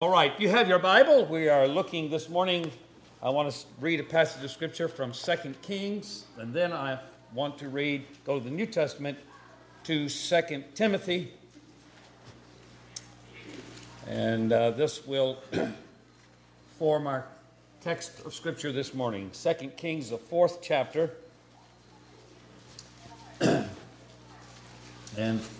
All 0.00 0.10
right, 0.10 0.32
if 0.32 0.38
you 0.38 0.48
have 0.48 0.68
your 0.68 0.78
Bible, 0.78 1.24
we 1.24 1.48
are 1.48 1.66
looking 1.66 2.08
this 2.08 2.28
morning. 2.28 2.70
I 3.20 3.30
want 3.30 3.50
to 3.50 3.66
read 3.80 3.98
a 3.98 4.04
passage 4.04 4.44
of 4.44 4.50
Scripture 4.52 4.86
from 4.86 5.10
2 5.10 5.34
Kings, 5.60 6.26
and 6.36 6.54
then 6.54 6.72
I 6.72 7.00
want 7.34 7.58
to 7.58 7.68
read, 7.68 8.04
go 8.24 8.38
to 8.38 8.44
the 8.44 8.50
New 8.52 8.66
Testament, 8.66 9.18
to 9.82 10.08
2 10.08 10.64
Timothy. 10.76 11.32
And 14.06 14.52
uh, 14.52 14.70
this 14.70 15.04
will 15.04 15.38
form 16.78 17.08
our 17.08 17.26
text 17.80 18.24
of 18.24 18.32
Scripture 18.32 18.70
this 18.70 18.94
morning. 18.94 19.32
2 19.32 19.52
Kings, 19.76 20.10
the 20.10 20.18
fourth 20.18 20.60
chapter, 20.62 21.10
and 23.40 23.68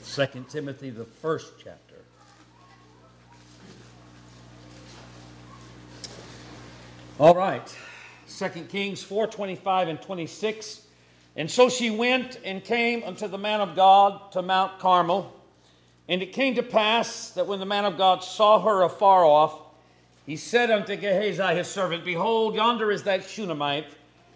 2 0.05 0.27
Timothy, 0.49 0.91
the 0.91 1.07
first 1.07 1.55
chapter. 1.59 1.88
All 7.21 7.35
right. 7.35 7.77
2 8.29 8.49
Kings 8.69 9.03
4 9.03 9.27
25 9.27 9.89
and 9.89 10.01
26. 10.01 10.83
And 11.35 11.51
so 11.51 11.69
she 11.69 11.91
went 11.91 12.39
and 12.45 12.63
came 12.63 13.03
unto 13.03 13.27
the 13.27 13.37
man 13.37 13.61
of 13.61 13.75
God 13.75 14.31
to 14.33 14.43
Mount 14.43 14.79
Carmel. 14.79 15.35
And 16.09 16.23
it 16.23 16.33
came 16.33 16.55
to 16.55 16.63
pass 16.63 17.31
that 17.31 17.49
when 17.49 17.59
the 17.59 17.67
man 17.67 17.85
of 17.85 17.99
God 17.99 18.23
saw 18.23 18.61
her 18.61 18.85
afar 18.85 19.25
off, 19.25 19.61
he 20.27 20.37
said 20.37 20.71
unto 20.71 20.95
Gehazi 20.95 21.57
his 21.57 21.67
servant, 21.67 22.05
Behold, 22.05 22.55
yonder 22.55 22.93
is 22.93 23.03
that 23.03 23.25
Shunammite. 23.29 23.87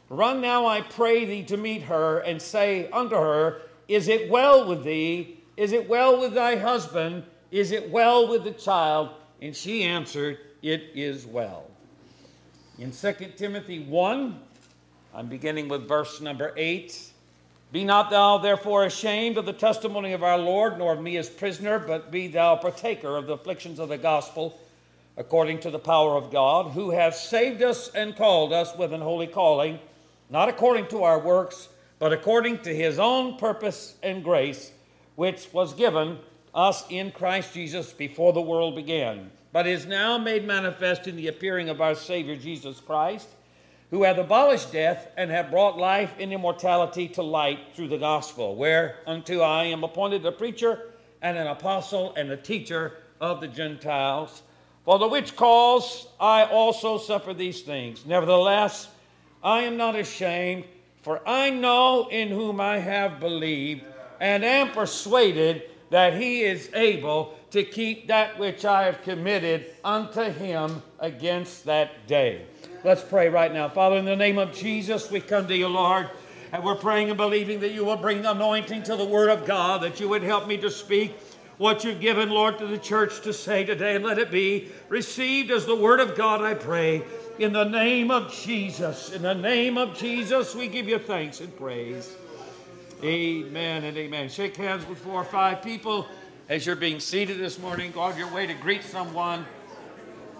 Run 0.08 0.40
now, 0.40 0.66
I 0.66 0.80
pray 0.80 1.24
thee, 1.24 1.44
to 1.44 1.56
meet 1.56 1.82
her, 1.82 2.18
and 2.18 2.42
say 2.42 2.90
unto 2.90 3.14
her, 3.14 3.62
Is 3.86 4.08
it 4.08 4.28
well 4.28 4.66
with 4.66 4.82
thee? 4.82 5.38
Is 5.56 5.70
it 5.70 5.88
well 5.88 6.20
with 6.20 6.34
thy 6.34 6.56
husband? 6.56 7.22
Is 7.52 7.70
it 7.70 7.90
well 7.90 8.26
with 8.26 8.42
the 8.42 8.50
child? 8.50 9.10
And 9.40 9.54
she 9.54 9.84
answered, 9.84 10.38
It 10.62 10.90
is 10.94 11.26
well. 11.26 11.71
In 12.82 12.90
2 12.90 13.12
Timothy 13.36 13.78
1, 13.78 14.40
I'm 15.14 15.28
beginning 15.28 15.68
with 15.68 15.86
verse 15.86 16.20
number 16.20 16.52
8. 16.56 17.12
Be 17.70 17.84
not 17.84 18.10
thou 18.10 18.38
therefore 18.38 18.86
ashamed 18.86 19.38
of 19.38 19.46
the 19.46 19.52
testimony 19.52 20.14
of 20.14 20.24
our 20.24 20.36
Lord, 20.36 20.78
nor 20.78 20.94
of 20.94 21.00
me 21.00 21.16
as 21.16 21.30
prisoner, 21.30 21.78
but 21.78 22.10
be 22.10 22.26
thou 22.26 22.56
partaker 22.56 23.16
of 23.16 23.28
the 23.28 23.34
afflictions 23.34 23.78
of 23.78 23.88
the 23.88 23.98
gospel, 23.98 24.58
according 25.16 25.60
to 25.60 25.70
the 25.70 25.78
power 25.78 26.16
of 26.16 26.32
God, 26.32 26.72
who 26.72 26.90
hath 26.90 27.14
saved 27.14 27.62
us 27.62 27.88
and 27.94 28.16
called 28.16 28.52
us 28.52 28.76
with 28.76 28.92
an 28.92 29.00
holy 29.00 29.28
calling, 29.28 29.78
not 30.28 30.48
according 30.48 30.88
to 30.88 31.04
our 31.04 31.20
works, 31.20 31.68
but 32.00 32.12
according 32.12 32.58
to 32.62 32.74
his 32.74 32.98
own 32.98 33.36
purpose 33.36 33.94
and 34.02 34.24
grace, 34.24 34.72
which 35.14 35.46
was 35.52 35.72
given 35.72 36.18
us 36.52 36.84
in 36.90 37.12
Christ 37.12 37.54
Jesus 37.54 37.92
before 37.92 38.32
the 38.32 38.40
world 38.40 38.74
began 38.74 39.30
but 39.52 39.66
is 39.66 39.86
now 39.86 40.16
made 40.16 40.46
manifest 40.46 41.06
in 41.06 41.16
the 41.16 41.28
appearing 41.28 41.68
of 41.68 41.80
our 41.80 41.94
Savior 41.94 42.36
Jesus 42.36 42.80
Christ, 42.80 43.28
who 43.90 44.02
hath 44.04 44.16
abolished 44.16 44.72
death 44.72 45.08
and 45.18 45.30
hath 45.30 45.50
brought 45.50 45.76
life 45.76 46.14
and 46.18 46.32
immortality 46.32 47.08
to 47.08 47.22
light 47.22 47.58
through 47.74 47.88
the 47.88 47.98
gospel, 47.98 48.56
whereunto 48.56 49.40
I 49.40 49.64
am 49.64 49.84
appointed 49.84 50.24
a 50.24 50.32
preacher 50.32 50.92
and 51.20 51.36
an 51.36 51.46
apostle 51.46 52.14
and 52.16 52.30
a 52.30 52.36
teacher 52.36 52.94
of 53.20 53.40
the 53.40 53.48
Gentiles. 53.48 54.42
For 54.86 54.98
the 54.98 55.06
which 55.06 55.36
cause 55.36 56.08
I 56.18 56.44
also 56.44 56.98
suffer 56.98 57.34
these 57.34 57.60
things. 57.60 58.04
Nevertheless, 58.06 58.88
I 59.44 59.62
am 59.62 59.76
not 59.76 59.94
ashamed, 59.94 60.64
for 61.02 61.20
I 61.28 61.50
know 61.50 62.08
in 62.08 62.28
whom 62.28 62.60
I 62.60 62.78
have 62.78 63.20
believed, 63.20 63.84
and 64.18 64.44
am 64.44 64.70
persuaded 64.70 65.62
that 65.92 66.14
he 66.14 66.40
is 66.40 66.70
able 66.72 67.34
to 67.50 67.62
keep 67.62 68.08
that 68.08 68.38
which 68.38 68.64
I 68.64 68.84
have 68.84 69.02
committed 69.02 69.66
unto 69.84 70.22
him 70.22 70.82
against 70.98 71.66
that 71.66 72.06
day. 72.06 72.46
Let's 72.82 73.02
pray 73.02 73.28
right 73.28 73.52
now. 73.52 73.68
Father, 73.68 73.98
in 73.98 74.06
the 74.06 74.16
name 74.16 74.38
of 74.38 74.54
Jesus, 74.54 75.10
we 75.10 75.20
come 75.20 75.46
to 75.48 75.54
you, 75.54 75.68
Lord. 75.68 76.08
And 76.50 76.64
we're 76.64 76.76
praying 76.76 77.10
and 77.10 77.18
believing 77.18 77.60
that 77.60 77.72
you 77.72 77.84
will 77.84 77.98
bring 77.98 78.24
anointing 78.24 78.84
to 78.84 78.96
the 78.96 79.04
Word 79.04 79.28
of 79.28 79.44
God, 79.44 79.82
that 79.82 80.00
you 80.00 80.08
would 80.08 80.22
help 80.22 80.48
me 80.48 80.56
to 80.58 80.70
speak 80.70 81.12
what 81.58 81.84
you've 81.84 82.00
given, 82.00 82.30
Lord, 82.30 82.56
to 82.60 82.66
the 82.66 82.78
church 82.78 83.20
to 83.24 83.34
say 83.34 83.62
today. 83.62 83.94
And 83.94 84.04
let 84.04 84.18
it 84.18 84.30
be 84.30 84.70
received 84.88 85.50
as 85.50 85.66
the 85.66 85.76
Word 85.76 86.00
of 86.00 86.16
God, 86.16 86.40
I 86.40 86.54
pray. 86.54 87.02
In 87.38 87.52
the 87.52 87.64
name 87.64 88.10
of 88.10 88.32
Jesus, 88.32 89.12
in 89.12 89.20
the 89.20 89.34
name 89.34 89.76
of 89.76 89.94
Jesus, 89.94 90.54
we 90.54 90.68
give 90.68 90.88
you 90.88 90.98
thanks 90.98 91.40
and 91.40 91.54
praise. 91.54 92.16
Amen 93.04 93.82
and 93.82 93.96
amen. 93.96 94.28
Shake 94.28 94.56
hands 94.56 94.86
with 94.86 94.98
four 94.98 95.14
or 95.14 95.24
five 95.24 95.60
people. 95.60 96.06
As 96.48 96.64
you're 96.64 96.76
being 96.76 97.00
seated 97.00 97.38
this 97.38 97.58
morning, 97.58 97.90
go 97.90 98.00
on 98.00 98.16
your 98.16 98.32
way 98.32 98.46
to 98.46 98.54
greet 98.54 98.84
someone. 98.84 99.44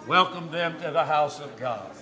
Welcome 0.07 0.49
them 0.49 0.79
to 0.81 0.91
the 0.91 1.03
house 1.03 1.41
of 1.41 1.57
God. 1.57 1.92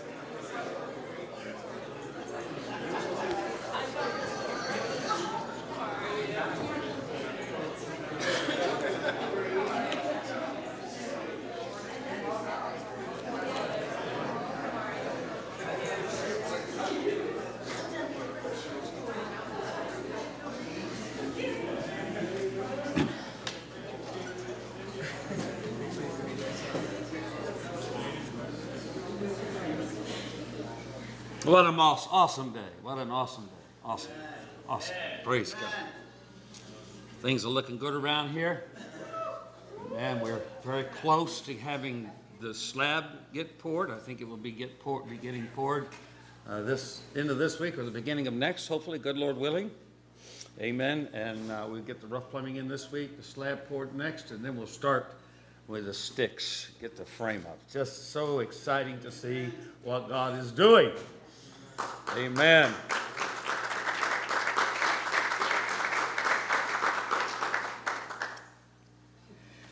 What 31.62 31.70
an 31.70 31.80
awesome 31.80 32.54
day. 32.54 32.60
What 32.82 32.98
an 32.98 33.12
awesome 33.12 33.44
day. 33.44 33.52
Awesome. 33.86 34.12
Awesome. 34.68 34.96
Praise 35.24 35.54
God. 35.54 35.72
Things 37.20 37.46
are 37.46 37.50
looking 37.50 37.78
good 37.78 37.94
around 37.94 38.30
here. 38.32 38.64
And 39.96 40.20
we're 40.24 40.42
very 40.64 40.86
close 40.86 41.40
to 41.42 41.56
having 41.56 42.10
the 42.40 42.52
slab 42.52 43.04
get 43.32 43.60
poured. 43.60 43.92
I 43.92 44.00
think 44.00 44.22
it 44.22 44.28
will 44.28 44.38
be 44.38 44.52
get 44.52 44.80
poured, 44.80 45.08
be 45.08 45.18
getting 45.18 45.46
poured 45.56 45.90
uh, 46.50 46.64
this 46.64 47.02
end 47.16 47.30
of 47.30 47.38
this 47.38 47.60
week 47.60 47.78
or 47.78 47.84
the 47.84 47.92
beginning 47.92 48.26
of 48.26 48.34
next, 48.34 48.68
hopefully, 48.68 48.98
good 48.98 49.20
Lord 49.20 49.38
willing. 49.38 49.70
Amen. 50.60 51.10
And 51.14 51.52
uh, 51.52 51.68
we'll 51.70 51.84
get 51.84 52.02
the 52.02 52.08
rough 52.08 52.32
plumbing 52.32 52.56
in 52.56 52.68
this 52.68 52.92
week, 52.92 53.18
the 53.18 53.24
slab 53.24 53.70
poured 53.70 53.94
next, 53.94 54.32
and 54.32 54.44
then 54.44 54.58
we'll 54.58 54.66
start 54.66 55.14
with 55.68 55.86
the 55.86 55.94
sticks, 55.94 56.72
get 56.82 56.98
the 56.98 57.06
frame 57.06 57.46
up. 57.48 57.60
Just 57.72 58.10
so 58.12 58.40
exciting 58.40 59.00
to 59.02 59.12
see 59.12 59.50
what 59.84 60.10
God 60.10 60.40
is 60.40 60.52
doing. 60.52 60.92
Amen. 62.18 62.74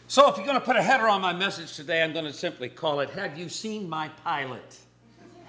So, 0.08 0.30
if 0.30 0.38
you're 0.38 0.46
going 0.46 0.58
to 0.58 0.66
put 0.66 0.78
a 0.78 0.82
header 0.82 1.08
on 1.10 1.22
my 1.22 1.34
message 1.34 1.76
today, 1.76 2.02
I'm 2.02 2.14
going 2.14 2.26
to 2.26 2.34
simply 2.34 2.70
call 2.70 3.02
it 3.02 3.10
Have 3.10 3.38
You 3.38 3.50
Seen 3.50 3.90
My 3.90 4.08
Pilot? 4.24 4.78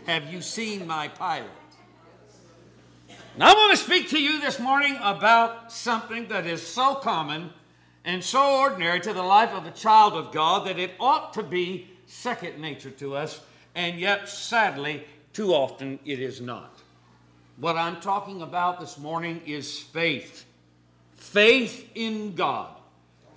Have 0.06 0.33
You 0.33 0.43
Seen 0.43 0.84
My 0.84 1.06
Pilot? 1.06 1.49
Now, 3.39 3.53
I 3.53 3.55
want 3.55 3.71
to 3.71 3.77
speak 3.77 4.11
to 4.11 4.21
you 4.21 4.41
this 4.41 4.59
morning 4.59 4.99
about 5.01 5.72
something 5.72 6.27
that 6.27 6.45
is 6.45 6.61
so 6.61 6.97
common 6.97 7.51
and 8.05 8.22
so 8.22 8.59
ordinary 8.59 8.99
to 9.01 9.12
the 9.12 9.22
life 9.22 9.51
of 9.51 9.65
a 9.65 9.71
child 9.71 10.15
of 10.15 10.33
God 10.33 10.67
that 10.67 10.78
it 10.78 10.91
ought 10.99 11.34
to 11.34 11.45
be 11.45 11.89
second 12.07 12.61
nature 12.61 12.91
to 12.91 13.15
us, 13.15 13.41
and 13.77 14.01
yet, 14.01 14.28
sadly, 14.28 15.05
too 15.33 15.55
often 15.55 16.01
it 16.05 16.19
is 16.19 16.41
not. 16.41 16.80
What 17.60 17.76
I'm 17.76 18.00
talking 18.00 18.41
about 18.41 18.81
this 18.81 18.97
morning 18.97 19.43
is 19.44 19.78
faith. 19.78 20.47
Faith 21.12 21.91
in 21.94 22.34
God. 22.34 22.71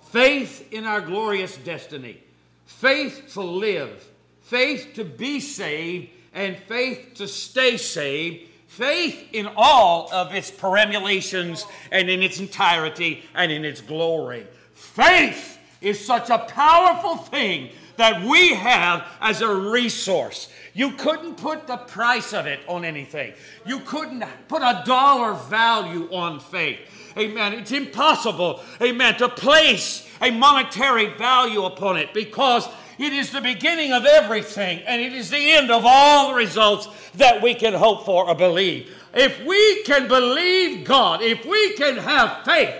Faith 0.00 0.72
in 0.72 0.86
our 0.86 1.02
glorious 1.02 1.58
destiny. 1.58 2.22
Faith 2.64 3.32
to 3.34 3.42
live. 3.42 4.02
Faith 4.40 4.92
to 4.94 5.04
be 5.04 5.40
saved. 5.40 6.08
And 6.32 6.56
faith 6.56 7.16
to 7.16 7.28
stay 7.28 7.76
saved. 7.76 8.48
Faith 8.66 9.28
in 9.34 9.46
all 9.56 10.10
of 10.10 10.34
its 10.34 10.50
perambulations 10.50 11.66
and 11.92 12.08
in 12.08 12.22
its 12.22 12.40
entirety 12.40 13.24
and 13.34 13.52
in 13.52 13.62
its 13.62 13.82
glory. 13.82 14.46
Faith 14.72 15.58
is 15.82 16.02
such 16.02 16.30
a 16.30 16.38
powerful 16.38 17.16
thing 17.16 17.68
that 17.96 18.24
we 18.24 18.54
have 18.54 19.06
as 19.20 19.40
a 19.40 19.54
resource. 19.54 20.48
You 20.72 20.92
couldn't 20.92 21.36
put 21.36 21.66
the 21.66 21.76
price 21.76 22.32
of 22.32 22.46
it 22.46 22.60
on 22.66 22.84
anything. 22.84 23.32
You 23.64 23.80
couldn't 23.80 24.24
put 24.48 24.62
a 24.62 24.82
dollar 24.84 25.34
value 25.34 26.12
on 26.12 26.40
faith. 26.40 26.80
Amen. 27.16 27.52
It's 27.52 27.70
impossible, 27.70 28.60
amen, 28.82 29.18
to 29.18 29.28
place 29.28 30.08
a 30.20 30.32
monetary 30.32 31.06
value 31.14 31.64
upon 31.64 31.96
it 31.96 32.12
because 32.12 32.68
it 32.98 33.12
is 33.12 33.30
the 33.30 33.40
beginning 33.40 33.92
of 33.92 34.04
everything 34.04 34.80
and 34.80 35.00
it 35.00 35.12
is 35.12 35.30
the 35.30 35.52
end 35.52 35.70
of 35.70 35.84
all 35.84 36.30
the 36.30 36.34
results 36.34 36.88
that 37.14 37.40
we 37.40 37.54
can 37.54 37.72
hope 37.72 38.04
for 38.04 38.28
or 38.28 38.34
believe. 38.34 38.92
If 39.14 39.44
we 39.44 39.84
can 39.84 40.08
believe 40.08 40.84
God, 40.84 41.22
if 41.22 41.44
we 41.46 41.74
can 41.74 41.96
have 41.98 42.44
faith, 42.44 42.74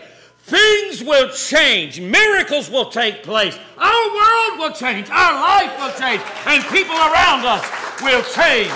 things 0.44 1.02
will 1.02 1.30
change. 1.30 2.00
Miracles 2.00 2.70
will 2.70 2.90
take 2.90 3.22
place. 3.22 3.58
Our 3.78 4.14
world 4.14 4.58
will 4.58 4.72
change. 4.72 5.08
Our 5.10 5.32
life 5.32 5.78
will 5.78 5.92
change. 5.98 6.22
And 6.46 6.62
people 6.64 6.94
around 6.94 7.44
us 7.44 7.64
will 8.02 8.22
change 8.22 8.72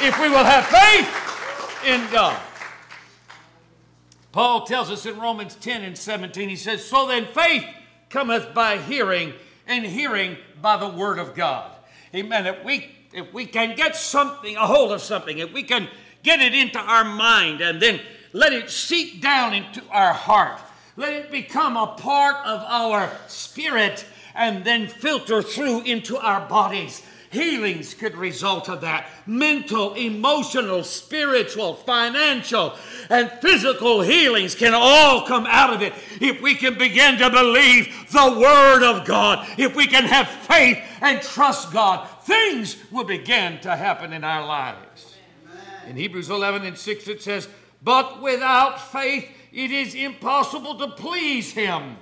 if 0.00 0.18
we 0.20 0.28
will 0.28 0.44
have 0.44 0.66
faith 0.66 1.84
in 1.86 2.00
God. 2.12 2.40
Paul 4.32 4.66
tells 4.66 4.90
us 4.90 5.06
in 5.06 5.18
Romans 5.18 5.54
10 5.56 5.82
and 5.82 5.96
17, 5.96 6.48
he 6.48 6.56
says, 6.56 6.84
So 6.84 7.06
then 7.06 7.26
faith 7.26 7.64
cometh 8.10 8.54
by 8.54 8.78
hearing, 8.78 9.32
and 9.66 9.84
hearing 9.84 10.36
by 10.60 10.76
the 10.76 10.88
word 10.88 11.18
of 11.18 11.34
God. 11.34 11.72
Amen. 12.14 12.46
If 12.46 12.64
we 12.64 12.92
if 13.12 13.32
we 13.32 13.46
can 13.46 13.74
get 13.74 13.96
something, 13.96 14.56
a 14.56 14.66
hold 14.66 14.92
of 14.92 15.00
something, 15.00 15.38
if 15.38 15.50
we 15.50 15.62
can 15.62 15.88
get 16.22 16.40
it 16.40 16.54
into 16.54 16.78
our 16.78 17.02
mind 17.02 17.62
and 17.62 17.80
then 17.80 17.98
let 18.34 18.52
it 18.52 18.68
seep 18.68 19.22
down 19.22 19.54
into 19.54 19.82
our 19.90 20.12
heart, 20.12 20.60
let 20.96 21.12
it 21.12 21.30
become 21.30 21.76
a 21.76 21.88
part 21.98 22.36
of 22.46 22.62
our 22.66 23.10
spirit 23.26 24.04
and 24.34 24.64
then 24.64 24.88
filter 24.88 25.42
through 25.42 25.82
into 25.82 26.16
our 26.16 26.46
bodies. 26.48 27.02
Healings 27.30 27.92
could 27.92 28.16
result 28.16 28.68
of 28.68 28.80
that 28.82 29.08
mental, 29.26 29.94
emotional, 29.94 30.84
spiritual, 30.84 31.74
financial, 31.74 32.74
and 33.10 33.30
physical 33.42 34.00
healings 34.00 34.54
can 34.54 34.72
all 34.74 35.26
come 35.26 35.44
out 35.46 35.74
of 35.74 35.82
it 35.82 35.92
if 36.20 36.40
we 36.40 36.54
can 36.54 36.78
begin 36.78 37.18
to 37.18 37.28
believe 37.28 38.10
the 38.10 38.38
Word 38.40 38.82
of 38.84 39.04
God, 39.04 39.46
if 39.58 39.74
we 39.74 39.86
can 39.86 40.04
have 40.04 40.28
faith 40.28 40.78
and 41.02 41.20
trust 41.20 41.72
God. 41.72 42.08
Things 42.22 42.76
will 42.90 43.04
begin 43.04 43.60
to 43.60 43.76
happen 43.76 44.12
in 44.12 44.24
our 44.24 44.46
lives. 44.46 45.16
Amen. 45.44 45.90
In 45.90 45.96
Hebrews 45.96 46.30
11 46.30 46.64
and 46.64 46.78
6, 46.78 47.08
it 47.08 47.22
says, 47.22 47.48
But 47.82 48.22
without 48.22 48.80
faith 48.92 49.28
it 49.56 49.72
is 49.72 49.94
impossible 49.94 50.78
to 50.78 50.88
please 50.88 51.52
Him. 51.52 51.96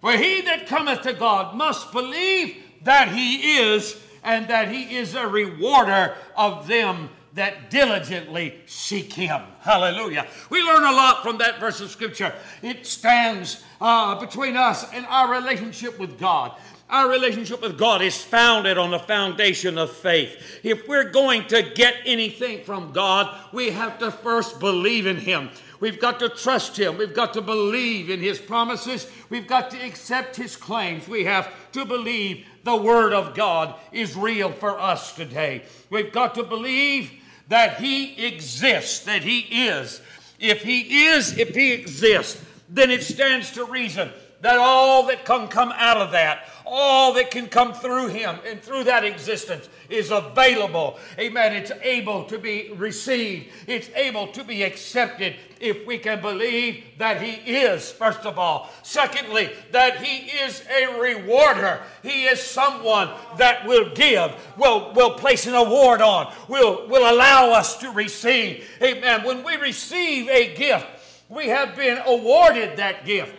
For 0.00 0.12
he 0.12 0.42
that 0.42 0.66
cometh 0.66 1.02
to 1.02 1.12
God 1.12 1.56
must 1.56 1.92
believe 1.92 2.56
that 2.82 3.08
He 3.08 3.58
is 3.58 3.96
and 4.22 4.48
that 4.48 4.68
he 4.68 4.96
is 4.96 5.14
a 5.14 5.26
rewarder 5.26 6.14
of 6.36 6.66
them 6.66 7.08
that 7.34 7.70
diligently 7.70 8.60
seek 8.66 9.12
him. 9.12 9.40
Hallelujah. 9.60 10.26
We 10.50 10.60
learn 10.62 10.82
a 10.82 10.92
lot 10.92 11.22
from 11.22 11.38
that 11.38 11.60
verse 11.60 11.80
of 11.80 11.90
scripture. 11.90 12.34
It 12.62 12.84
stands 12.84 13.62
uh, 13.80 14.18
between 14.18 14.56
us 14.56 14.92
and 14.92 15.06
our 15.06 15.32
relationship 15.32 15.98
with 15.98 16.18
God. 16.18 16.52
Our 16.90 17.08
relationship 17.08 17.62
with 17.62 17.78
God 17.78 18.02
is 18.02 18.22
founded 18.22 18.78
on 18.78 18.90
the 18.90 18.98
foundation 18.98 19.78
of 19.78 19.92
faith. 19.92 20.60
If 20.62 20.88
we're 20.88 21.10
going 21.10 21.46
to 21.48 21.62
get 21.74 21.96
anything 22.06 22.64
from 22.64 22.92
God, 22.92 23.34
we 23.52 23.70
have 23.70 23.98
to 23.98 24.10
first 24.10 24.58
believe 24.58 25.06
in 25.06 25.16
Him. 25.16 25.50
We've 25.80 26.00
got 26.00 26.18
to 26.20 26.28
trust 26.28 26.78
Him. 26.78 26.98
We've 26.98 27.14
got 27.14 27.34
to 27.34 27.40
believe 27.40 28.10
in 28.10 28.20
His 28.20 28.38
promises. 28.38 29.10
We've 29.30 29.46
got 29.46 29.70
to 29.70 29.76
accept 29.78 30.36
His 30.36 30.56
claims. 30.56 31.06
We 31.06 31.24
have 31.24 31.52
to 31.72 31.84
believe 31.84 32.46
the 32.64 32.76
Word 32.76 33.12
of 33.12 33.34
God 33.34 33.74
is 33.92 34.16
real 34.16 34.50
for 34.50 34.78
us 34.78 35.14
today. 35.14 35.62
We've 35.90 36.12
got 36.12 36.34
to 36.34 36.42
believe 36.42 37.12
that 37.48 37.80
He 37.80 38.26
exists, 38.26 39.00
that 39.04 39.22
He 39.22 39.40
is. 39.68 40.00
If 40.38 40.62
He 40.62 41.06
is, 41.06 41.38
if 41.38 41.54
He 41.54 41.72
exists, 41.72 42.44
then 42.68 42.90
it 42.90 43.02
stands 43.02 43.52
to 43.52 43.64
reason 43.64 44.10
that 44.40 44.58
all 44.58 45.06
that 45.06 45.24
can 45.24 45.48
come 45.48 45.72
out 45.74 45.96
of 45.96 46.12
that, 46.12 46.48
all 46.64 47.12
that 47.14 47.30
can 47.30 47.48
come 47.48 47.72
through 47.72 48.08
him 48.08 48.38
and 48.46 48.62
through 48.62 48.84
that 48.84 49.04
existence 49.04 49.68
is 49.88 50.10
available. 50.10 50.98
Amen. 51.18 51.54
It's 51.54 51.72
able 51.82 52.24
to 52.24 52.38
be 52.38 52.70
received, 52.76 53.48
it's 53.66 53.88
able 53.94 54.28
to 54.28 54.44
be 54.44 54.62
accepted 54.62 55.36
if 55.60 55.86
we 55.86 55.98
can 55.98 56.20
believe 56.20 56.84
that 56.98 57.22
he 57.22 57.32
is, 57.52 57.90
first 57.90 58.26
of 58.26 58.38
all. 58.38 58.70
Secondly, 58.82 59.50
that 59.72 60.04
he 60.04 60.30
is 60.38 60.64
a 60.68 60.98
rewarder. 61.00 61.80
He 62.02 62.24
is 62.24 62.42
someone 62.42 63.10
that 63.36 63.66
will 63.66 63.94
give, 63.94 64.34
will, 64.56 64.92
will 64.94 65.14
place 65.14 65.46
an 65.46 65.54
award 65.54 66.00
on, 66.00 66.32
will, 66.48 66.86
will 66.88 67.10
allow 67.10 67.50
us 67.50 67.76
to 67.78 67.90
receive. 67.90 68.68
Amen. 68.82 69.24
When 69.24 69.44
we 69.44 69.56
receive 69.56 70.28
a 70.28 70.54
gift, 70.54 70.86
we 71.28 71.48
have 71.48 71.76
been 71.76 71.98
awarded 72.06 72.78
that 72.78 73.04
gift. 73.04 73.34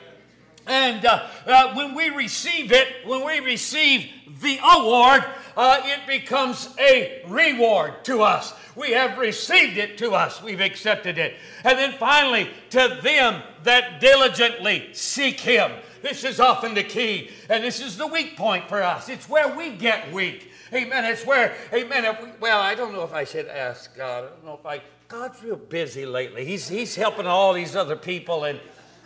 And 0.69 1.03
uh, 1.03 1.25
uh, 1.47 1.73
when 1.73 1.95
we 1.95 2.09
receive 2.11 2.71
it, 2.71 2.87
when 3.03 3.25
we 3.25 3.39
receive 3.39 4.07
the 4.39 4.59
award, 4.75 5.25
uh, 5.57 5.81
it 5.83 6.07
becomes 6.07 6.69
a 6.79 7.23
reward 7.27 8.05
to 8.05 8.21
us. 8.21 8.53
We 8.75 8.91
have 8.91 9.17
received 9.17 9.77
it 9.77 9.97
to 9.97 10.11
us, 10.11 10.43
we've 10.43 10.61
accepted 10.61 11.17
it. 11.17 11.33
And 11.65 11.77
then 11.77 11.93
finally, 11.93 12.51
to 12.69 12.99
them 13.01 13.41
that 13.63 13.99
diligently 13.99 14.89
seek 14.93 15.39
Him. 15.39 15.71
This 16.03 16.23
is 16.23 16.39
often 16.39 16.75
the 16.75 16.83
key, 16.83 17.31
and 17.49 17.63
this 17.63 17.81
is 17.81 17.97
the 17.97 18.07
weak 18.07 18.37
point 18.37 18.69
for 18.69 18.81
us. 18.83 19.09
It's 19.09 19.27
where 19.27 19.57
we 19.57 19.71
get 19.71 20.13
weak. 20.13 20.51
Amen. 20.71 21.03
It's 21.03 21.25
where, 21.25 21.55
amen. 21.73 22.15
We, 22.21 22.29
well, 22.39 22.61
I 22.61 22.75
don't 22.75 22.93
know 22.93 23.03
if 23.03 23.11
I 23.11 23.23
should 23.23 23.47
ask 23.47 23.97
God. 23.97 24.23
I 24.23 24.27
don't 24.27 24.45
know 24.45 24.53
if 24.53 24.65
I. 24.65 24.81
God's 25.07 25.43
real 25.43 25.55
busy 25.55 26.05
lately. 26.05 26.45
He's, 26.45 26.69
he's 26.69 26.95
helping 26.95 27.25
all 27.25 27.53
these 27.53 27.75
other 27.75 27.95
people, 27.95 28.43
and 28.43 28.59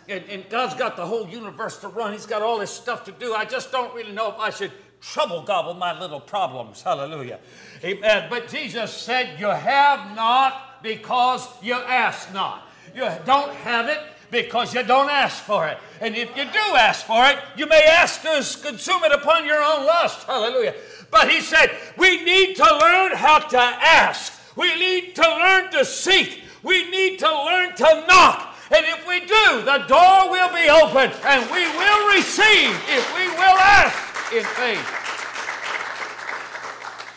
and, 0.08 0.24
and 0.28 0.48
God's 0.48 0.74
got 0.74 0.96
the 0.96 1.06
whole 1.06 1.28
universe 1.28 1.78
to 1.78 1.88
run. 1.88 2.12
He's 2.12 2.26
got 2.26 2.42
all 2.42 2.58
this 2.58 2.70
stuff 2.70 3.04
to 3.04 3.12
do. 3.12 3.34
I 3.34 3.44
just 3.44 3.72
don't 3.72 3.94
really 3.94 4.12
know 4.12 4.30
if 4.30 4.38
I 4.38 4.50
should 4.50 4.72
trouble 5.00 5.42
God 5.42 5.66
with 5.68 5.76
my 5.76 5.98
little 5.98 6.20
problems. 6.20 6.82
Hallelujah. 6.82 7.38
Amen. 7.82 8.26
But 8.30 8.48
Jesus 8.48 8.92
said, 8.92 9.38
You 9.38 9.48
have 9.48 10.14
not 10.16 10.82
because 10.82 11.46
you 11.62 11.74
ask 11.74 12.32
not. 12.32 12.68
You 12.94 13.08
don't 13.24 13.52
have 13.52 13.88
it 13.88 13.98
because 14.30 14.74
you 14.74 14.82
don't 14.82 15.10
ask 15.10 15.42
for 15.44 15.68
it. 15.68 15.78
And 16.00 16.16
if 16.16 16.36
you 16.36 16.44
do 16.44 16.76
ask 16.76 17.06
for 17.06 17.24
it, 17.26 17.38
you 17.56 17.66
may 17.66 17.82
ask 17.84 18.22
to 18.22 18.66
consume 18.66 19.04
it 19.04 19.12
upon 19.12 19.46
your 19.46 19.62
own 19.62 19.86
lust. 19.86 20.26
Hallelujah. 20.26 20.74
But 21.10 21.30
he 21.30 21.40
said, 21.40 21.70
We 21.96 22.24
need 22.24 22.56
to 22.56 22.64
learn 22.64 23.12
how 23.12 23.38
to 23.38 23.58
ask. 23.58 24.32
We 24.56 24.74
need 24.78 25.14
to 25.16 25.22
learn 25.22 25.70
to 25.72 25.84
seek. 25.84 26.42
We 26.62 26.90
need 26.90 27.18
to 27.18 27.44
learn 27.44 27.74
to 27.76 28.04
knock. 28.08 28.53
And 28.70 28.84
if 28.86 29.06
we 29.06 29.20
do, 29.20 29.62
the 29.64 29.84
door 29.86 30.30
will 30.30 30.52
be 30.52 30.68
open 30.70 31.10
and 31.24 31.50
we 31.50 31.66
will 31.76 32.14
receive 32.14 32.72
if 32.88 33.14
we 33.14 33.28
will 33.28 33.58
ask 33.58 34.32
in 34.32 34.44
faith. 34.44 35.04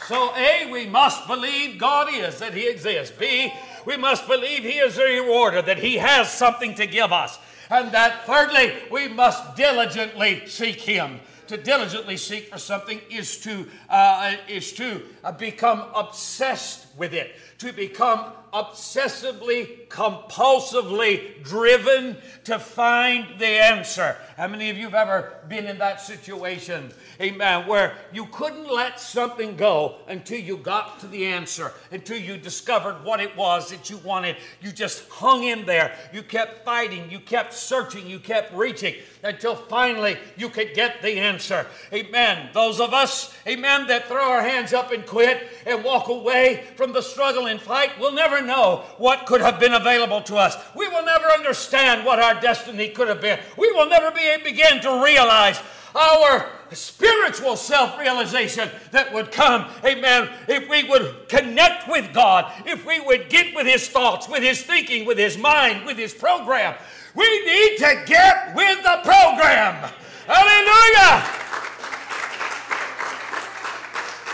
So, 0.07 0.33
A, 0.37 0.69
we 0.71 0.87
must 0.87 1.27
believe 1.27 1.77
God 1.77 2.07
is, 2.13 2.39
that 2.39 2.53
He 2.53 2.69
exists. 2.69 3.15
B, 3.17 3.53
we 3.85 3.97
must 3.97 4.25
believe 4.27 4.63
He 4.63 4.77
is 4.77 4.97
a 4.97 5.03
rewarder, 5.03 5.61
that 5.61 5.79
He 5.79 5.97
has 5.97 6.31
something 6.31 6.75
to 6.75 6.87
give 6.87 7.11
us. 7.11 7.37
And 7.69 7.91
that 7.91 8.25
thirdly, 8.25 8.73
we 8.89 9.09
must 9.09 9.57
diligently 9.57 10.43
seek 10.47 10.79
Him. 10.79 11.19
To 11.47 11.57
diligently 11.57 12.17
seek 12.17 12.49
for 12.49 12.57
something 12.57 13.01
is 13.09 13.37
to, 13.41 13.67
uh, 13.89 14.35
is 14.47 14.73
to 14.73 15.01
uh, 15.23 15.31
become 15.31 15.83
obsessed 15.95 16.87
with 16.97 17.13
it, 17.13 17.35
to 17.59 17.71
become 17.71 18.31
obsessively, 18.53 19.87
compulsively 19.87 21.41
driven 21.43 22.17
to 22.45 22.59
find 22.59 23.39
the 23.39 23.47
answer. 23.47 24.17
How 24.35 24.47
many 24.47 24.69
of 24.69 24.77
you 24.77 24.85
have 24.85 24.93
ever 24.93 25.33
been 25.47 25.65
in 25.65 25.77
that 25.79 26.01
situation, 26.01 26.91
amen, 27.21 27.67
where 27.67 27.95
you 28.11 28.25
couldn't 28.27 28.71
let 28.71 28.99
something 28.99 29.55
go 29.55 29.97
until 30.07 30.39
you 30.39 30.57
got 30.57 30.99
to 30.99 31.07
the 31.07 31.25
answer, 31.25 31.73
until 31.91 32.17
you 32.17 32.37
discovered 32.37 33.03
what 33.03 33.19
it 33.19 33.35
was 33.35 33.69
that 33.69 33.89
you 33.89 33.97
wanted? 33.97 34.37
You 34.61 34.71
just 34.71 35.07
hung 35.09 35.43
in 35.43 35.65
there. 35.65 35.95
You 36.13 36.23
kept 36.23 36.63
fighting, 36.65 37.09
you 37.09 37.19
kept 37.19 37.53
searching, 37.53 38.07
you 38.07 38.19
kept 38.19 38.53
reaching 38.53 38.95
until 39.27 39.55
finally 39.55 40.17
you 40.35 40.49
could 40.49 40.73
get 40.73 41.01
the 41.01 41.19
answer. 41.19 41.67
Amen. 41.93 42.49
Those 42.53 42.79
of 42.79 42.93
us, 42.93 43.37
amen, 43.45 43.87
that 43.87 44.07
throw 44.07 44.31
our 44.31 44.41
hands 44.41 44.73
up 44.73 44.91
and 44.91 45.05
quit 45.05 45.47
and 45.65 45.83
walk 45.83 46.07
away 46.07 46.65
from 46.75 46.93
the 46.93 47.01
struggle 47.01 47.47
and 47.47 47.61
fight 47.61 47.99
will 47.99 48.13
never 48.13 48.41
know 48.41 48.85
what 48.97 49.25
could 49.25 49.41
have 49.41 49.59
been 49.59 49.73
available 49.73 50.21
to 50.21 50.37
us. 50.37 50.55
We 50.75 50.87
will 50.87 51.05
never 51.05 51.25
understand 51.27 52.05
what 52.05 52.19
our 52.19 52.39
destiny 52.39 52.89
could 52.89 53.07
have 53.07 53.21
been. 53.21 53.39
We 53.57 53.71
will 53.71 53.89
never 53.89 54.11
be 54.11 54.27
begin 54.43 54.81
to 54.81 55.03
realize 55.03 55.61
our 55.95 56.49
spiritual 56.71 57.55
self 57.55 57.97
realization 57.97 58.69
that 58.91 59.13
would 59.13 59.31
come, 59.31 59.69
amen, 59.83 60.29
if 60.47 60.69
we 60.69 60.83
would 60.83 61.27
connect 61.29 61.89
with 61.89 62.13
God, 62.13 62.51
if 62.65 62.85
we 62.85 62.99
would 62.99 63.29
get 63.29 63.55
with 63.55 63.67
His 63.67 63.87
thoughts, 63.89 64.29
with 64.29 64.43
His 64.43 64.61
thinking, 64.61 65.05
with 65.05 65.17
His 65.17 65.37
mind, 65.37 65.85
with 65.85 65.97
His 65.97 66.13
program. 66.13 66.75
We 67.17 67.45
need 67.45 67.77
to 67.77 68.03
get 68.05 68.53
with 68.53 68.83
the 68.83 68.99
program. 69.03 69.91
Hallelujah. 70.27 71.23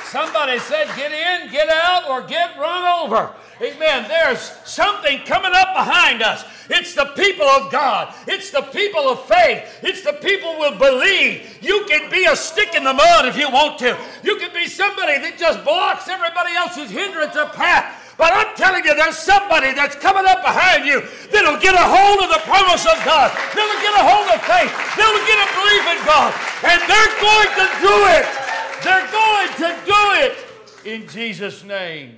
Somebody 0.09 0.59
said, 0.59 0.87
get 0.97 1.13
in, 1.13 1.49
get 1.49 1.69
out, 1.69 2.09
or 2.09 2.21
get 2.27 2.57
run 2.59 2.83
over. 3.03 3.31
Amen. 3.61 4.05
There's 4.09 4.41
something 4.65 5.19
coming 5.25 5.53
up 5.53 5.73
behind 5.73 6.21
us. 6.21 6.43
It's 6.69 6.93
the 6.93 7.05
people 7.15 7.47
of 7.47 7.71
God. 7.71 8.13
It's 8.27 8.51
the 8.51 8.63
people 8.63 9.07
of 9.07 9.25
faith. 9.27 9.79
It's 9.81 10.03
the 10.03 10.13
people 10.13 10.59
will 10.59 10.77
believe. 10.77 11.57
You 11.61 11.85
can 11.87 12.11
be 12.11 12.25
a 12.25 12.35
stick 12.35 12.75
in 12.75 12.83
the 12.83 12.93
mud 12.93 13.27
if 13.27 13.37
you 13.37 13.49
want 13.49 13.79
to. 13.79 13.97
You 14.23 14.35
can 14.35 14.53
be 14.53 14.67
somebody 14.67 15.19
that 15.19 15.37
just 15.37 15.63
blocks 15.63 16.09
everybody 16.09 16.53
else's 16.53 16.91
hindrance 16.91 17.37
or 17.37 17.45
path. 17.45 18.02
But 18.17 18.31
I'm 18.33 18.55
telling 18.55 18.85
you, 18.85 18.95
there's 18.95 19.17
somebody 19.17 19.73
that's 19.73 19.95
coming 19.95 20.25
up 20.25 20.41
behind 20.43 20.85
you 20.85 21.01
that'll 21.31 21.59
get 21.59 21.73
a 21.73 21.81
hold 21.81 22.21
of 22.21 22.29
the 22.29 22.41
promise 22.45 22.85
of 22.85 22.97
God. 23.03 23.33
They'll 23.55 23.81
get 23.81 23.93
a 23.97 24.05
hold 24.05 24.29
of 24.29 24.39
faith. 24.45 24.69
They'll 24.95 25.23
get 25.25 25.37
a 25.41 25.49
belief 25.57 25.85
in 25.89 25.99
God. 26.05 26.29
And 26.61 26.79
they're 26.85 27.15
going 27.17 27.51
to 27.57 27.67
do 27.81 27.95
it. 28.13 28.25
They're 28.83 29.09
going 29.09 29.49
to 29.57 29.69
do 29.85 30.01
it 30.21 30.35
in 30.85 31.07
Jesus' 31.07 31.63
name. 31.63 32.17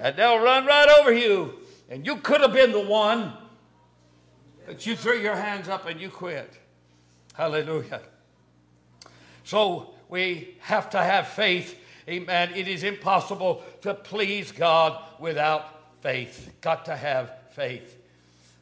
And 0.00 0.14
they'll 0.16 0.38
run 0.38 0.66
right 0.66 0.88
over 1.00 1.12
you. 1.12 1.54
And 1.90 2.06
you 2.06 2.16
could 2.16 2.40
have 2.40 2.52
been 2.52 2.72
the 2.72 2.80
one, 2.80 3.32
but 4.66 4.86
you 4.86 4.96
threw 4.96 5.18
your 5.18 5.36
hands 5.36 5.68
up 5.68 5.86
and 5.86 6.00
you 6.00 6.10
quit. 6.10 6.58
Hallelujah. 7.34 8.02
So 9.44 9.94
we 10.08 10.56
have 10.60 10.90
to 10.90 10.98
have 10.98 11.28
faith. 11.28 11.78
Amen. 12.08 12.52
It 12.54 12.68
is 12.68 12.82
impossible 12.82 13.62
to 13.82 13.94
please 13.94 14.52
God 14.52 15.02
without 15.18 16.02
faith. 16.02 16.52
Got 16.60 16.84
to 16.86 16.96
have 16.96 17.32
faith. 17.52 17.98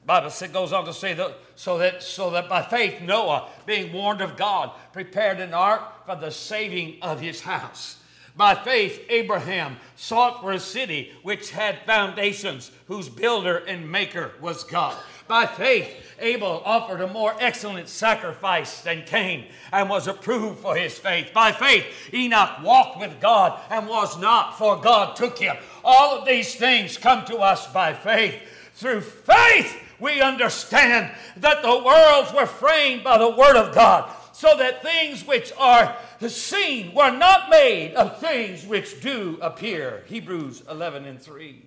Bible 0.04 0.32
goes 0.52 0.72
on 0.72 0.84
to 0.84 0.92
say 0.92 1.14
that 1.14 1.38
so 1.54 1.78
that 1.78 2.02
so 2.02 2.30
that 2.30 2.48
by 2.48 2.62
faith 2.62 3.00
Noah, 3.02 3.48
being 3.66 3.92
warned 3.92 4.20
of 4.20 4.36
God, 4.36 4.72
prepared 4.92 5.38
an 5.38 5.54
ark 5.54 6.06
for 6.06 6.16
the 6.16 6.30
saving 6.30 6.98
of 7.02 7.20
his 7.20 7.40
house. 7.40 7.98
By 8.34 8.54
faith, 8.54 9.04
Abraham 9.08 9.76
sought 9.94 10.40
for 10.40 10.52
a 10.52 10.58
city 10.58 11.12
which 11.22 11.50
had 11.50 11.84
foundations, 11.84 12.72
whose 12.86 13.08
builder 13.08 13.58
and 13.58 13.90
maker 13.90 14.32
was 14.40 14.64
God. 14.64 14.96
By 15.28 15.46
faith, 15.46 15.88
Abel 16.18 16.62
offered 16.64 17.00
a 17.00 17.08
more 17.08 17.34
excellent 17.40 17.88
sacrifice 17.88 18.80
than 18.82 19.04
Cain 19.04 19.46
and 19.72 19.88
was 19.88 20.06
approved 20.06 20.60
for 20.60 20.76
his 20.76 20.98
faith. 20.98 21.32
By 21.32 21.52
faith, 21.52 21.86
Enoch 22.12 22.62
walked 22.62 22.98
with 23.00 23.20
God 23.20 23.58
and 23.70 23.88
was 23.88 24.18
not, 24.18 24.58
for 24.58 24.76
God 24.76 25.16
took 25.16 25.38
him. 25.38 25.56
All 25.84 26.18
of 26.18 26.26
these 26.26 26.54
things 26.54 26.96
come 26.96 27.24
to 27.26 27.38
us 27.38 27.66
by 27.72 27.92
faith. 27.92 28.34
Through 28.74 29.00
faith, 29.00 29.76
we 29.98 30.20
understand 30.20 31.12
that 31.36 31.62
the 31.62 31.82
worlds 31.84 32.32
were 32.32 32.46
framed 32.46 33.04
by 33.04 33.18
the 33.18 33.30
Word 33.30 33.56
of 33.56 33.74
God, 33.74 34.10
so 34.32 34.56
that 34.56 34.82
things 34.82 35.26
which 35.26 35.52
are 35.58 35.96
seen 36.26 36.94
were 36.94 37.10
not 37.10 37.50
made 37.50 37.94
of 37.94 38.18
things 38.18 38.66
which 38.66 39.00
do 39.00 39.38
appear. 39.40 40.02
Hebrews 40.06 40.62
11 40.68 41.04
and 41.04 41.20
3. 41.20 41.62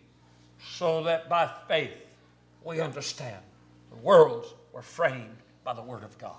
So 0.59 1.03
that 1.03 1.29
by 1.29 1.49
faith 1.67 2.04
we 2.65 2.81
understand 2.81 3.41
the 3.91 3.97
worlds 3.97 4.53
were 4.73 4.81
framed 4.81 5.37
by 5.63 5.73
the 5.73 5.81
Word 5.81 6.03
of 6.03 6.17
God. 6.17 6.35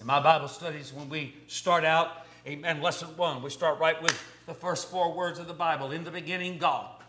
In 0.00 0.06
my 0.06 0.20
Bible 0.20 0.48
studies, 0.48 0.92
when 0.92 1.08
we 1.08 1.34
start 1.48 1.84
out, 1.84 2.26
amen, 2.46 2.80
lesson 2.80 3.08
one, 3.16 3.42
we 3.42 3.50
start 3.50 3.78
right 3.78 4.00
with 4.00 4.18
the 4.46 4.54
first 4.54 4.90
four 4.90 5.12
words 5.12 5.38
of 5.38 5.48
the 5.48 5.54
Bible. 5.54 5.90
In 5.90 6.04
the 6.04 6.10
beginning, 6.10 6.58
God 6.58 7.02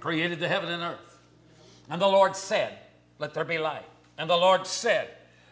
created 0.00 0.38
the 0.38 0.48
heaven 0.48 0.70
and 0.70 0.82
earth. 0.82 1.18
And 1.88 2.00
the 2.00 2.06
Lord 2.06 2.36
said, 2.36 2.78
Let 3.18 3.34
there 3.34 3.44
be 3.44 3.58
light. 3.58 3.84
And 4.18 4.28
the 4.28 4.36
Lord 4.36 4.66
said, 4.66 5.08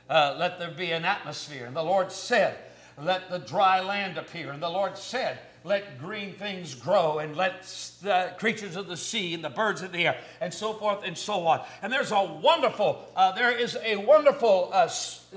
uh, 0.08 0.36
Let 0.38 0.58
there 0.58 0.70
be 0.70 0.92
an 0.92 1.04
atmosphere. 1.04 1.66
And 1.66 1.74
the 1.74 1.82
Lord 1.82 2.12
said, 2.12 2.58
Let 2.98 3.30
the 3.30 3.38
dry 3.38 3.80
land 3.80 4.18
appear. 4.18 4.52
And 4.52 4.62
the 4.62 4.68
Lord 4.68 4.96
said, 4.96 5.38
let 5.64 5.98
green 5.98 6.32
things 6.34 6.74
grow 6.74 7.18
and 7.18 7.36
let 7.36 7.62
the 8.02 8.34
creatures 8.38 8.76
of 8.76 8.88
the 8.88 8.96
sea 8.96 9.34
and 9.34 9.44
the 9.44 9.50
birds 9.50 9.82
of 9.82 9.92
the 9.92 10.06
air 10.06 10.16
and 10.40 10.52
so 10.52 10.72
forth 10.72 11.04
and 11.04 11.16
so 11.16 11.46
on. 11.46 11.64
And 11.82 11.92
there's 11.92 12.12
a 12.12 12.22
wonderful, 12.22 13.06
uh, 13.14 13.32
there 13.32 13.56
is 13.56 13.76
a 13.82 13.96
wonderful 13.96 14.70
uh, 14.72 14.88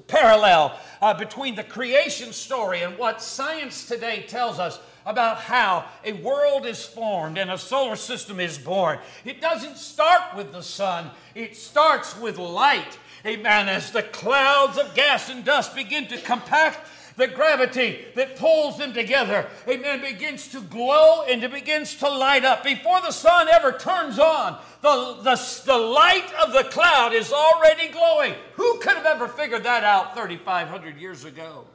parallel 0.07 0.79
uh, 1.01 1.13
between 1.13 1.55
the 1.55 1.63
creation 1.63 2.33
story 2.33 2.81
and 2.81 2.97
what 2.97 3.21
science 3.21 3.87
today 3.87 4.25
tells 4.27 4.59
us 4.59 4.79
about 5.05 5.37
how 5.37 5.85
a 6.03 6.13
world 6.13 6.65
is 6.65 6.83
formed 6.83 7.37
and 7.37 7.51
a 7.51 7.57
solar 7.57 7.95
system 7.95 8.39
is 8.39 8.57
born. 8.57 8.97
It 9.23 9.39
doesn't 9.39 9.77
start 9.77 10.35
with 10.35 10.51
the 10.51 10.63
sun, 10.63 11.11
it 11.35 11.55
starts 11.55 12.17
with 12.19 12.37
light. 12.37 12.97
Amen. 13.25 13.69
As 13.69 13.91
the 13.91 14.03
clouds 14.03 14.77
of 14.77 14.93
gas 14.93 15.29
and 15.29 15.43
dust 15.43 15.75
begin 15.75 16.05
to 16.07 16.17
compact, 16.19 16.87
the 17.17 17.27
gravity 17.27 18.05
that 18.15 18.35
pulls 18.35 18.77
them 18.77 18.93
together, 18.93 19.47
amen, 19.67 20.01
begins 20.01 20.49
to 20.49 20.61
glow 20.61 21.23
and 21.23 21.43
it 21.43 21.51
begins 21.51 21.95
to 21.95 22.09
light 22.09 22.43
up. 22.43 22.63
Before 22.63 22.99
the 23.01 23.11
sun 23.11 23.47
ever 23.47 23.71
turns 23.71 24.19
on, 24.19 24.59
the, 24.81 25.17
the, 25.23 25.61
the 25.65 25.77
light 25.77 26.31
of 26.45 26.51
the 26.51 26.63
cloud 26.63 27.13
is 27.13 27.31
already 27.31 27.87
glowing. 27.87 28.33
Who 28.55 28.79
could 28.79 28.97
have 28.97 29.05
ever 29.05 29.27
figured 29.27 29.63
that 29.63 29.83
out 29.83 30.15
3,500 30.15 30.97
years 30.97 31.23
ago? 31.23 31.65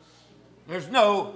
There's 0.68 0.88
no 0.88 1.35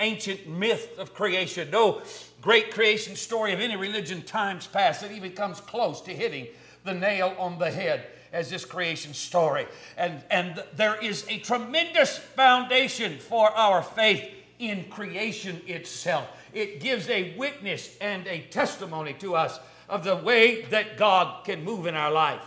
ancient 0.00 0.46
myth 0.46 0.98
of 0.98 1.14
creation, 1.14 1.70
no 1.70 2.02
great 2.40 2.72
creation 2.72 3.16
story 3.16 3.52
of 3.52 3.60
any 3.60 3.76
religion 3.76 4.22
times 4.22 4.66
past 4.66 5.00
that 5.02 5.12
even 5.12 5.32
comes 5.32 5.60
close 5.60 6.00
to 6.02 6.12
hitting 6.12 6.46
the 6.84 6.94
nail 6.94 7.34
on 7.38 7.58
the 7.58 7.70
head 7.70 8.06
as 8.32 8.50
this 8.50 8.64
creation 8.64 9.14
story. 9.14 9.66
And, 9.96 10.22
and 10.30 10.62
there 10.76 10.96
is 11.02 11.24
a 11.28 11.38
tremendous 11.38 12.18
foundation 12.18 13.18
for 13.18 13.50
our 13.50 13.82
faith 13.82 14.28
in 14.58 14.84
creation 14.84 15.60
itself. 15.66 16.28
It 16.52 16.80
gives 16.80 17.08
a 17.08 17.34
witness 17.36 17.96
and 18.00 18.26
a 18.26 18.40
testimony 18.42 19.14
to 19.14 19.34
us 19.34 19.58
of 19.88 20.04
the 20.04 20.16
way 20.16 20.62
that 20.66 20.96
God 20.96 21.44
can 21.44 21.64
move 21.64 21.86
in 21.86 21.94
our 21.94 22.10
life. 22.10 22.42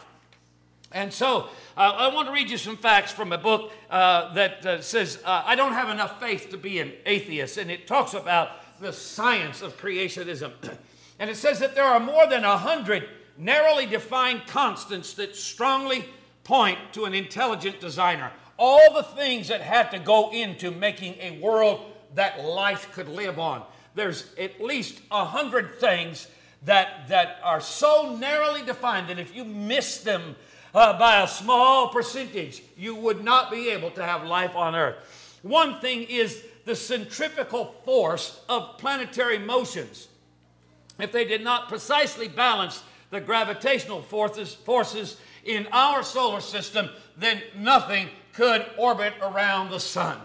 And 0.93 1.11
so, 1.11 1.49
uh, 1.75 1.79
I 1.97 2.13
want 2.13 2.27
to 2.27 2.33
read 2.33 2.51
you 2.51 2.57
some 2.57 2.77
facts 2.77 3.11
from 3.11 3.33
a 3.33 3.37
book 3.37 3.71
uh, 3.89 4.31
that 4.35 4.65
uh, 4.65 4.81
says, 4.81 5.19
uh, 5.25 5.43
I 5.43 5.55
don't 5.55 5.73
have 5.73 5.89
enough 5.89 6.19
faith 6.19 6.51
to 6.51 6.57
be 6.57 6.79
an 6.79 6.93
atheist. 7.05 7.57
And 7.57 7.71
it 7.71 7.87
talks 7.87 8.13
about 8.13 8.79
the 8.79 8.93
science 8.93 9.63
of 9.63 9.75
creationism. 9.77 10.51
and 11.19 11.29
it 11.31 11.35
says 11.35 11.59
that 11.59 11.73
there 11.73 11.85
are 11.85 11.99
more 11.99 12.27
than 12.27 12.43
a 12.43 12.57
hundred 12.57 13.09
narrowly 13.37 13.85
defined 13.85 14.41
constants 14.47 15.13
that 15.13 15.35
strongly 15.35 16.05
point 16.43 16.77
to 16.93 17.05
an 17.05 17.13
intelligent 17.13 17.79
designer. 17.79 18.31
All 18.57 18.93
the 18.93 19.03
things 19.03 19.47
that 19.47 19.61
had 19.61 19.91
to 19.91 19.99
go 19.99 20.31
into 20.31 20.71
making 20.71 21.15
a 21.19 21.39
world 21.39 21.91
that 22.15 22.43
life 22.43 22.91
could 22.93 23.09
live 23.09 23.39
on. 23.39 23.63
There's 23.95 24.33
at 24.39 24.61
least 24.61 25.01
a 25.11 25.25
hundred 25.25 25.79
things 25.79 26.27
that, 26.65 27.07
that 27.09 27.39
are 27.43 27.61
so 27.61 28.15
narrowly 28.15 28.63
defined 28.63 29.09
that 29.09 29.19
if 29.19 29.35
you 29.35 29.43
miss 29.43 30.01
them, 30.01 30.35
uh, 30.73 30.97
by 30.97 31.21
a 31.21 31.27
small 31.27 31.89
percentage, 31.89 32.63
you 32.77 32.95
would 32.95 33.23
not 33.23 33.51
be 33.51 33.69
able 33.69 33.91
to 33.91 34.03
have 34.03 34.23
life 34.23 34.55
on 34.55 34.75
Earth. 34.75 35.39
One 35.43 35.79
thing 35.79 36.03
is 36.03 36.43
the 36.65 36.75
centrifugal 36.75 37.75
force 37.85 38.41
of 38.49 38.77
planetary 38.77 39.37
motions. 39.37 40.07
If 40.99 41.11
they 41.11 41.25
did 41.25 41.43
not 41.43 41.69
precisely 41.69 42.27
balance 42.27 42.81
the 43.13 43.21
gravitational 43.21 44.01
forces, 44.01 44.53
forces 44.53 45.17
in 45.45 45.67
our 45.71 46.03
solar 46.03 46.41
system, 46.41 46.89
then 47.15 47.41
nothing 47.55 48.09
could 48.33 48.65
orbit 48.77 49.13
around 49.21 49.69
the 49.69 49.79
sun. 49.79 50.19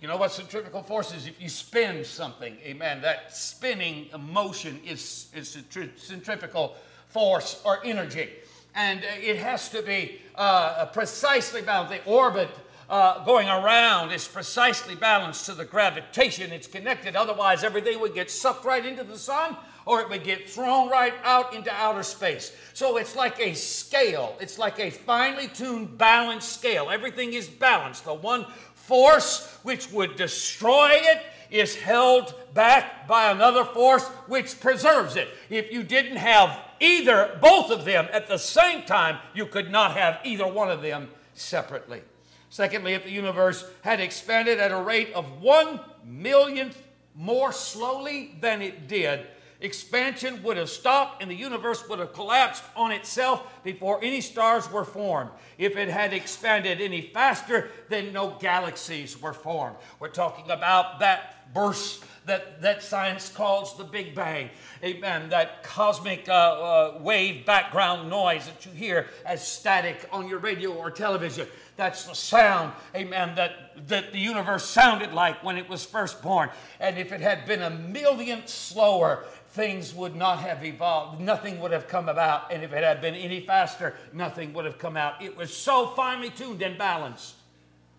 You 0.00 0.08
know 0.08 0.16
what 0.16 0.32
centrifugal 0.32 0.82
force 0.82 1.14
is? 1.14 1.26
If 1.26 1.40
you 1.40 1.50
spin 1.50 2.02
something, 2.04 2.56
amen, 2.64 3.02
that 3.02 3.36
spinning 3.36 4.08
motion 4.18 4.80
is, 4.86 5.28
is 5.34 5.58
centrifugal 5.96 6.76
force 7.08 7.60
or 7.64 7.84
energy 7.84 8.30
and 8.74 9.02
it 9.20 9.36
has 9.36 9.68
to 9.70 9.82
be 9.82 10.20
uh, 10.36 10.86
precisely 10.86 11.60
balanced. 11.60 12.04
The 12.04 12.10
orbit 12.10 12.48
uh, 12.88 13.24
going 13.24 13.48
around 13.48 14.12
is 14.12 14.26
precisely 14.26 14.94
balanced 14.94 15.46
to 15.46 15.54
the 15.54 15.64
gravitation. 15.64 16.52
It's 16.52 16.66
connected, 16.66 17.16
otherwise, 17.16 17.64
everything 17.64 18.00
would 18.00 18.14
get 18.14 18.30
sucked 18.30 18.64
right 18.64 18.84
into 18.84 19.04
the 19.04 19.18
sun 19.18 19.56
or 19.86 20.00
it 20.00 20.08
would 20.08 20.24
get 20.24 20.48
thrown 20.48 20.88
right 20.88 21.14
out 21.24 21.54
into 21.54 21.72
outer 21.72 22.02
space. 22.02 22.54
So 22.74 22.96
it's 22.96 23.16
like 23.16 23.40
a 23.40 23.54
scale, 23.54 24.36
it's 24.40 24.58
like 24.58 24.78
a 24.78 24.90
finely 24.90 25.48
tuned, 25.48 25.98
balanced 25.98 26.52
scale. 26.52 26.90
Everything 26.90 27.32
is 27.32 27.48
balanced. 27.48 28.04
The 28.04 28.14
one 28.14 28.46
force 28.74 29.58
which 29.62 29.90
would 29.92 30.16
destroy 30.16 30.90
it 30.92 31.22
is 31.50 31.76
held 31.76 32.34
back 32.54 33.06
by 33.08 33.30
another 33.30 33.64
force 33.64 34.06
which 34.26 34.60
preserves 34.60 35.16
it. 35.16 35.28
If 35.48 35.72
you 35.72 35.82
didn't 35.82 36.16
have 36.16 36.58
either, 36.78 37.38
both 37.40 37.70
of 37.70 37.84
them 37.84 38.08
at 38.12 38.28
the 38.28 38.38
same 38.38 38.82
time, 38.84 39.18
you 39.34 39.46
could 39.46 39.70
not 39.70 39.96
have 39.96 40.20
either 40.24 40.46
one 40.46 40.70
of 40.70 40.82
them 40.82 41.08
separately. 41.34 42.02
Secondly, 42.48 42.94
if 42.94 43.04
the 43.04 43.10
universe 43.10 43.64
had 43.82 44.00
expanded 44.00 44.58
at 44.58 44.72
a 44.72 44.76
rate 44.76 45.12
of 45.14 45.40
one 45.40 45.80
millionth 46.04 46.82
more 47.14 47.52
slowly 47.52 48.36
than 48.40 48.62
it 48.62 48.88
did, 48.88 49.26
expansion 49.60 50.42
would 50.42 50.56
have 50.56 50.70
stopped 50.70 51.22
and 51.22 51.30
the 51.30 51.34
universe 51.34 51.88
would 51.88 51.98
have 51.98 52.12
collapsed 52.12 52.64
on 52.76 52.92
itself 52.92 53.62
before 53.62 54.02
any 54.02 54.20
stars 54.20 54.70
were 54.70 54.84
formed. 54.84 55.30
If 55.58 55.76
it 55.76 55.88
had 55.88 56.12
expanded 56.12 56.80
any 56.80 57.02
faster, 57.02 57.70
then 57.88 58.12
no 58.12 58.36
galaxies 58.40 59.20
were 59.20 59.32
formed. 59.32 59.76
We're 59.98 60.08
talking 60.08 60.50
about 60.50 61.00
that 61.00 61.52
burst 61.52 62.04
that, 62.26 62.60
that 62.62 62.82
science 62.82 63.30
calls 63.30 63.76
the 63.76 63.84
Big 63.84 64.14
Bang. 64.14 64.50
Amen. 64.84 65.30
That 65.30 65.62
cosmic 65.62 66.28
uh, 66.28 66.32
uh, 66.32 66.98
wave 67.00 67.44
background 67.44 68.08
noise 68.08 68.46
that 68.46 68.64
you 68.64 68.72
hear 68.72 69.08
as 69.24 69.46
static 69.46 70.08
on 70.12 70.28
your 70.28 70.38
radio 70.38 70.72
or 70.72 70.90
television. 70.90 71.48
That's 71.76 72.04
the 72.04 72.14
sound, 72.14 72.74
amen, 72.94 73.36
that, 73.36 73.88
that 73.88 74.12
the 74.12 74.18
universe 74.18 74.64
sounded 74.64 75.12
like 75.14 75.42
when 75.42 75.56
it 75.56 75.68
was 75.68 75.84
first 75.84 76.22
born. 76.22 76.50
And 76.78 76.98
if 76.98 77.10
it 77.10 77.22
had 77.22 77.46
been 77.46 77.62
a 77.62 77.70
millionth 77.70 78.48
slower, 78.48 79.24
things 79.50 79.94
would 79.94 80.14
not 80.14 80.40
have 80.40 80.64
evolved. 80.64 81.20
Nothing 81.20 81.60
would 81.60 81.72
have 81.72 81.88
come 81.88 82.08
about. 82.08 82.52
And 82.52 82.62
if 82.62 82.72
it 82.72 82.84
had 82.84 83.00
been 83.00 83.14
any 83.14 83.40
faster, 83.40 83.94
nothing 84.12 84.52
would 84.52 84.64
have 84.64 84.78
come 84.78 84.96
out. 84.96 85.22
It 85.22 85.36
was 85.36 85.54
so 85.54 85.88
finely 85.88 86.30
tuned 86.30 86.62
and 86.62 86.78
balanced. 86.78 87.34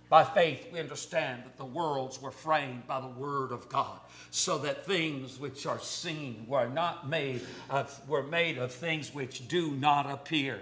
By 0.10 0.26
faith, 0.26 0.68
we 0.74 0.80
understand 0.82 1.44
that 1.46 1.56
the 1.56 1.64
worlds 1.64 2.22
were 2.22 2.32
framed 2.32 2.86
by 2.86 3.00
the 3.00 3.08
Word 3.08 3.54
of 3.54 3.70
God, 3.70 3.98
so 4.30 4.58
that 4.58 4.86
things 4.86 5.40
which 5.40 5.66
are 5.66 5.80
seen 5.80 6.46
were 6.50 6.68
not 6.68 7.08
made 7.08 7.42
of, 7.70 8.10
were 8.10 8.24
made 8.24 8.58
of 8.58 8.74
things 8.74 9.14
which 9.14 9.48
do 9.48 9.72
not 9.72 10.12
appear. 10.12 10.60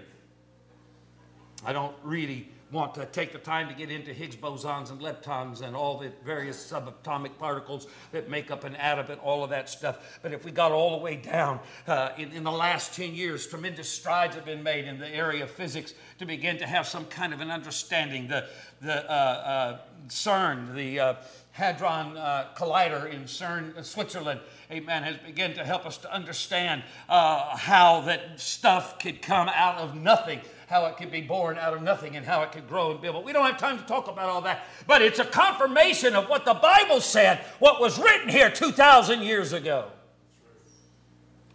I 1.66 1.72
don't 1.72 1.96
really 2.04 2.48
want 2.72 2.94
to 2.94 3.06
take 3.06 3.32
the 3.32 3.38
time 3.38 3.68
to 3.68 3.74
get 3.74 3.90
into 3.90 4.12
Higgs 4.12 4.36
bosons 4.36 4.90
and 4.90 5.00
leptons 5.00 5.62
and 5.62 5.74
all 5.74 5.98
the 5.98 6.12
various 6.24 6.70
subatomic 6.70 7.36
particles 7.38 7.88
that 8.12 8.30
make 8.30 8.50
up 8.50 8.64
an 8.64 8.76
atom 8.76 9.10
and 9.10 9.20
all 9.20 9.42
of 9.42 9.50
that 9.50 9.68
stuff. 9.68 10.18
But 10.22 10.32
if 10.32 10.44
we 10.44 10.52
got 10.52 10.72
all 10.72 10.98
the 10.98 11.02
way 11.02 11.16
down 11.16 11.60
uh, 11.86 12.10
in, 12.16 12.30
in 12.32 12.44
the 12.44 12.52
last 12.52 12.94
10 12.94 13.14
years, 13.14 13.46
tremendous 13.46 13.88
strides 13.88 14.34
have 14.36 14.44
been 14.44 14.62
made 14.62 14.84
in 14.84 14.98
the 14.98 15.08
area 15.08 15.44
of 15.44 15.50
physics 15.50 15.94
to 16.18 16.26
begin 16.26 16.58
to 16.58 16.66
have 16.66 16.86
some 16.86 17.06
kind 17.06 17.34
of 17.34 17.40
an 17.40 17.50
understanding. 17.50 18.28
The, 18.28 18.46
the 18.80 19.10
uh, 19.10 19.14
uh, 19.14 19.78
CERN, 20.08 20.74
the 20.74 21.00
uh, 21.00 21.14
Hadron 21.52 22.16
uh, 22.16 22.48
Collider 22.56 23.12
in 23.12 23.24
CERN, 23.24 23.76
uh, 23.76 23.82
Switzerland, 23.82 24.40
amen, 24.70 25.02
has 25.02 25.16
begun 25.18 25.52
to 25.54 25.64
help 25.64 25.84
us 25.84 25.98
to 25.98 26.12
understand 26.12 26.82
uh, 27.08 27.56
how 27.56 28.00
that 28.02 28.40
stuff 28.40 28.98
could 28.98 29.20
come 29.20 29.48
out 29.48 29.78
of 29.78 29.94
nothing 29.94 30.40
how 30.70 30.86
it 30.86 30.96
could 30.96 31.10
be 31.10 31.20
born 31.20 31.58
out 31.58 31.74
of 31.74 31.82
nothing 31.82 32.16
and 32.16 32.24
how 32.24 32.42
it 32.42 32.52
could 32.52 32.68
grow 32.68 32.92
and 32.92 33.00
build. 33.00 33.16
But 33.16 33.24
we 33.24 33.32
don't 33.32 33.44
have 33.44 33.58
time 33.58 33.76
to 33.76 33.84
talk 33.84 34.06
about 34.06 34.28
all 34.28 34.40
that. 34.42 34.66
But 34.86 35.02
it's 35.02 35.18
a 35.18 35.24
confirmation 35.24 36.14
of 36.14 36.28
what 36.28 36.44
the 36.44 36.54
Bible 36.54 37.00
said, 37.00 37.38
what 37.58 37.80
was 37.80 37.98
written 37.98 38.28
here 38.28 38.48
2,000 38.48 39.20
years 39.22 39.52
ago. 39.52 39.90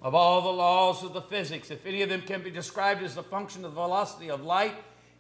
Of 0.02 0.14
all 0.14 0.42
the 0.42 0.52
laws 0.52 1.02
of 1.02 1.14
the 1.14 1.22
physics, 1.22 1.72
if 1.72 1.86
any 1.86 2.02
of 2.02 2.10
them 2.10 2.24
can 2.24 2.44
be 2.44 2.52
described 2.52 3.02
as 3.04 3.16
the 3.16 3.24
function 3.24 3.64
of 3.64 3.72
the 3.72 3.82
velocity 3.82 4.30
of 4.30 4.44
light, 4.44 4.76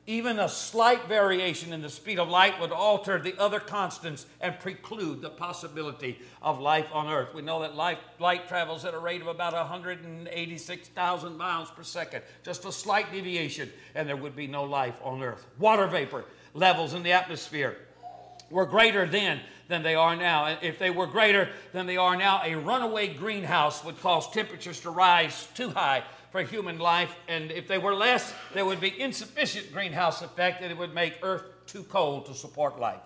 even 0.07 0.37
a 0.39 0.47
slight 0.47 1.07
variation 1.07 1.73
in 1.73 1.81
the 1.81 1.89
speed 1.89 2.19
of 2.19 2.29
light 2.29 2.59
would 2.59 2.71
alter 2.71 3.19
the 3.19 3.35
other 3.39 3.59
constants 3.59 4.27
and 4.39 4.59
preclude 4.59 5.21
the 5.21 5.29
possibility 5.29 6.19
of 6.43 6.59
life 6.59 6.87
on 6.93 7.07
Earth. 7.07 7.33
We 7.33 7.41
know 7.41 7.61
that 7.61 7.75
light, 7.75 7.97
light 8.19 8.47
travels 8.47 8.85
at 8.85 8.93
a 8.93 8.99
rate 8.99 9.21
of 9.21 9.27
about 9.27 9.53
186,000 9.53 11.37
miles 11.37 11.71
per 11.71 11.81
second. 11.81 12.21
Just 12.43 12.65
a 12.65 12.71
slight 12.71 13.11
deviation, 13.11 13.71
and 13.95 14.07
there 14.07 14.15
would 14.15 14.35
be 14.35 14.45
no 14.45 14.63
life 14.63 14.99
on 15.03 15.23
Earth. 15.23 15.47
Water 15.57 15.87
vapor 15.87 16.25
levels 16.53 16.93
in 16.93 17.01
the 17.01 17.11
atmosphere 17.11 17.75
were 18.51 18.67
greater 18.67 19.07
then 19.07 19.39
than 19.67 19.83
they 19.83 19.95
are 19.95 20.15
now. 20.15 20.57
If 20.61 20.79
they 20.79 20.89
were 20.89 21.07
greater 21.07 21.49
than 21.73 21.85
they 21.85 21.97
are 21.97 22.15
now, 22.15 22.41
a 22.43 22.55
runaway 22.55 23.13
greenhouse 23.13 23.83
would 23.83 23.99
cause 24.01 24.29
temperatures 24.31 24.79
to 24.81 24.89
rise 24.89 25.47
too 25.55 25.69
high 25.69 26.03
for 26.31 26.41
human 26.43 26.79
life. 26.79 27.15
And 27.27 27.51
if 27.51 27.67
they 27.67 27.77
were 27.77 27.95
less, 27.95 28.33
there 28.53 28.65
would 28.65 28.81
be 28.81 28.99
insufficient 28.99 29.71
greenhouse 29.71 30.21
effect 30.21 30.61
and 30.61 30.71
it 30.71 30.77
would 30.77 30.93
make 30.93 31.17
Earth 31.21 31.43
too 31.65 31.83
cold 31.83 32.25
to 32.27 32.33
support 32.33 32.79
life. 32.79 33.01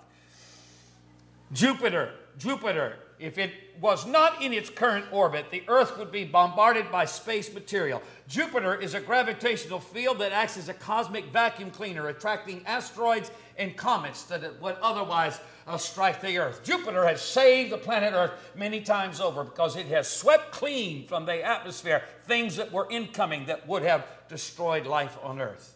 Jupiter, 1.51 2.11
Jupiter, 2.37 2.97
if 3.19 3.37
it 3.37 3.51
was 3.81 4.05
not 4.05 4.41
in 4.41 4.53
its 4.53 4.69
current 4.69 5.05
orbit, 5.11 5.51
the 5.51 5.63
Earth 5.67 5.97
would 5.97 6.11
be 6.11 6.23
bombarded 6.23 6.91
by 6.91 7.05
space 7.05 7.53
material. 7.53 8.01
Jupiter 8.27 8.75
is 8.75 8.93
a 8.93 8.99
gravitational 8.99 9.79
field 9.79 10.19
that 10.19 10.31
acts 10.31 10.57
as 10.57 10.69
a 10.69 10.73
cosmic 10.73 11.25
vacuum 11.25 11.71
cleaner, 11.71 12.07
attracting 12.07 12.63
asteroids 12.65 13.31
and 13.57 13.75
comets 13.75 14.23
that 14.23 14.61
would 14.61 14.75
otherwise 14.81 15.39
uh, 15.69 15.77
strike 15.77 16.19
the 16.19 16.38
earth. 16.39 16.63
Jupiter 16.63 17.05
has 17.05 17.21
saved 17.21 17.71
the 17.71 17.77
planet 17.77 18.13
Earth 18.13 18.31
many 18.55 18.81
times 18.81 19.21
over 19.21 19.43
because 19.43 19.75
it 19.75 19.85
has 19.88 20.09
swept 20.09 20.51
clean 20.51 21.05
from 21.05 21.25
the 21.25 21.45
atmosphere 21.45 22.03
things 22.25 22.55
that 22.55 22.71
were 22.71 22.88
incoming 22.89 23.45
that 23.45 23.67
would 23.67 23.83
have 23.83 24.05
destroyed 24.27 24.88
life 24.88 25.17
on 25.21 25.39
earth. 25.39 25.75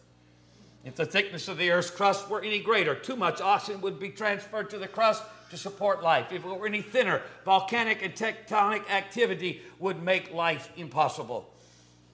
If 0.84 0.96
the 0.96 1.06
thickness 1.06 1.48
of 1.48 1.56
the 1.56 1.70
Earth's 1.70 1.90
crust 1.90 2.28
were 2.28 2.42
any 2.42 2.60
greater, 2.60 2.94
too 2.94 3.16
much 3.16 3.40
oxygen 3.40 3.80
would 3.80 3.98
be 3.98 4.10
transferred 4.10 4.68
to 4.70 4.78
the 4.78 4.88
crust 4.88 5.22
to 5.50 5.56
support 5.56 6.02
life. 6.02 6.32
If 6.32 6.44
it 6.44 6.48
were 6.48 6.66
any 6.66 6.82
thinner, 6.82 7.22
volcanic 7.44 8.02
and 8.02 8.14
tectonic 8.14 8.90
activity 8.90 9.62
would 9.78 10.02
make 10.02 10.34
life 10.34 10.70
impossible. 10.76 11.50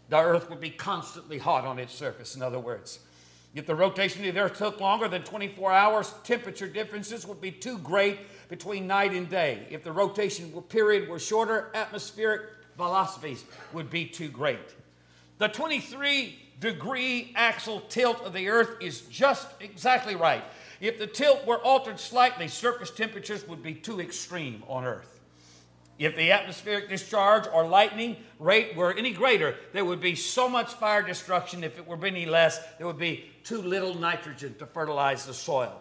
The 0.08 0.18
Earth 0.18 0.50
would 0.50 0.60
be 0.60 0.70
constantly 0.70 1.38
hot 1.38 1.64
on 1.64 1.78
its 1.78 1.94
surface, 1.94 2.36
in 2.36 2.42
other 2.42 2.60
words. 2.60 3.00
If 3.54 3.66
the 3.66 3.74
rotation 3.74 4.24
of 4.26 4.34
the 4.34 4.40
Earth 4.40 4.58
took 4.58 4.80
longer 4.80 5.08
than 5.08 5.22
24 5.22 5.72
hours, 5.72 6.14
temperature 6.22 6.68
differences 6.68 7.26
would 7.26 7.40
be 7.40 7.50
too 7.50 7.78
great 7.78 8.18
between 8.48 8.86
night 8.86 9.12
and 9.12 9.28
day. 9.28 9.66
If 9.70 9.82
the 9.82 9.92
rotation 9.92 10.50
period 10.68 11.08
were 11.08 11.18
shorter, 11.18 11.70
atmospheric 11.74 12.42
velocities 12.76 13.44
would 13.72 13.90
be 13.90 14.06
too 14.06 14.28
great. 14.28 14.74
The 15.38 15.48
23 15.48 16.38
degree 16.60 17.32
axial 17.34 17.80
tilt 17.88 18.20
of 18.20 18.32
the 18.34 18.48
Earth 18.48 18.76
is 18.80 19.00
just 19.02 19.48
exactly 19.60 20.14
right. 20.14 20.44
If 20.80 20.98
the 20.98 21.06
tilt 21.06 21.46
were 21.46 21.58
altered 21.58 21.98
slightly, 21.98 22.46
surface 22.46 22.90
temperatures 22.90 23.46
would 23.48 23.62
be 23.62 23.74
too 23.74 24.00
extreme 24.00 24.62
on 24.68 24.84
Earth. 24.84 25.19
If 26.00 26.16
the 26.16 26.32
atmospheric 26.32 26.88
discharge 26.88 27.44
or 27.52 27.66
lightning 27.66 28.16
rate 28.38 28.74
were 28.74 28.94
any 28.94 29.12
greater, 29.12 29.54
there 29.74 29.84
would 29.84 30.00
be 30.00 30.14
so 30.14 30.48
much 30.48 30.72
fire 30.72 31.02
destruction. 31.02 31.62
If 31.62 31.76
it 31.76 31.86
were 31.86 32.02
any 32.06 32.24
less, 32.24 32.58
there 32.78 32.86
would 32.86 32.98
be 32.98 33.30
too 33.44 33.60
little 33.60 33.94
nitrogen 33.94 34.54
to 34.60 34.66
fertilize 34.66 35.26
the 35.26 35.34
soil. 35.34 35.78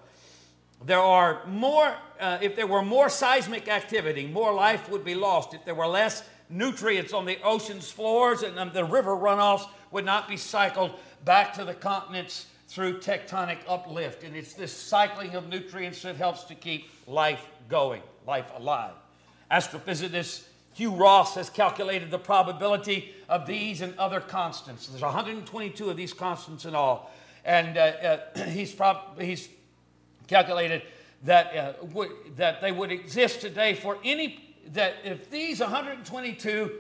There 0.85 0.99
are 0.99 1.45
more, 1.47 1.95
uh, 2.19 2.37
if 2.41 2.57
there 2.57 2.67
were 2.67 2.81
more 2.81 3.07
seismic 3.07 3.69
activity, 3.69 4.27
more 4.27 4.53
life 4.53 4.89
would 4.89 5.05
be 5.05 5.15
lost. 5.15 5.53
If 5.53 5.63
there 5.63 5.73
were 5.73 5.87
less 5.87 6.27
nutrients 6.49 7.13
on 7.13 7.23
the 7.23 7.41
ocean's 7.41 7.89
floors 7.89 8.43
and 8.43 8.59
um, 8.59 8.71
the 8.73 8.83
river 8.83 9.15
runoffs 9.15 9.69
would 9.91 10.03
not 10.03 10.27
be 10.27 10.35
cycled 10.35 10.91
back 11.23 11.53
to 11.53 11.63
the 11.63 11.73
continents 11.73 12.47
through 12.67 12.99
tectonic 12.99 13.59
uplift. 13.69 14.25
And 14.25 14.35
it's 14.35 14.53
this 14.53 14.73
cycling 14.73 15.35
of 15.35 15.47
nutrients 15.47 16.01
that 16.01 16.17
helps 16.17 16.43
to 16.43 16.55
keep 16.55 16.89
life 17.07 17.47
going, 17.69 18.01
life 18.27 18.51
alive. 18.57 18.95
Astrophysicist 19.51 20.43
Hugh 20.73 20.91
Ross 20.91 21.35
has 21.35 21.49
calculated 21.49 22.11
the 22.11 22.19
probability 22.19 23.13
of 23.27 23.45
these 23.45 23.81
and 23.81 23.97
other 23.97 24.21
constants. 24.21 24.87
There's 24.87 25.01
122 25.01 25.89
of 25.89 25.97
these 25.97 26.13
constants 26.13 26.65
in 26.65 26.75
all. 26.75 27.11
And 27.43 27.77
uh, 27.77 27.81
uh, 28.35 28.43
he's, 28.45 28.71
prob- 28.73 29.19
he's 29.19 29.49
calculated 30.27 30.83
that, 31.23 31.55
uh, 31.55 31.71
w- 31.87 32.15
that 32.37 32.61
they 32.61 32.71
would 32.71 32.91
exist 32.91 33.41
today 33.41 33.73
for 33.73 33.97
any, 34.03 34.55
that 34.73 34.95
if 35.03 35.29
these 35.29 35.59
122 35.59 36.71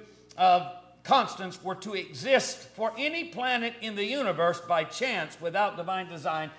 constants 1.03 1.63
were 1.63 1.75
to 1.75 1.95
exist 1.95 2.59
for 2.75 2.93
any 2.97 3.25
planet 3.25 3.73
in 3.81 3.95
the 3.95 4.05
universe 4.05 4.61
by 4.61 4.83
chance 4.83 5.39
without 5.41 5.75
divine 5.75 6.07
design, 6.07 6.51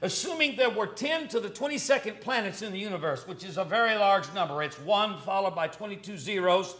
Assuming 0.00 0.56
there 0.56 0.70
were 0.70 0.86
10 0.86 1.28
to 1.28 1.40
the 1.40 1.48
22nd 1.48 2.20
planets 2.20 2.62
in 2.62 2.72
the 2.72 2.78
universe, 2.78 3.26
which 3.26 3.44
is 3.44 3.56
a 3.56 3.64
very 3.64 3.96
large 3.96 4.32
number, 4.32 4.62
it's 4.62 4.78
1 4.80 5.18
followed 5.18 5.56
by 5.56 5.66
22 5.66 6.16
zeros, 6.16 6.76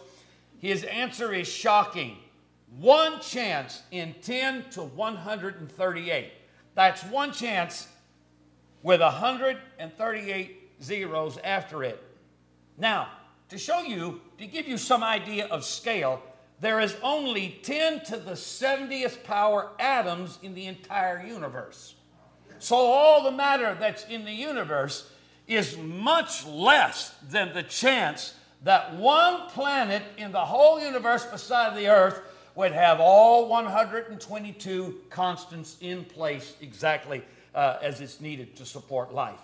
his 0.59 0.85
answer 0.85 1.33
is 1.33 1.48
shocking. 1.48 2.16
One 2.78 3.20
chance 3.20 3.83
in 3.90 4.14
10 4.22 4.70
to 4.70 4.83
138. 4.83 6.33
That's 6.74 7.02
one 7.04 7.33
chance 7.33 7.88
with 8.83 9.00
138 9.00 10.83
zeros 10.83 11.38
after 11.42 11.83
it. 11.83 12.02
Now, 12.76 13.09
to 13.48 13.59
show 13.59 13.81
you, 13.81 14.20
to 14.38 14.46
give 14.46 14.68
you 14.68 14.76
some 14.76 15.02
idea 15.02 15.46
of 15.46 15.64
scale, 15.64 16.22
there 16.61 16.81
is 16.81 16.96
only 17.02 17.59
10 17.62 18.04
to 18.04 18.16
the 18.16 18.33
70th 18.33 19.24
power 19.24 19.70
atoms 19.78 20.38
in 20.42 20.54
the 20.54 20.66
entire 20.66 21.24
universe. 21.24 21.94
So 22.59 22.77
all 22.77 23.23
the 23.23 23.31
matter 23.31 23.77
that's 23.79 24.05
in 24.07 24.25
the 24.25 24.33
universe 24.33 25.11
is 25.47 25.77
much 25.77 26.47
less 26.47 27.14
than 27.31 27.55
the 27.55 27.62
chance 27.62 28.35
that 28.64 28.94
one 28.97 29.49
planet 29.49 30.03
in 30.16 30.33
the 30.33 30.44
whole 30.44 30.81
universe 30.81 31.25
beside 31.25 31.77
the 31.77 31.88
earth 31.88 32.21
would 32.55 32.73
have 32.73 32.99
all 33.01 33.49
122 33.49 35.01
constants 35.11 35.77
in 35.81 36.05
place 36.05 36.57
exactly 36.61 37.23
uh, 37.55 37.79
as 37.81 38.01
it's 38.01 38.21
needed 38.21 38.57
to 38.57 38.66
support 38.66 39.14
life. 39.14 39.38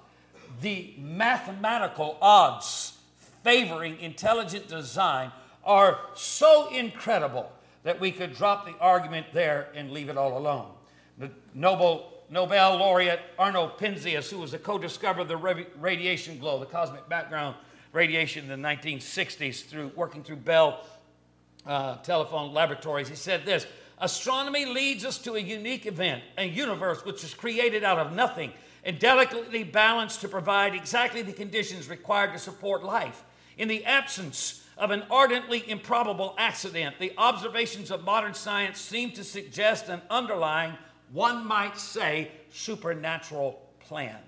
The 0.60 0.94
mathematical 0.98 2.18
odds 2.20 2.98
favoring 3.44 4.00
intelligent 4.00 4.68
design 4.68 5.30
are 5.64 5.98
so 6.14 6.68
incredible 6.70 7.50
that 7.84 8.00
we 8.00 8.10
could 8.10 8.34
drop 8.34 8.66
the 8.66 8.74
argument 8.80 9.26
there 9.32 9.68
and 9.74 9.92
leave 9.92 10.08
it 10.08 10.16
all 10.16 10.36
alone. 10.36 10.70
The 11.18 11.30
Nobel 11.54 12.13
Nobel 12.34 12.78
laureate 12.78 13.20
Arno 13.38 13.68
Penzias, 13.68 14.28
who 14.28 14.38
was 14.38 14.50
the 14.50 14.58
co 14.58 14.76
discoverer 14.76 15.22
of 15.22 15.28
the 15.28 15.36
radiation 15.36 16.36
glow, 16.40 16.58
the 16.58 16.66
cosmic 16.66 17.08
background 17.08 17.54
radiation 17.92 18.50
in 18.50 18.60
the 18.60 18.68
1960s 18.68 19.64
through 19.66 19.92
working 19.94 20.24
through 20.24 20.38
Bell 20.38 20.84
uh, 21.64 21.94
Telephone 21.98 22.52
Laboratories. 22.52 23.06
He 23.06 23.14
said 23.14 23.46
this 23.46 23.68
Astronomy 23.98 24.66
leads 24.66 25.04
us 25.04 25.16
to 25.18 25.34
a 25.34 25.38
unique 25.38 25.86
event, 25.86 26.24
a 26.36 26.44
universe 26.44 27.04
which 27.04 27.22
is 27.22 27.32
created 27.32 27.84
out 27.84 28.00
of 28.00 28.12
nothing 28.12 28.52
and 28.82 28.98
delicately 28.98 29.62
balanced 29.62 30.20
to 30.22 30.28
provide 30.28 30.74
exactly 30.74 31.22
the 31.22 31.32
conditions 31.32 31.88
required 31.88 32.32
to 32.32 32.40
support 32.40 32.82
life. 32.82 33.22
In 33.58 33.68
the 33.68 33.84
absence 33.84 34.66
of 34.76 34.90
an 34.90 35.04
ardently 35.08 35.62
improbable 35.70 36.34
accident, 36.36 36.96
the 36.98 37.12
observations 37.16 37.92
of 37.92 38.02
modern 38.02 38.34
science 38.34 38.80
seem 38.80 39.12
to 39.12 39.22
suggest 39.22 39.88
an 39.88 40.02
underlying, 40.10 40.76
one 41.14 41.46
might 41.46 41.78
say, 41.78 42.30
supernatural 42.50 43.62
plan. 43.80 44.18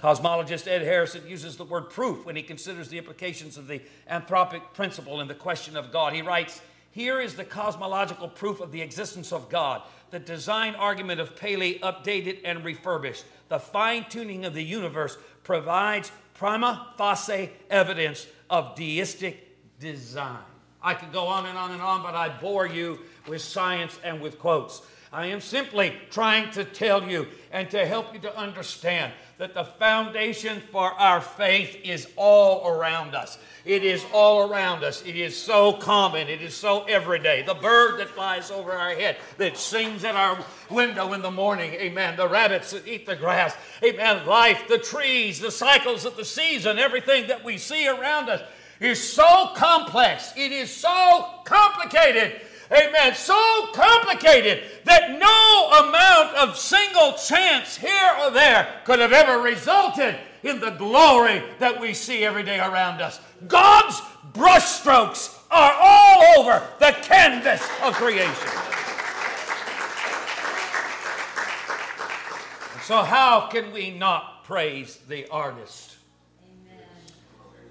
Cosmologist 0.00 0.66
Ed 0.66 0.82
Harrison 0.82 1.26
uses 1.26 1.56
the 1.56 1.64
word 1.64 1.90
proof 1.90 2.24
when 2.24 2.36
he 2.36 2.42
considers 2.42 2.88
the 2.88 2.98
implications 2.98 3.58
of 3.58 3.66
the 3.66 3.82
anthropic 4.10 4.62
principle 4.72 5.20
in 5.20 5.28
the 5.28 5.34
question 5.34 5.76
of 5.76 5.90
God. 5.92 6.12
He 6.12 6.22
writes, 6.22 6.62
Here 6.92 7.20
is 7.20 7.34
the 7.34 7.44
cosmological 7.44 8.28
proof 8.28 8.60
of 8.60 8.72
the 8.72 8.80
existence 8.80 9.32
of 9.32 9.48
God 9.50 9.82
the 10.10 10.18
design 10.18 10.74
argument 10.76 11.20
of 11.20 11.36
Paley 11.36 11.78
updated 11.82 12.38
and 12.44 12.64
refurbished. 12.64 13.24
The 13.48 13.58
fine 13.58 14.06
tuning 14.08 14.44
of 14.44 14.54
the 14.54 14.62
universe 14.62 15.18
provides 15.42 16.12
prima 16.34 16.94
facie 16.96 17.50
evidence 17.70 18.26
of 18.48 18.76
deistic 18.76 19.56
design. 19.80 20.38
I 20.82 20.94
could 20.94 21.12
go 21.12 21.26
on 21.26 21.46
and 21.46 21.58
on 21.58 21.72
and 21.72 21.82
on, 21.82 22.02
but 22.02 22.14
I 22.14 22.28
bore 22.28 22.66
you 22.66 23.00
with 23.26 23.42
science 23.42 23.98
and 24.04 24.20
with 24.20 24.38
quotes. 24.38 24.82
I 25.12 25.26
am 25.26 25.40
simply 25.40 25.94
trying 26.10 26.50
to 26.52 26.64
tell 26.64 27.08
you 27.08 27.28
and 27.52 27.70
to 27.70 27.86
help 27.86 28.12
you 28.12 28.20
to 28.20 28.36
understand 28.36 29.12
that 29.38 29.54
the 29.54 29.64
foundation 29.64 30.60
for 30.72 30.92
our 30.92 31.20
faith 31.20 31.76
is 31.84 32.08
all 32.16 32.66
around 32.66 33.14
us. 33.14 33.38
It 33.64 33.84
is 33.84 34.04
all 34.12 34.50
around 34.50 34.82
us. 34.82 35.02
It 35.02 35.16
is 35.16 35.36
so 35.36 35.74
common. 35.74 36.28
It 36.28 36.40
is 36.40 36.54
so 36.54 36.84
everyday. 36.84 37.42
The 37.42 37.54
bird 37.54 38.00
that 38.00 38.08
flies 38.08 38.50
over 38.50 38.72
our 38.72 38.94
head, 38.94 39.16
that 39.38 39.56
sings 39.56 40.04
at 40.04 40.16
our 40.16 40.38
window 40.70 41.12
in 41.12 41.22
the 41.22 41.30
morning, 41.30 41.72
amen. 41.74 42.16
The 42.16 42.28
rabbits 42.28 42.70
that 42.70 42.86
eat 42.86 43.06
the 43.06 43.16
grass, 43.16 43.54
amen. 43.84 44.26
Life, 44.26 44.68
the 44.68 44.78
trees, 44.78 45.40
the 45.40 45.50
cycles 45.50 46.04
of 46.04 46.16
the 46.16 46.24
season, 46.24 46.78
everything 46.78 47.26
that 47.28 47.44
we 47.44 47.58
see 47.58 47.86
around 47.88 48.28
us 48.28 48.40
is 48.80 49.02
so 49.02 49.52
complex. 49.54 50.32
It 50.36 50.52
is 50.52 50.74
so 50.74 51.40
complicated 51.44 52.40
amen, 52.72 53.14
so 53.14 53.68
complicated 53.72 54.62
that 54.84 55.18
no 55.18 55.88
amount 55.88 56.36
of 56.36 56.56
single 56.56 57.12
chance 57.12 57.76
here 57.76 58.12
or 58.20 58.30
there 58.30 58.68
could 58.84 58.98
have 58.98 59.12
ever 59.12 59.40
resulted 59.40 60.16
in 60.42 60.60
the 60.60 60.70
glory 60.70 61.42
that 61.58 61.80
we 61.80 61.94
see 61.94 62.24
every 62.24 62.42
day 62.42 62.58
around 62.58 63.00
us. 63.00 63.20
God's 63.46 64.00
brushstrokes 64.32 65.36
are 65.50 65.74
all 65.80 66.40
over 66.40 66.66
the 66.78 66.92
canvas 67.02 67.62
of 67.82 67.94
creation. 67.94 68.48
So, 72.82 73.02
how 73.02 73.48
can 73.48 73.72
we 73.72 73.90
not 73.90 74.44
praise 74.44 74.98
the 75.08 75.26
artist? 75.28 75.96
Amen. 76.40 76.84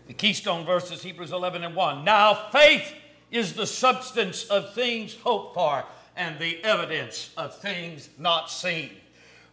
The 0.08 0.14
keystone 0.14 0.66
verses, 0.66 1.02
Hebrews 1.04 1.32
11 1.32 1.64
and 1.64 1.74
1. 1.74 2.04
Now, 2.04 2.34
faith 2.52 2.94
is 3.36 3.54
the 3.54 3.68
substance 3.68 4.46
of 4.46 4.74
things 4.74 5.16
hoped 5.24 5.54
for 5.54 5.84
and 6.16 6.40
the 6.40 6.64
evidence 6.64 7.32
of 7.36 7.58
things 7.58 8.10
not 8.18 8.50
seen. 8.50 8.90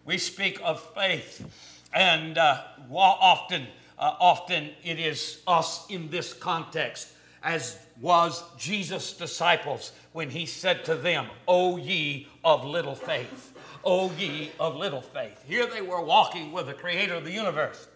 We 0.05 0.18
speak 0.18 0.61
of 0.62 0.81
faith, 0.95 1.45
and 1.92 2.38
uh, 2.38 2.62
often, 2.90 3.66
uh, 3.99 4.14
often 4.21 4.71
it 4.85 4.99
is 4.99 5.42
us 5.47 5.87
in 5.88 6.11
this 6.11 6.33
context, 6.33 7.09
as 7.42 7.79
was 8.01 8.45
Jesus' 8.57 9.12
disciples 9.12 9.92
when 10.12 10.31
he 10.31 10.47
said 10.47 10.85
to 10.85 10.95
them, 10.95 11.27
O 11.49 11.77
ye 11.77 12.29
of 12.45 12.64
little 12.64 12.95
faith. 12.95 13.53
O 13.85 14.12
ye 14.16 14.53
of 14.61 14.77
little 14.77 15.03
faith. 15.03 15.42
Here 15.47 15.66
they 15.66 15.83
were 15.83 16.03
walking 16.03 16.53
with 16.53 16.66
the 16.66 16.75
creator 16.75 17.14
of 17.14 17.25
the 17.25 17.33
universe. 17.33 17.88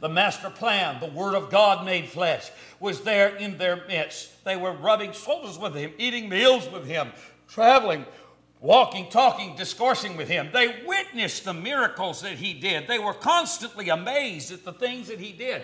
The 0.00 0.08
master 0.08 0.48
plan, 0.48 0.98
the 0.98 1.10
Word 1.10 1.34
of 1.34 1.50
God 1.50 1.84
made 1.84 2.08
flesh, 2.08 2.50
was 2.80 3.02
there 3.02 3.36
in 3.36 3.58
their 3.58 3.84
midst. 3.86 4.44
They 4.44 4.56
were 4.56 4.72
rubbing 4.72 5.12
shoulders 5.12 5.58
with 5.58 5.74
Him, 5.74 5.92
eating 5.98 6.28
meals 6.28 6.70
with 6.70 6.86
Him, 6.86 7.12
traveling, 7.48 8.06
walking, 8.60 9.10
talking, 9.10 9.56
discoursing 9.56 10.16
with 10.16 10.28
Him. 10.28 10.48
They 10.52 10.82
witnessed 10.86 11.44
the 11.44 11.52
miracles 11.52 12.22
that 12.22 12.32
He 12.32 12.54
did. 12.54 12.88
They 12.88 12.98
were 12.98 13.12
constantly 13.12 13.90
amazed 13.90 14.52
at 14.52 14.64
the 14.64 14.72
things 14.72 15.08
that 15.08 15.20
He 15.20 15.32
did. 15.32 15.62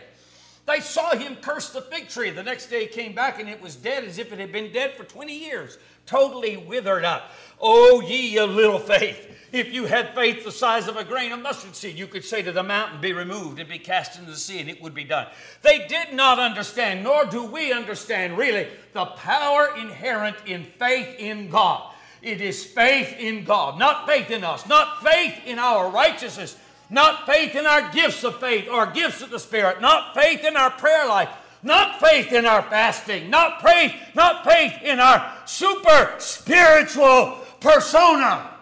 They 0.66 0.80
saw 0.80 1.16
Him 1.16 1.36
curse 1.36 1.70
the 1.70 1.80
fig 1.80 2.08
tree. 2.08 2.28
The 2.28 2.42
next 2.42 2.66
day 2.66 2.82
He 2.82 2.86
came 2.88 3.14
back 3.14 3.40
and 3.40 3.48
it 3.48 3.62
was 3.62 3.74
dead 3.74 4.04
as 4.04 4.18
if 4.18 4.32
it 4.32 4.38
had 4.38 4.52
been 4.52 4.70
dead 4.70 4.94
for 4.94 5.04
20 5.04 5.32
years, 5.32 5.78
totally 6.04 6.58
withered 6.58 7.06
up. 7.06 7.30
Oh, 7.58 8.02
ye 8.02 8.36
of 8.36 8.50
little 8.50 8.78
faith. 8.78 9.35
If 9.52 9.72
you 9.72 9.86
had 9.86 10.14
faith 10.14 10.44
the 10.44 10.52
size 10.52 10.88
of 10.88 10.96
a 10.96 11.04
grain 11.04 11.32
of 11.32 11.40
mustard 11.40 11.76
seed, 11.76 11.96
you 11.96 12.06
could 12.06 12.24
say 12.24 12.42
to 12.42 12.52
the 12.52 12.62
mountain, 12.62 13.00
Be 13.00 13.12
removed 13.12 13.60
and 13.60 13.68
be 13.68 13.78
cast 13.78 14.18
into 14.18 14.30
the 14.30 14.36
sea, 14.36 14.60
and 14.60 14.68
it 14.68 14.82
would 14.82 14.94
be 14.94 15.04
done. 15.04 15.28
They 15.62 15.86
did 15.86 16.12
not 16.12 16.38
understand, 16.38 17.04
nor 17.04 17.24
do 17.24 17.44
we 17.44 17.72
understand 17.72 18.36
really, 18.36 18.68
the 18.92 19.04
power 19.04 19.76
inherent 19.76 20.36
in 20.46 20.64
faith 20.64 21.18
in 21.18 21.48
God. 21.48 21.92
It 22.22 22.40
is 22.40 22.64
faith 22.64 23.14
in 23.18 23.44
God, 23.44 23.78
not 23.78 24.06
faith 24.06 24.30
in 24.30 24.42
us, 24.42 24.66
not 24.66 25.02
faith 25.02 25.34
in 25.46 25.58
our 25.58 25.90
righteousness, 25.90 26.56
not 26.90 27.26
faith 27.26 27.54
in 27.54 27.66
our 27.66 27.92
gifts 27.92 28.24
of 28.24 28.40
faith 28.40 28.68
or 28.68 28.86
gifts 28.86 29.22
of 29.22 29.30
the 29.30 29.38
Spirit, 29.38 29.80
not 29.80 30.14
faith 30.14 30.44
in 30.44 30.56
our 30.56 30.70
prayer 30.70 31.06
life, 31.06 31.28
not 31.62 32.00
faith 32.00 32.32
in 32.32 32.46
our 32.46 32.62
fasting, 32.62 33.30
not 33.30 33.62
faith, 33.62 33.92
not 34.14 34.44
faith 34.44 34.74
in 34.82 34.98
our 34.98 35.32
super 35.44 36.14
spiritual 36.18 37.38
persona. 37.60 38.55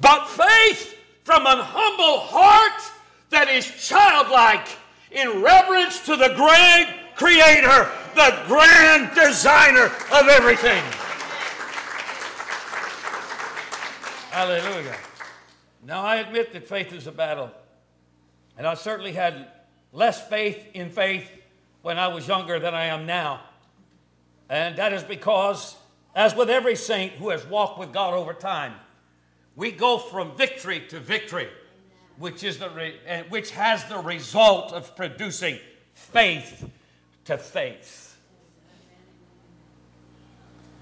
But 0.00 0.26
faith 0.26 0.96
from 1.24 1.46
an 1.46 1.58
humble 1.58 2.20
heart 2.20 2.82
that 3.30 3.48
is 3.48 3.66
childlike 3.86 4.66
in 5.10 5.42
reverence 5.42 6.00
to 6.06 6.16
the 6.16 6.34
great 6.34 6.86
creator, 7.14 7.90
the 8.14 8.42
grand 8.46 9.14
designer 9.14 9.86
of 10.12 10.28
everything. 10.28 10.82
Hallelujah. 14.30 14.96
Now, 15.84 16.02
I 16.02 16.16
admit 16.16 16.52
that 16.52 16.66
faith 16.66 16.92
is 16.92 17.06
a 17.06 17.12
battle. 17.12 17.50
And 18.56 18.66
I 18.66 18.74
certainly 18.74 19.12
had 19.12 19.48
less 19.92 20.28
faith 20.28 20.66
in 20.74 20.90
faith 20.90 21.28
when 21.82 21.98
I 21.98 22.08
was 22.08 22.28
younger 22.28 22.58
than 22.58 22.74
I 22.74 22.86
am 22.86 23.06
now. 23.06 23.40
And 24.48 24.76
that 24.76 24.92
is 24.92 25.02
because, 25.02 25.76
as 26.14 26.34
with 26.34 26.50
every 26.50 26.76
saint 26.76 27.12
who 27.12 27.30
has 27.30 27.46
walked 27.46 27.78
with 27.78 27.92
God 27.92 28.14
over 28.14 28.34
time, 28.34 28.74
we 29.60 29.70
go 29.70 29.98
from 29.98 30.34
victory 30.36 30.80
to 30.88 30.98
victory, 30.98 31.46
which, 32.16 32.42
is 32.44 32.56
the 32.56 32.70
re- 32.70 32.98
eh, 33.04 33.24
which 33.28 33.50
has 33.50 33.84
the 33.84 33.98
result 33.98 34.72
of 34.72 34.96
producing 34.96 35.58
faith 35.92 36.66
to 37.26 37.36
faith. 37.36 38.16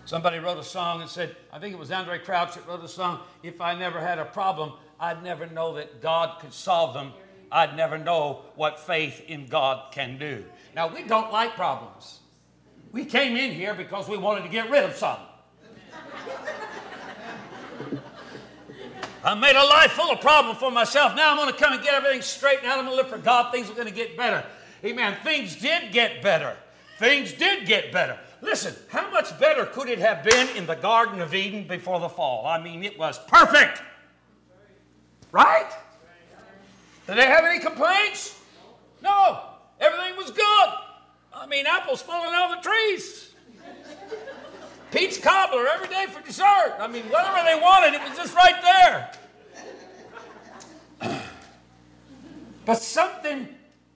Somebody 0.04 0.38
wrote 0.38 0.58
a 0.58 0.62
song 0.62 1.00
and 1.00 1.10
said, 1.10 1.34
I 1.52 1.58
think 1.58 1.74
it 1.74 1.78
was 1.78 1.90
Andraé 1.90 2.22
Crouch 2.22 2.54
that 2.54 2.68
wrote 2.68 2.84
a 2.84 2.88
song, 2.88 3.18
If 3.42 3.60
I 3.60 3.74
never 3.76 3.98
had 3.98 4.20
a 4.20 4.24
problem, 4.24 4.74
I'd 5.00 5.24
never 5.24 5.46
know 5.46 5.74
that 5.74 6.00
God 6.00 6.38
could 6.38 6.52
solve 6.52 6.94
them. 6.94 7.10
I'd 7.50 7.76
never 7.76 7.98
know 7.98 8.42
what 8.54 8.78
faith 8.78 9.24
in 9.26 9.48
God 9.48 9.90
can 9.90 10.18
do. 10.18 10.44
Now, 10.76 10.86
we 10.86 11.02
don't 11.02 11.32
like 11.32 11.56
problems. 11.56 12.20
We 12.92 13.06
came 13.06 13.36
in 13.36 13.50
here 13.50 13.74
because 13.74 14.08
we 14.08 14.16
wanted 14.16 14.44
to 14.44 14.48
get 14.48 14.70
rid 14.70 14.84
of 14.84 14.94
some. 14.94 15.18
I 19.28 19.34
made 19.34 19.56
a 19.56 19.62
life 19.62 19.92
full 19.92 20.10
of 20.10 20.22
problems 20.22 20.58
for 20.58 20.70
myself. 20.70 21.14
Now 21.14 21.30
I'm 21.30 21.36
going 21.36 21.52
to 21.52 21.58
come 21.58 21.74
and 21.74 21.82
get 21.82 21.92
everything 21.92 22.22
straightened 22.22 22.66
out. 22.66 22.78
I'm 22.78 22.86
going 22.86 22.96
to 22.96 23.02
live 23.02 23.12
for 23.12 23.18
God. 23.18 23.52
Things 23.52 23.68
are 23.68 23.74
going 23.74 23.86
to 23.86 23.92
get 23.92 24.16
better. 24.16 24.42
Amen. 24.82 25.18
Things 25.22 25.54
did 25.54 25.92
get 25.92 26.22
better. 26.22 26.56
Things 26.98 27.34
did 27.34 27.66
get 27.66 27.92
better. 27.92 28.18
Listen, 28.40 28.74
how 28.88 29.10
much 29.10 29.38
better 29.38 29.66
could 29.66 29.90
it 29.90 29.98
have 29.98 30.24
been 30.24 30.48
in 30.56 30.64
the 30.64 30.76
Garden 30.76 31.20
of 31.20 31.34
Eden 31.34 31.68
before 31.68 32.00
the 32.00 32.08
fall? 32.08 32.46
I 32.46 32.58
mean, 32.62 32.82
it 32.82 32.98
was 32.98 33.18
perfect. 33.28 33.82
Right? 35.30 35.70
Did 37.06 37.18
they 37.18 37.26
have 37.26 37.44
any 37.44 37.60
complaints? 37.60 38.40
No. 39.02 39.40
Everything 39.78 40.16
was 40.16 40.30
good. 40.30 40.68
I 41.34 41.46
mean, 41.46 41.66
apples 41.66 42.00
falling 42.00 42.32
out 42.32 42.56
of 42.56 42.62
the 42.62 42.70
trees. 42.70 43.34
Peach 44.90 45.20
cobbler 45.20 45.66
every 45.68 45.88
day 45.88 46.06
for 46.08 46.24
dessert. 46.24 46.76
I 46.78 46.86
mean, 46.86 47.04
whatever 47.04 47.44
they 47.44 47.60
wanted, 47.60 47.94
it 47.94 48.08
was 48.08 48.16
just 48.16 48.34
right 48.34 49.10
there. 51.00 51.20
but 52.64 52.78
something 52.78 53.48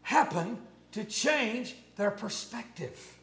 happened 0.02 0.58
to 0.92 1.04
change 1.04 1.74
their 1.96 2.10
perspective. 2.10 3.16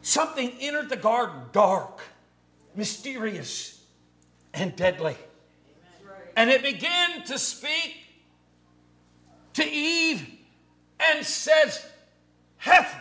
Something 0.00 0.52
entered 0.60 0.88
the 0.88 0.96
garden 0.96 1.42
dark, 1.52 2.00
mysterious, 2.74 3.84
and 4.54 4.74
deadly. 4.74 5.16
And 6.36 6.48
it 6.50 6.62
began 6.62 7.24
to 7.24 7.38
speak 7.38 7.96
to 9.54 9.68
Eve 9.68 10.26
and 11.00 11.26
says, 11.26 11.84
Hath 12.56 12.94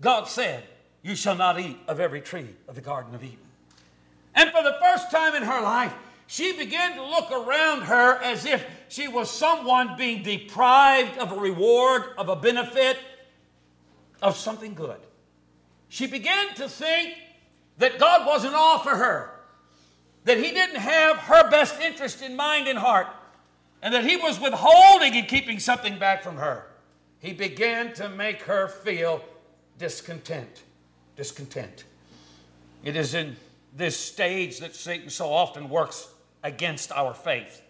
God 0.00 0.28
said, 0.28 0.62
You 1.06 1.14
shall 1.14 1.36
not 1.36 1.60
eat 1.60 1.78
of 1.86 2.00
every 2.00 2.20
tree 2.20 2.48
of 2.66 2.74
the 2.74 2.80
Garden 2.80 3.14
of 3.14 3.22
Eden. 3.22 3.38
And 4.34 4.50
for 4.50 4.64
the 4.64 4.76
first 4.82 5.08
time 5.12 5.36
in 5.36 5.44
her 5.44 5.62
life, 5.62 5.94
she 6.26 6.52
began 6.56 6.96
to 6.96 7.04
look 7.04 7.30
around 7.30 7.82
her 7.82 8.20
as 8.20 8.44
if 8.44 8.66
she 8.88 9.06
was 9.06 9.30
someone 9.30 9.96
being 9.96 10.24
deprived 10.24 11.16
of 11.18 11.30
a 11.30 11.36
reward, 11.36 12.02
of 12.18 12.28
a 12.28 12.34
benefit, 12.34 12.98
of 14.20 14.36
something 14.36 14.74
good. 14.74 14.98
She 15.88 16.08
began 16.08 16.52
to 16.54 16.68
think 16.68 17.14
that 17.78 18.00
God 18.00 18.26
wasn't 18.26 18.56
all 18.56 18.80
for 18.80 18.96
her, 18.96 19.30
that 20.24 20.38
He 20.38 20.50
didn't 20.50 20.80
have 20.80 21.18
her 21.18 21.48
best 21.48 21.80
interest 21.80 22.20
in 22.20 22.34
mind 22.34 22.66
and 22.66 22.80
heart, 22.80 23.06
and 23.80 23.94
that 23.94 24.02
He 24.02 24.16
was 24.16 24.40
withholding 24.40 25.14
and 25.14 25.28
keeping 25.28 25.60
something 25.60 26.00
back 26.00 26.24
from 26.24 26.38
her. 26.38 26.66
He 27.20 27.32
began 27.32 27.92
to 27.94 28.08
make 28.08 28.42
her 28.42 28.66
feel 28.66 29.24
discontent. 29.78 30.64
Discontent. 31.16 31.84
It 32.84 32.96
is 32.96 33.14
in 33.14 33.36
this 33.74 33.96
stage 33.96 34.60
that 34.60 34.74
Satan 34.74 35.10
so 35.10 35.32
often 35.32 35.68
works 35.68 36.08
against 36.42 36.92
our 36.92 37.14
faith. 37.14 37.62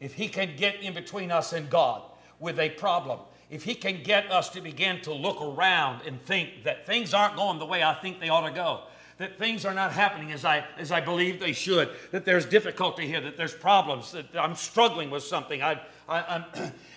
If 0.00 0.14
he 0.14 0.28
can 0.28 0.56
get 0.56 0.80
in 0.82 0.94
between 0.94 1.30
us 1.30 1.52
and 1.52 1.68
God 1.68 2.02
with 2.40 2.58
a 2.58 2.70
problem, 2.70 3.20
if 3.50 3.64
he 3.64 3.74
can 3.74 4.02
get 4.02 4.30
us 4.32 4.48
to 4.50 4.60
begin 4.60 5.00
to 5.02 5.12
look 5.12 5.40
around 5.40 6.00
and 6.06 6.20
think 6.24 6.64
that 6.64 6.86
things 6.86 7.12
aren't 7.12 7.36
going 7.36 7.58
the 7.58 7.66
way 7.66 7.82
I 7.84 7.94
think 7.94 8.18
they 8.18 8.30
ought 8.30 8.48
to 8.48 8.54
go, 8.54 8.80
that 9.18 9.38
things 9.38 9.64
are 9.64 9.74
not 9.74 9.92
happening 9.92 10.32
as 10.32 10.44
I, 10.44 10.64
as 10.78 10.90
I 10.90 11.00
believe 11.00 11.38
they 11.38 11.52
should, 11.52 11.90
that 12.10 12.24
there's 12.24 12.46
difficulty 12.46 13.06
here, 13.06 13.20
that 13.20 13.36
there's 13.36 13.54
problems, 13.54 14.10
that 14.12 14.26
I'm 14.34 14.54
struggling 14.54 15.10
with 15.10 15.22
something. 15.22 15.62
I, 15.62 15.80
I, 16.08 16.44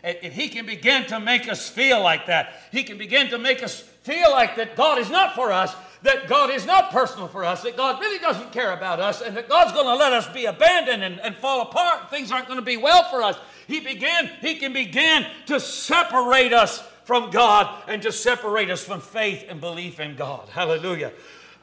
if 0.04 0.34
he 0.42 0.48
can 0.48 0.66
begin 0.66 1.06
to 1.08 1.20
make 1.20 1.50
us 1.50 1.70
feel 1.70 2.02
like 2.02 2.26
that, 2.28 2.54
he 2.72 2.84
can 2.84 2.98
begin 2.98 3.30
to 3.30 3.38
make 3.38 3.62
us 3.62 3.80
feel 3.80 4.32
like 4.32 4.56
that 4.56 4.76
God 4.76 4.98
is 4.98 5.10
not 5.10 5.36
for 5.36 5.52
us, 5.52 5.76
that 6.06 6.28
God 6.28 6.50
is 6.50 6.66
not 6.66 6.92
personal 6.92 7.28
for 7.28 7.44
us, 7.44 7.64
that 7.64 7.78
God 7.78 8.00
really 8.00 8.20
doesn't 8.20 8.52
care 8.52 8.74
about 8.74 9.00
us, 9.00 9.22
and 9.22 9.36
that 9.38 9.50
God's 9.50 9.74
going 9.74 9.86
to 9.86 9.96
let 9.96 10.14
us 10.14 10.28
be 10.30 10.46
abandoned 10.46 11.04
and, 11.04 11.20
and 11.20 11.36
fall 11.36 11.62
apart. 11.62 12.10
Things 12.10 12.32
aren't 12.32 12.48
going 12.48 12.60
to 12.60 12.66
be 12.66 12.78
well 12.78 13.04
for 13.10 13.22
us. 13.22 13.38
He 13.68 13.80
began, 13.80 14.32
he 14.42 14.56
can 14.56 14.74
begin 14.74 15.26
to 15.48 15.60
separate 15.60 16.54
us 16.54 16.82
from 17.04 17.30
God 17.30 17.84
and 17.88 18.02
to 18.02 18.12
separate 18.12 18.70
us 18.70 18.84
from 18.84 19.02
faith 19.02 19.46
and 19.48 19.60
belief 19.60 20.00
in 20.00 20.16
God. 20.16 20.50
Hallelujah 20.50 21.12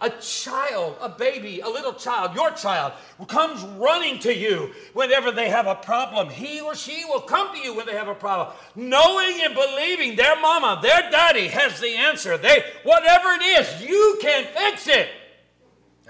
a 0.03 0.11
child, 0.21 0.97
a 1.01 1.09
baby, 1.09 1.61
a 1.61 1.69
little 1.69 1.95
child, 1.95 2.35
your 2.35 2.51
child, 2.51 2.93
comes 3.29 3.63
running 3.79 4.19
to 4.19 4.37
you 4.37 4.73
whenever 4.93 5.31
they 5.31 5.49
have 5.49 5.69
a 5.69 5.77
problem. 5.77 6.29
He 6.29 6.61
or 6.61 6.75
she 6.75 7.05
will 7.05 7.21
come 7.21 7.55
to 7.55 7.59
you 7.59 7.75
when 7.75 7.87
they 7.87 7.95
have 7.95 8.09
a 8.09 8.15
problem, 8.15 8.55
knowing 8.75 9.41
and 9.43 9.55
believing 9.55 10.17
their 10.17 10.39
mama, 10.41 10.81
their 10.83 11.09
daddy 11.11 11.49
has 11.49 11.81
the 11.81 11.95
answer. 11.95 12.37
They, 12.37 12.65
whatever 12.83 13.29
it 13.31 13.43
is, 13.43 13.83
you 13.83 14.19
can 14.21 14.45
fix 14.45 14.89
it. 14.89 15.09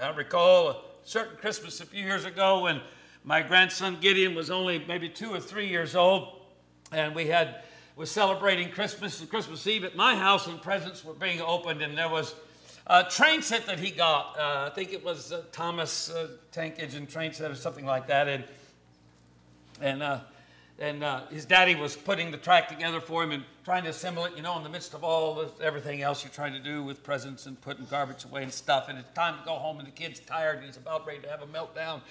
I 0.01 0.09
recall 0.09 0.69
a 0.69 0.77
certain 1.03 1.37
Christmas 1.37 1.79
a 1.79 1.85
few 1.85 2.03
years 2.03 2.25
ago 2.25 2.63
when 2.63 2.81
my 3.23 3.43
grandson 3.43 3.99
Gideon 4.01 4.33
was 4.33 4.49
only 4.49 4.83
maybe 4.85 5.07
two 5.07 5.31
or 5.31 5.39
three 5.39 5.69
years 5.69 5.95
old, 5.95 6.41
and 6.91 7.13
we 7.13 7.27
had 7.27 7.63
was 7.95 8.09
celebrating 8.09 8.71
Christmas 8.71 9.19
and 9.19 9.29
Christmas 9.29 9.67
Eve 9.67 9.83
at 9.83 9.95
my 9.95 10.15
house, 10.15 10.47
and 10.47 10.59
presents 10.61 11.05
were 11.05 11.13
being 11.13 11.39
opened, 11.41 11.83
and 11.83 11.95
there 11.95 12.09
was 12.09 12.33
uh, 12.85 13.03
train 13.03 13.41
set 13.41 13.65
that 13.67 13.79
he 13.79 13.91
got, 13.91 14.37
uh, 14.37 14.69
I 14.69 14.75
think 14.75 14.91
it 14.91 15.03
was 15.03 15.31
uh, 15.31 15.43
Thomas 15.51 16.09
uh, 16.09 16.27
tank 16.51 16.75
engine 16.79 17.07
train 17.07 17.31
set 17.31 17.49
or 17.49 17.55
something 17.55 17.85
like 17.85 18.07
that, 18.07 18.27
and 18.27 18.43
and 19.81 20.03
uh, 20.03 20.19
and 20.79 21.01
uh, 21.01 21.21
his 21.27 21.45
daddy 21.45 21.75
was 21.75 21.95
putting 21.95 22.31
the 22.31 22.37
track 22.37 22.67
together 22.67 22.99
for 22.99 23.23
him 23.23 23.31
and 23.31 23.43
trying 23.63 23.83
to 23.83 23.89
assemble 23.89 24.25
it. 24.25 24.35
You 24.35 24.41
know, 24.41 24.57
in 24.57 24.63
the 24.63 24.69
midst 24.69 24.93
of 24.93 25.03
all 25.03 25.35
this, 25.35 25.51
everything 25.61 26.01
else 26.01 26.25
you're 26.25 26.33
trying 26.33 26.51
to 26.53 26.59
do 26.59 26.83
with 26.83 27.03
presents 27.03 27.45
and 27.45 27.59
putting 27.61 27.85
garbage 27.85 28.25
away 28.25 28.43
and 28.43 28.51
stuff, 28.51 28.89
and 28.89 28.99
it's 28.99 29.13
time 29.13 29.39
to 29.39 29.45
go 29.45 29.53
home, 29.53 29.79
and 29.79 29.87
the 29.87 29.91
kid's 29.91 30.19
tired 30.19 30.57
and 30.57 30.65
he's 30.65 30.75
about 30.75 31.07
ready 31.07 31.19
to 31.19 31.29
have 31.29 31.41
a 31.41 31.47
meltdown, 31.47 32.01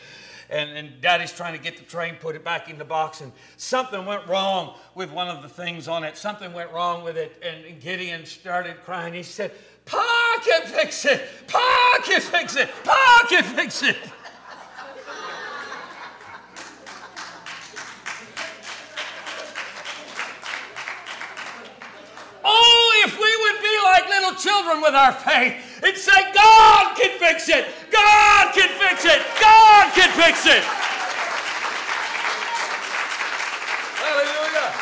and 0.49 0.71
and 0.71 1.03
daddy's 1.03 1.35
trying 1.35 1.55
to 1.55 1.63
get 1.63 1.77
the 1.77 1.85
train, 1.85 2.15
put 2.19 2.35
it 2.35 2.45
back 2.45 2.71
in 2.71 2.79
the 2.79 2.85
box, 2.85 3.21
and 3.21 3.31
something 3.59 4.07
went 4.07 4.27
wrong 4.27 4.75
with 4.95 5.11
one 5.11 5.29
of 5.29 5.43
the 5.43 5.51
things 5.51 5.87
on 5.87 6.03
it. 6.03 6.17
Something 6.17 6.55
went 6.55 6.73
wrong 6.73 7.05
with 7.05 7.19
it, 7.19 7.43
and 7.45 7.79
Gideon 7.79 8.25
started 8.25 8.83
crying. 8.85 9.13
He 9.13 9.23
said. 9.23 9.53
Pa 9.87 10.41
can 10.45 10.67
fix 10.67 11.05
it. 11.05 11.23
Pa 11.47 11.99
can 12.05 12.21
fix 12.21 12.57
it. 12.57 12.71
Pa 12.85 13.27
can 13.29 13.43
fix 13.43 13.83
it. 13.83 13.97
oh, 22.45 23.03
if 23.07 23.19
we 23.19 23.37
would 23.43 23.61
be 23.63 23.79
like 23.85 24.09
little 24.09 24.35
children 24.35 24.83
with 24.83 24.95
our 24.95 25.13
faith 25.13 25.55
and 25.83 25.97
say, 25.97 26.33
God 26.33 26.97
can 26.97 27.19
fix 27.19 27.49
it. 27.49 27.67
God 27.91 28.55
can 28.55 28.69
fix 28.79 29.05
it. 29.05 29.23
God 29.41 29.93
can 29.95 30.11
fix 30.11 30.47
it. 30.47 30.63
Hallelujah. 33.99 34.73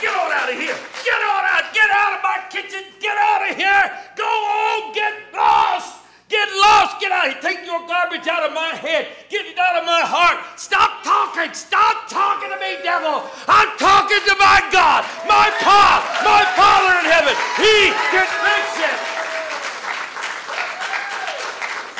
Get 0.00 0.14
on 0.14 0.32
out 0.32 0.52
of 0.52 0.58
here. 0.58 0.97
Get 1.08 1.20
on 1.24 1.42
out. 1.56 1.72
Get 1.72 1.88
out 1.88 2.12
of 2.16 2.22
my 2.22 2.38
kitchen. 2.52 2.84
Get 3.00 3.16
out 3.16 3.48
of 3.48 3.56
here. 3.56 3.84
Go 4.12 4.28
home. 4.28 4.92
Get 4.92 5.14
lost. 5.32 6.04
Get 6.28 6.48
lost. 6.60 7.00
Get 7.00 7.10
out. 7.10 7.40
Take 7.40 7.64
your 7.64 7.80
garbage 7.88 8.28
out 8.28 8.44
of 8.44 8.52
my 8.52 8.76
head. 8.76 9.08
Get 9.30 9.46
it 9.46 9.56
out 9.56 9.80
of 9.80 9.86
my 9.88 10.04
heart. 10.04 10.60
Stop 10.60 11.02
talking. 11.02 11.54
Stop 11.54 12.10
talking 12.12 12.52
to 12.52 12.60
me, 12.60 12.76
devil. 12.84 13.24
I'm 13.48 13.72
talking 13.80 14.20
to 14.20 14.36
my 14.36 14.60
God, 14.68 15.08
my 15.24 15.48
Pa, 15.64 16.04
my 16.28 16.44
Father 16.60 16.92
in 17.00 17.08
heaven. 17.08 17.32
He 17.56 17.88
can 18.12 18.28
fix 18.44 18.68
it. 18.84 18.98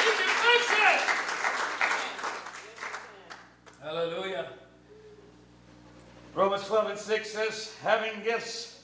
He 0.05 0.11
can 0.21 0.31
fix 0.45 0.69
it. 0.85 1.01
Hallelujah. 3.81 4.53
Romans 6.35 6.67
12 6.67 6.91
and 6.91 6.99
6 6.99 7.31
says, 7.31 7.75
having 7.81 8.23
gifts 8.23 8.78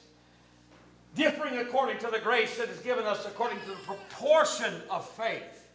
differing 1.15 1.57
according 1.57 1.97
to 1.99 2.07
the 2.07 2.19
grace 2.19 2.57
that 2.57 2.69
is 2.69 2.79
given 2.79 3.05
us 3.05 3.25
according 3.25 3.59
to 3.61 3.67
the 3.67 3.75
proportion 3.85 4.73
of 4.89 5.09
faith. 5.11 5.67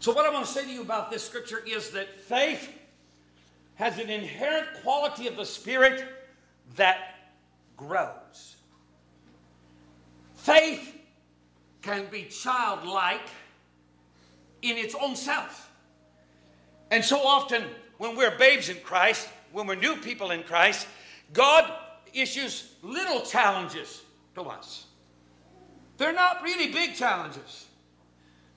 So, 0.00 0.12
what 0.12 0.26
I 0.26 0.30
want 0.30 0.44
to 0.46 0.52
say 0.52 0.64
to 0.64 0.70
you 0.70 0.82
about 0.82 1.10
this 1.10 1.24
scripture 1.24 1.62
is 1.64 1.90
that 1.90 2.20
faith 2.20 2.68
has 3.76 3.98
an 3.98 4.10
inherent 4.10 4.66
quality 4.82 5.28
of 5.28 5.36
the 5.36 5.46
Spirit 5.46 6.04
that 6.76 7.30
grows. 7.76 8.56
Faith 10.34 10.98
can 11.82 12.06
be 12.10 12.24
childlike 12.24 13.28
in 14.62 14.76
its 14.76 14.94
own 15.00 15.14
self. 15.14 15.70
And 16.90 17.04
so 17.04 17.18
often, 17.20 17.62
when 17.98 18.16
we're 18.16 18.36
babes 18.36 18.68
in 18.68 18.76
Christ, 18.78 19.28
when 19.52 19.66
we're 19.66 19.76
new 19.76 19.96
people 19.96 20.30
in 20.32 20.42
Christ, 20.42 20.86
God 21.32 21.72
issues 22.14 22.74
little 22.82 23.20
challenges 23.22 24.02
to 24.34 24.42
us. 24.42 24.86
They're 25.98 26.12
not 26.12 26.42
really 26.42 26.72
big 26.72 26.94
challenges. 26.94 27.66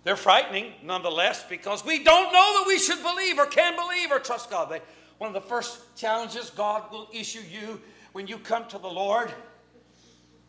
They're 0.04 0.16
frightening 0.16 0.74
nonetheless 0.84 1.44
because 1.50 1.84
we 1.84 2.04
don't 2.04 2.32
know 2.32 2.60
that 2.60 2.66
we 2.68 2.78
should 2.78 3.02
believe 3.02 3.40
or 3.40 3.46
can 3.48 3.76
believe 3.76 4.12
or 4.12 4.20
trust 4.20 4.50
God. 4.50 4.70
They, 4.70 4.82
one 5.18 5.28
of 5.28 5.34
the 5.34 5.48
first 5.48 5.96
challenges 5.96 6.50
God 6.52 6.92
will 6.92 7.10
issue 7.12 7.42
you 7.50 7.82
when 8.14 8.28
you 8.28 8.38
come 8.38 8.68
to 8.68 8.78
the 8.78 8.88
Lord 8.88 9.34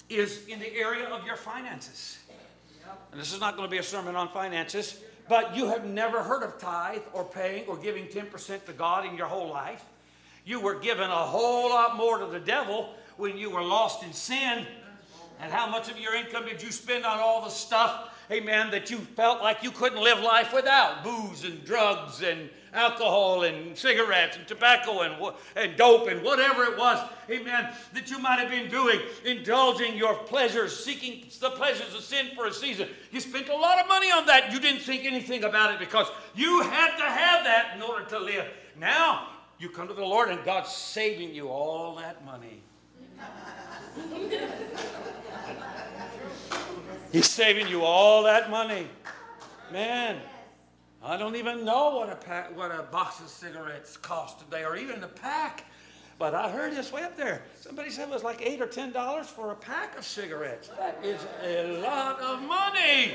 is 0.09 0.47
in 0.47 0.61
the 0.61 0.73
area 0.75 1.07
of 1.07 1.27
your 1.27 1.37
finances. 1.37 2.19
And 3.11 3.21
this 3.21 3.33
is 3.33 3.41
not 3.41 3.57
going 3.57 3.67
to 3.67 3.71
be 3.71 3.79
a 3.79 3.83
sermon 3.83 4.15
on 4.15 4.29
finances, 4.29 5.01
but 5.29 5.57
you 5.57 5.67
have 5.69 5.85
never 5.87 6.23
heard 6.23 6.43
of 6.43 6.59
tithe 6.59 7.03
or 7.13 7.25
paying 7.25 7.67
or 7.67 7.77
giving 7.77 8.07
10% 8.07 8.65
to 8.67 8.73
God 8.73 9.07
in 9.07 9.17
your 9.17 9.27
whole 9.27 9.49
life. 9.49 9.85
You 10.47 10.61
were 10.61 10.77
given 10.77 11.11
a 11.11 11.25
whole 11.25 11.69
lot 11.69 11.97
more 11.97 12.19
to 12.19 12.27
the 12.27 12.39
devil 12.39 12.95
when 13.17 13.37
you 13.37 13.51
were 13.51 13.63
lost 13.63 14.05
in 14.05 14.13
sin. 14.13 14.65
And 15.41 15.53
how 15.53 15.69
much 15.69 15.91
of 15.91 15.99
your 15.99 16.15
income 16.15 16.47
did 16.47 16.63
you 16.63 16.71
spend 16.71 17.05
on 17.05 17.19
all 17.19 17.43
the 17.43 17.51
stuff, 17.51 18.15
amen, 18.31 18.71
that 18.71 18.89
you 18.89 18.99
felt 18.99 19.43
like 19.43 19.65
you 19.65 19.73
couldn't 19.73 20.01
live 20.01 20.21
life 20.21 20.55
without? 20.55 21.03
Booze 21.03 21.45
and 21.45 21.63
drugs 21.65 22.23
and 22.23 22.49
alcohol 22.73 23.43
and 23.43 23.77
cigarettes 23.77 24.37
and 24.37 24.47
tobacco 24.47 25.01
and, 25.01 25.17
and 25.57 25.77
dope 25.77 26.09
and 26.09 26.23
whatever 26.23 26.63
it 26.63 26.79
was, 26.79 27.05
amen, 27.29 27.73
that 27.93 28.09
you 28.09 28.19
might 28.19 28.39
have 28.39 28.51
been 28.51 28.71
doing, 28.71 29.01
indulging 29.25 29.97
your 29.97 30.15
pleasures, 30.15 30.79
seeking 30.79 31.25
the 31.41 31.51
pleasures 31.51 31.93
of 31.93 32.03
sin 32.03 32.29
for 32.37 32.47
a 32.47 32.53
season. 32.53 32.89
You 33.11 33.21
spent 33.21 33.49
a 33.49 33.57
lot 33.57 33.81
of 33.81 33.89
money 33.89 34.13
on 34.13 34.27
that. 34.27 34.53
You 34.53 34.61
didn't 34.61 34.83
think 34.83 35.07
anything 35.07 35.43
about 35.43 35.75
it 35.75 35.81
because 35.81 36.07
you 36.37 36.63
had 36.63 36.97
to 36.99 37.05
have 37.05 37.45
that 37.45 37.73
in 37.75 37.83
order 37.83 38.05
to 38.07 38.19
live. 38.21 38.47
Now, 38.79 39.29
you 39.59 39.69
come 39.69 39.89
to 39.89 39.95
the 39.95 40.05
Lord 40.05 40.29
and 40.29 40.43
God's 40.45 40.71
saving 40.71 41.35
you 41.35 41.49
all 41.49 41.97
that 41.97 42.25
money. 42.25 42.63
He's 47.13 47.29
saving 47.29 47.69
you 47.69 47.83
all 47.83 48.23
that 48.25 48.51
money. 48.51 48.89
Man, 49.73 50.21
I 51.03 51.17
don't 51.17 51.37
even 51.37 51.65
know 51.65 51.97
what 51.97 52.11
a 52.11 52.17
pack, 52.17 52.57
what 52.57 52.71
a 52.71 52.83
box 52.83 53.21
of 53.21 53.29
cigarettes 53.29 53.97
cost 53.97 54.41
today, 54.41 54.65
or 54.65 54.77
even 54.77 55.03
a 55.03 55.09
pack. 55.09 55.65
But 56.19 56.35
I 56.35 56.51
heard 56.51 56.73
this 56.73 56.93
way 56.93 57.03
up 57.03 57.17
there. 57.17 57.43
Somebody 57.55 57.91
said 57.91 58.09
it 58.09 58.13
was 58.13 58.25
like 58.25 58.41
eight 58.43 58.61
or 58.61 58.67
ten 58.67 58.91
dollars 58.93 59.29
for 59.29 59.53
a 59.53 59.55
pack 59.55 59.99
of 59.99 60.05
cigarettes. 60.05 60.69
That 60.79 60.99
is 61.03 61.21
a 61.43 61.81
lot 61.83 62.21
of 62.21 62.43
money. 62.43 63.15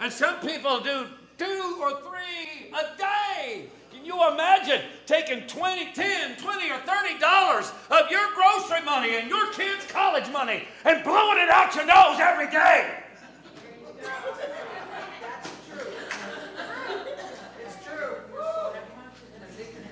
And 0.00 0.12
some 0.12 0.36
people 0.40 0.80
do 0.80 1.06
two 1.38 1.78
or 1.80 2.00
three 2.00 2.70
a 2.72 2.96
day. 2.98 3.66
Can 4.04 4.12
you 4.12 4.32
imagine 4.34 4.82
taking 5.06 5.46
20, 5.46 5.92
10, 5.94 6.36
20, 6.36 6.70
or 6.70 6.78
30 6.78 7.18
dollars 7.18 7.72
of 7.90 8.10
your 8.10 8.34
grocery 8.34 8.84
money 8.84 9.16
and 9.16 9.30
your 9.30 9.50
kids' 9.52 9.86
college 9.88 10.30
money 10.30 10.64
and 10.84 11.02
blowing 11.02 11.38
it 11.38 11.48
out 11.48 11.74
your 11.74 11.86
nose 11.86 12.18
every 12.20 12.50
day? 12.50 12.98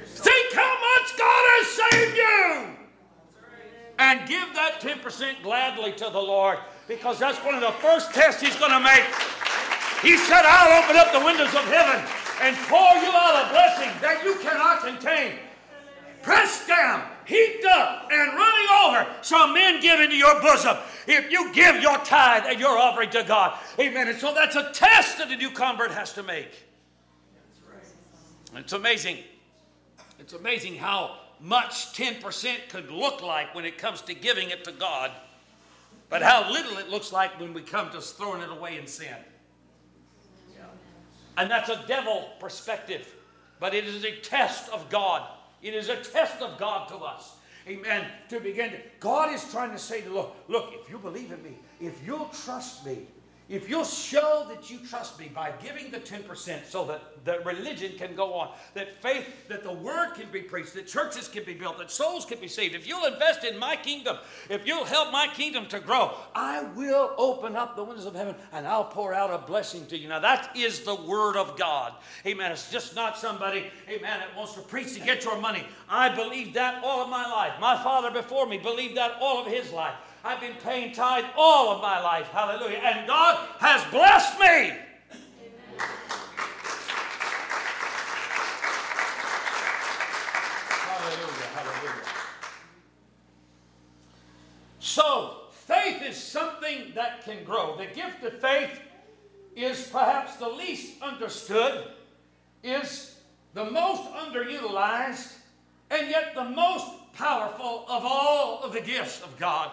Think 0.04 0.52
how 0.52 0.74
much 0.74 1.16
God 1.16 1.44
has 1.48 1.90
saved 1.90 2.16
you. 2.18 2.66
And 3.98 4.28
give 4.28 4.54
that 4.54 4.82
10% 4.82 5.42
gladly 5.42 5.92
to 5.92 6.10
the 6.10 6.20
Lord 6.20 6.58
because 6.86 7.18
that's 7.18 7.38
one 7.38 7.54
of 7.54 7.62
the 7.62 7.72
first 7.80 8.12
tests 8.12 8.42
He's 8.42 8.56
going 8.56 8.72
to 8.72 8.80
make. 8.80 9.04
He 10.02 10.18
said, 10.18 10.42
I'll 10.44 10.82
open 10.84 10.96
up 10.96 11.12
the 11.12 11.24
windows 11.24 11.54
of 11.54 11.64
heaven 11.64 12.21
and 12.40 12.56
pour 12.68 12.78
you 12.78 13.10
out 13.10 13.46
a 13.46 13.52
blessing 13.52 13.90
that 14.00 14.22
you 14.24 14.34
cannot 14.36 14.80
contain. 14.80 15.34
Pressed 16.22 16.68
down, 16.68 17.04
heaped 17.24 17.64
up, 17.64 18.08
and 18.12 18.32
running 18.32 18.68
over, 18.84 19.06
shall 19.22 19.52
men 19.52 19.80
give 19.80 20.00
into 20.00 20.16
your 20.16 20.40
bosom 20.40 20.76
if 21.08 21.30
you 21.32 21.52
give 21.52 21.82
your 21.82 21.98
tithe 21.98 22.44
and 22.46 22.60
your 22.60 22.78
offering 22.78 23.10
to 23.10 23.24
God. 23.24 23.58
Amen. 23.78 24.08
And 24.08 24.18
so 24.18 24.32
that's 24.32 24.54
a 24.54 24.70
test 24.72 25.18
that 25.18 25.30
a 25.30 25.36
new 25.36 25.50
convert 25.50 25.90
has 25.90 26.12
to 26.14 26.22
make. 26.22 26.64
It's 28.54 28.72
amazing. 28.72 29.18
It's 30.18 30.34
amazing 30.34 30.76
how 30.76 31.18
much 31.40 31.92
10% 31.94 32.68
could 32.68 32.90
look 32.90 33.22
like 33.22 33.54
when 33.54 33.64
it 33.64 33.78
comes 33.78 34.00
to 34.02 34.14
giving 34.14 34.50
it 34.50 34.62
to 34.64 34.72
God, 34.72 35.10
but 36.08 36.22
how 36.22 36.50
little 36.52 36.78
it 36.78 36.88
looks 36.88 37.12
like 37.12 37.38
when 37.40 37.52
we 37.52 37.62
come 37.62 37.90
to 37.90 38.00
throwing 38.00 38.42
it 38.42 38.50
away 38.50 38.78
in 38.78 38.86
sin. 38.86 39.16
And 41.36 41.50
that's 41.50 41.68
a 41.68 41.82
devil 41.86 42.30
perspective, 42.38 43.14
but 43.58 43.74
it 43.74 43.84
is 43.84 44.04
a 44.04 44.16
test 44.16 44.70
of 44.70 44.88
God. 44.90 45.26
It 45.62 45.74
is 45.74 45.88
a 45.88 45.96
test 45.96 46.42
of 46.42 46.58
God 46.58 46.88
to 46.88 46.96
us. 46.96 47.36
Amen. 47.68 48.04
To 48.28 48.40
begin 48.40 48.72
God 48.98 49.32
is 49.32 49.44
trying 49.52 49.70
to 49.70 49.78
say 49.78 50.00
to 50.02 50.10
look, 50.10 50.36
look, 50.48 50.74
if 50.74 50.90
you 50.90 50.98
believe 50.98 51.30
in 51.30 51.42
me, 51.42 51.56
if 51.80 51.94
you'll 52.04 52.30
trust 52.44 52.84
me, 52.84 53.06
if 53.48 53.68
you'll 53.68 53.84
show 53.84 54.46
that 54.48 54.70
you 54.70 54.78
trust 54.78 55.18
me 55.18 55.30
by 55.34 55.52
giving 55.62 55.90
the 55.90 55.98
10% 55.98 56.64
so 56.66 56.84
that 56.86 57.24
the 57.24 57.40
religion 57.40 57.92
can 57.98 58.14
go 58.14 58.34
on, 58.34 58.50
that 58.74 59.02
faith, 59.02 59.48
that 59.48 59.62
the 59.62 59.72
word 59.72 60.14
can 60.14 60.30
be 60.30 60.40
preached, 60.40 60.74
that 60.74 60.86
churches 60.86 61.28
can 61.28 61.44
be 61.44 61.54
built, 61.54 61.78
that 61.78 61.90
souls 61.90 62.24
can 62.24 62.38
be 62.40 62.48
saved, 62.48 62.74
if 62.74 62.86
you'll 62.86 63.04
invest 63.04 63.44
in 63.44 63.58
my 63.58 63.76
kingdom, 63.76 64.16
if 64.48 64.66
you'll 64.66 64.84
help 64.84 65.12
my 65.12 65.26
kingdom 65.34 65.66
to 65.66 65.80
grow, 65.80 66.14
I 66.34 66.62
will 66.74 67.14
open 67.18 67.56
up 67.56 67.76
the 67.76 67.84
windows 67.84 68.06
of 68.06 68.14
heaven 68.14 68.34
and 68.52 68.66
I'll 68.66 68.84
pour 68.84 69.12
out 69.12 69.30
a 69.30 69.38
blessing 69.38 69.86
to 69.86 69.98
you. 69.98 70.08
Now, 70.08 70.20
that 70.20 70.56
is 70.56 70.80
the 70.80 70.94
word 70.94 71.36
of 71.36 71.58
God. 71.58 71.94
Amen. 72.24 72.52
It's 72.52 72.70
just 72.70 72.94
not 72.94 73.18
somebody, 73.18 73.66
amen, 73.88 74.20
that 74.20 74.36
wants 74.36 74.54
to 74.54 74.60
preach 74.60 74.94
to 74.94 75.00
get 75.00 75.24
your 75.24 75.38
money. 75.38 75.64
I 75.88 76.14
believe 76.14 76.54
that 76.54 76.82
all 76.84 77.02
of 77.02 77.10
my 77.10 77.28
life. 77.28 77.52
My 77.60 77.82
father 77.82 78.10
before 78.10 78.46
me 78.46 78.58
believed 78.58 78.96
that 78.96 79.16
all 79.20 79.44
of 79.44 79.52
his 79.52 79.70
life. 79.72 79.94
I've 80.24 80.40
been 80.40 80.54
paying 80.62 80.92
tithe 80.92 81.24
all 81.36 81.74
of 81.74 81.82
my 81.82 82.00
life. 82.00 82.28
Hallelujah. 82.28 82.78
And 82.78 83.08
God 83.08 83.48
has 83.58 83.84
blessed 83.90 84.38
me. 84.38 84.78
Hallelujah. 90.68 91.48
Hallelujah. 91.54 92.04
So, 94.78 95.38
faith 95.50 96.02
is 96.02 96.16
something 96.16 96.92
that 96.94 97.24
can 97.24 97.42
grow. 97.42 97.76
The 97.76 97.86
gift 97.86 98.22
of 98.22 98.38
faith 98.40 98.80
is 99.56 99.88
perhaps 99.90 100.36
the 100.36 100.48
least 100.48 101.02
understood, 101.02 101.88
is 102.62 103.16
the 103.54 103.64
most 103.64 104.04
underutilized, 104.12 105.32
and 105.90 106.08
yet 106.08 106.36
the 106.36 106.44
most 106.44 106.86
powerful 107.12 107.84
of 107.88 108.04
all 108.04 108.62
of 108.62 108.72
the 108.72 108.80
gifts 108.80 109.20
of 109.22 109.36
God. 109.36 109.72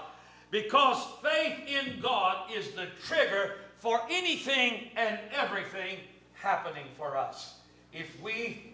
Because 0.51 1.05
faith 1.21 1.59
in 1.67 1.99
God 2.01 2.51
is 2.51 2.71
the 2.71 2.87
trigger 3.05 3.55
for 3.77 4.01
anything 4.09 4.89
and 4.95 5.19
everything 5.31 5.99
happening 6.33 6.85
for 6.97 7.15
us. 7.15 7.55
If 7.93 8.21
we 8.21 8.73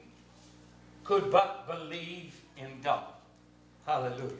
could 1.03 1.31
but 1.31 1.67
believe 1.67 2.35
in 2.57 2.69
God. 2.83 3.03
Hallelujah. 3.85 4.31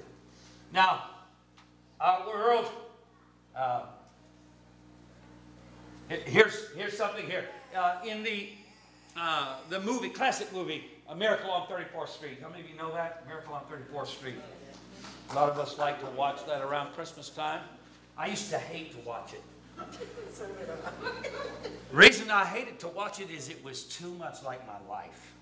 Now, 0.73 1.03
our 2.01 2.27
world, 2.27 2.69
uh, 3.55 3.83
here's, 6.09 6.71
here's 6.75 6.97
something 6.97 7.25
here. 7.25 7.45
Uh, 7.75 7.99
in 8.05 8.23
the, 8.23 8.49
uh, 9.15 9.57
the 9.69 9.79
movie, 9.81 10.09
classic 10.09 10.51
movie, 10.51 10.85
A 11.07 11.15
Miracle 11.15 11.51
on 11.51 11.67
34th 11.67 12.09
Street. 12.09 12.39
How 12.41 12.49
many 12.49 12.63
of 12.63 12.69
you 12.69 12.75
know 12.75 12.91
that? 12.93 13.27
Miracle 13.27 13.53
on 13.53 13.61
34th 13.65 14.07
Street. 14.07 14.35
A 15.31 15.35
lot 15.35 15.49
of 15.49 15.57
us 15.57 15.77
like 15.77 15.99
to 15.99 16.05
watch 16.17 16.45
that 16.45 16.61
around 16.61 16.93
Christmas 16.93 17.29
time. 17.29 17.61
I 18.17 18.27
used 18.27 18.49
to 18.51 18.57
hate 18.57 18.91
to 18.91 19.07
watch 19.07 19.33
it. 19.33 19.43
reason 21.91 22.31
I 22.31 22.45
hated 22.45 22.79
to 22.79 22.87
watch 22.87 23.19
it 23.19 23.29
is 23.29 23.49
it 23.49 23.63
was 23.63 23.83
too 23.83 24.13
much 24.15 24.43
like 24.43 24.65
my 24.65 24.79
life. 24.89 25.33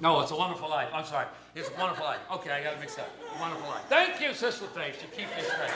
No, 0.00 0.20
it's 0.20 0.30
a 0.30 0.36
wonderful 0.36 0.68
life. 0.68 0.88
I'm 0.92 1.06
sorry. 1.06 1.26
It's 1.54 1.70
a 1.70 1.80
wonderful 1.80 2.04
life. 2.04 2.20
Okay, 2.32 2.50
I 2.50 2.62
got 2.62 2.74
to 2.74 2.80
mix 2.80 2.98
up. 2.98 3.08
Wonderful 3.40 3.66
life. 3.68 3.84
Thank 3.88 4.20
you, 4.20 4.34
Sister 4.34 4.66
Faith. 4.66 5.00
You 5.00 5.08
keep 5.16 5.34
me 5.34 5.42
straight. 5.42 5.70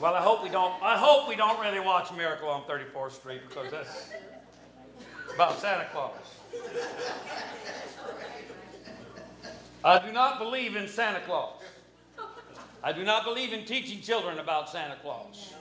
Well, 0.00 0.14
I 0.14 0.22
hope 0.22 0.42
we 0.42 0.48
don't. 0.48 0.82
I 0.82 0.96
hope 0.96 1.28
we 1.28 1.36
don't 1.36 1.60
really 1.60 1.78
watch 1.78 2.10
Miracle 2.12 2.48
on 2.48 2.62
34th 2.62 3.12
Street 3.12 3.42
because 3.46 3.70
that's 3.70 4.10
about 5.40 5.58
Santa 5.58 5.86
Claus. 5.90 6.12
I 9.82 9.98
do 10.06 10.12
not 10.12 10.38
believe 10.38 10.76
in 10.76 10.86
Santa 10.86 11.20
Claus. 11.20 11.62
I 12.82 12.92
do 12.92 13.04
not 13.04 13.24
believe 13.24 13.54
in 13.54 13.64
teaching 13.64 14.02
children 14.02 14.38
about 14.38 14.68
Santa 14.68 14.96
Claus. 14.96 15.54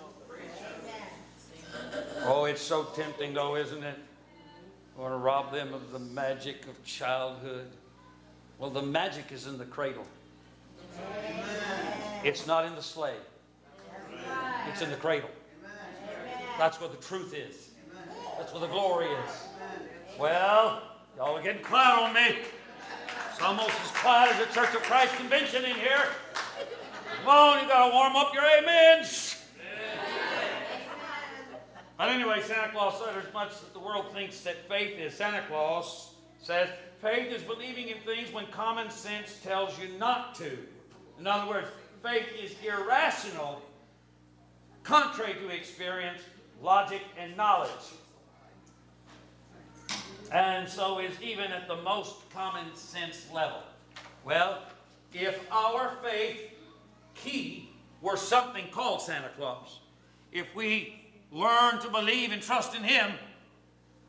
Oh, 2.24 2.44
it's 2.44 2.62
so 2.62 2.84
tempting, 2.94 3.34
though, 3.34 3.56
isn't 3.56 3.82
it? 3.82 3.98
I 4.98 5.02
want 5.02 5.14
to 5.14 5.18
rob 5.18 5.54
them 5.54 5.74
of 5.74 5.94
the 5.94 6.00
magic 6.00 6.68
of 6.68 6.84
childhood. 6.84 7.68
Well, 8.58 8.72
the 8.72 8.82
magic 8.82 9.32
is 9.32 9.48
in 9.48 9.58
the 9.58 9.64
cradle. 9.64 10.06
It's 12.26 12.46
not 12.46 12.66
in 12.66 12.76
the 12.76 12.84
sleigh. 12.84 13.16
It's 14.68 14.82
in 14.82 14.90
the 14.90 14.98
cradle. 14.98 15.30
That's 16.58 16.82
where 16.82 16.90
the 16.90 16.98
truth 16.98 17.34
is. 17.34 17.70
That's 18.38 18.52
where 18.52 18.60
the 18.60 18.68
glory 18.68 19.08
is. 19.08 19.49
Well, 20.20 20.82
y'all 21.16 21.38
are 21.38 21.42
getting 21.42 21.64
quiet 21.64 21.98
on 21.98 22.14
me. 22.14 22.40
It's 23.32 23.42
almost 23.42 23.70
as 23.70 23.92
quiet 23.92 24.36
as 24.36 24.50
a 24.50 24.54
Church 24.54 24.76
of 24.76 24.82
Christ 24.82 25.16
convention 25.16 25.64
in 25.64 25.76
here. 25.76 26.08
Come 27.24 27.30
on, 27.30 27.64
you 27.64 27.70
got 27.70 27.88
to 27.88 27.94
warm 27.94 28.18
up 28.18 28.34
your 28.34 28.44
amens. 28.44 29.38
But 31.98 32.10
anyway, 32.10 32.42
Santa 32.42 32.68
Claus 32.74 33.02
said 33.02 33.16
as 33.16 33.34
much 33.34 33.52
that 33.62 33.72
the 33.72 33.80
world 33.80 34.12
thinks 34.12 34.42
that 34.42 34.68
faith 34.68 35.00
is. 35.00 35.14
Santa 35.14 35.42
Claus 35.48 36.12
says 36.42 36.68
faith 37.02 37.32
is 37.32 37.42
believing 37.44 37.88
in 37.88 38.00
things 38.00 38.34
when 38.34 38.46
common 38.48 38.90
sense 38.90 39.40
tells 39.42 39.80
you 39.80 39.98
not 39.98 40.36
to. 40.36 40.58
In 41.18 41.28
other 41.28 41.50
words, 41.50 41.70
faith 42.04 42.28
is 42.44 42.56
irrational, 42.62 43.62
contrary 44.84 45.36
to 45.36 45.48
experience, 45.48 46.20
logic, 46.62 47.04
and 47.18 47.38
knowledge. 47.38 47.70
And 50.32 50.68
so 50.68 51.00
is 51.00 51.20
even 51.22 51.52
at 51.52 51.68
the 51.68 51.78
most 51.78 52.30
common 52.32 52.76
sense 52.76 53.26
level. 53.34 53.62
Well, 54.24 54.64
if 55.14 55.52
our 55.52 55.98
faith 56.04 56.52
key 57.16 57.70
were 58.02 58.18
something 58.18 58.66
called 58.72 59.02
Santa 59.02 59.30
Claus, 59.38 59.80
if 60.32 60.54
we 60.56 61.02
learn 61.32 61.80
to 61.82 61.90
believe 61.90 62.32
and 62.32 62.42
trust 62.42 62.76
in 62.76 62.84
Him, 62.84 63.12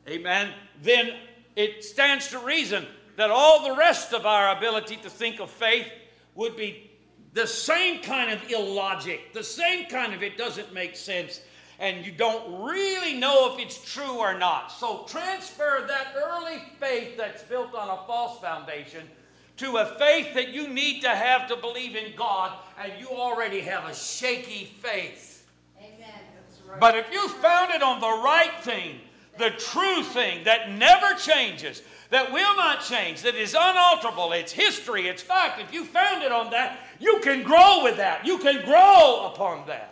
amen, 0.08 0.52
then 0.82 1.14
it 1.56 1.84
stands 1.84 2.28
to 2.28 2.38
reason 2.38 2.86
that 3.16 3.30
all 3.30 3.62
the 3.62 3.76
rest 3.76 4.12
of 4.12 4.26
our 4.26 4.56
ability 4.56 4.96
to 4.96 5.10
think 5.10 5.40
of 5.40 5.50
faith 5.50 5.86
would 6.34 6.56
be 6.56 6.90
the 7.32 7.46
same 7.46 8.02
kind 8.02 8.30
of 8.30 8.50
illogic, 8.50 9.32
the 9.32 9.44
same 9.44 9.86
kind 9.86 10.14
of 10.14 10.22
it 10.22 10.36
doesn't 10.36 10.72
make 10.74 10.96
sense, 10.96 11.40
and 11.80 12.04
you 12.04 12.12
don't 12.12 12.62
really 12.62 13.14
know 13.14 13.52
if 13.52 13.58
it's 13.58 13.92
true 13.92 14.18
or 14.18 14.38
not. 14.38 14.70
So 14.70 15.04
transfer 15.08 15.84
that 15.88 16.14
early 16.14 16.62
faith 16.78 17.16
that's 17.16 17.42
built 17.42 17.74
on 17.74 17.88
a 17.88 18.06
false 18.06 18.38
foundation 18.38 19.08
to 19.56 19.78
a 19.78 19.86
faith 19.98 20.34
that 20.34 20.50
you 20.50 20.68
need 20.68 21.00
to 21.00 21.08
have 21.08 21.48
to 21.48 21.56
believe 21.56 21.96
in 21.96 22.14
God, 22.16 22.56
and 22.82 22.92
you 22.98 23.08
already 23.08 23.60
have 23.60 23.84
a 23.86 23.94
shaky 23.94 24.64
faith. 24.64 25.46
Amen. 25.78 25.98
That's 26.34 26.60
right. 26.68 26.80
But 26.80 26.96
if 26.96 27.12
you 27.12 27.28
found 27.28 27.72
it 27.72 27.82
on 27.82 28.00
the 28.00 28.22
right 28.22 28.52
thing, 28.62 29.00
the 29.38 29.50
true 29.50 30.02
thing 30.02 30.44
that 30.44 30.70
never 30.70 31.14
changes, 31.14 31.82
that 32.10 32.32
will 32.32 32.56
not 32.56 32.82
change, 32.82 33.22
that 33.22 33.34
is 33.34 33.54
unalterable, 33.54 34.32
it's 34.32 34.52
history, 34.52 35.08
it's 35.08 35.22
fact, 35.22 35.60
if 35.60 35.72
you 35.72 35.84
found 35.84 36.22
it 36.22 36.32
on 36.32 36.50
that, 36.50 36.78
you 36.98 37.20
can 37.22 37.42
grow 37.42 37.82
with 37.82 37.96
that. 37.98 38.26
You 38.26 38.38
can 38.38 38.64
grow 38.64 39.30
upon 39.32 39.66
that. 39.66 39.89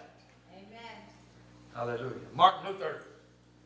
Hallelujah. 1.79 2.11
Martin 2.35 2.73
Luther, 2.73 3.03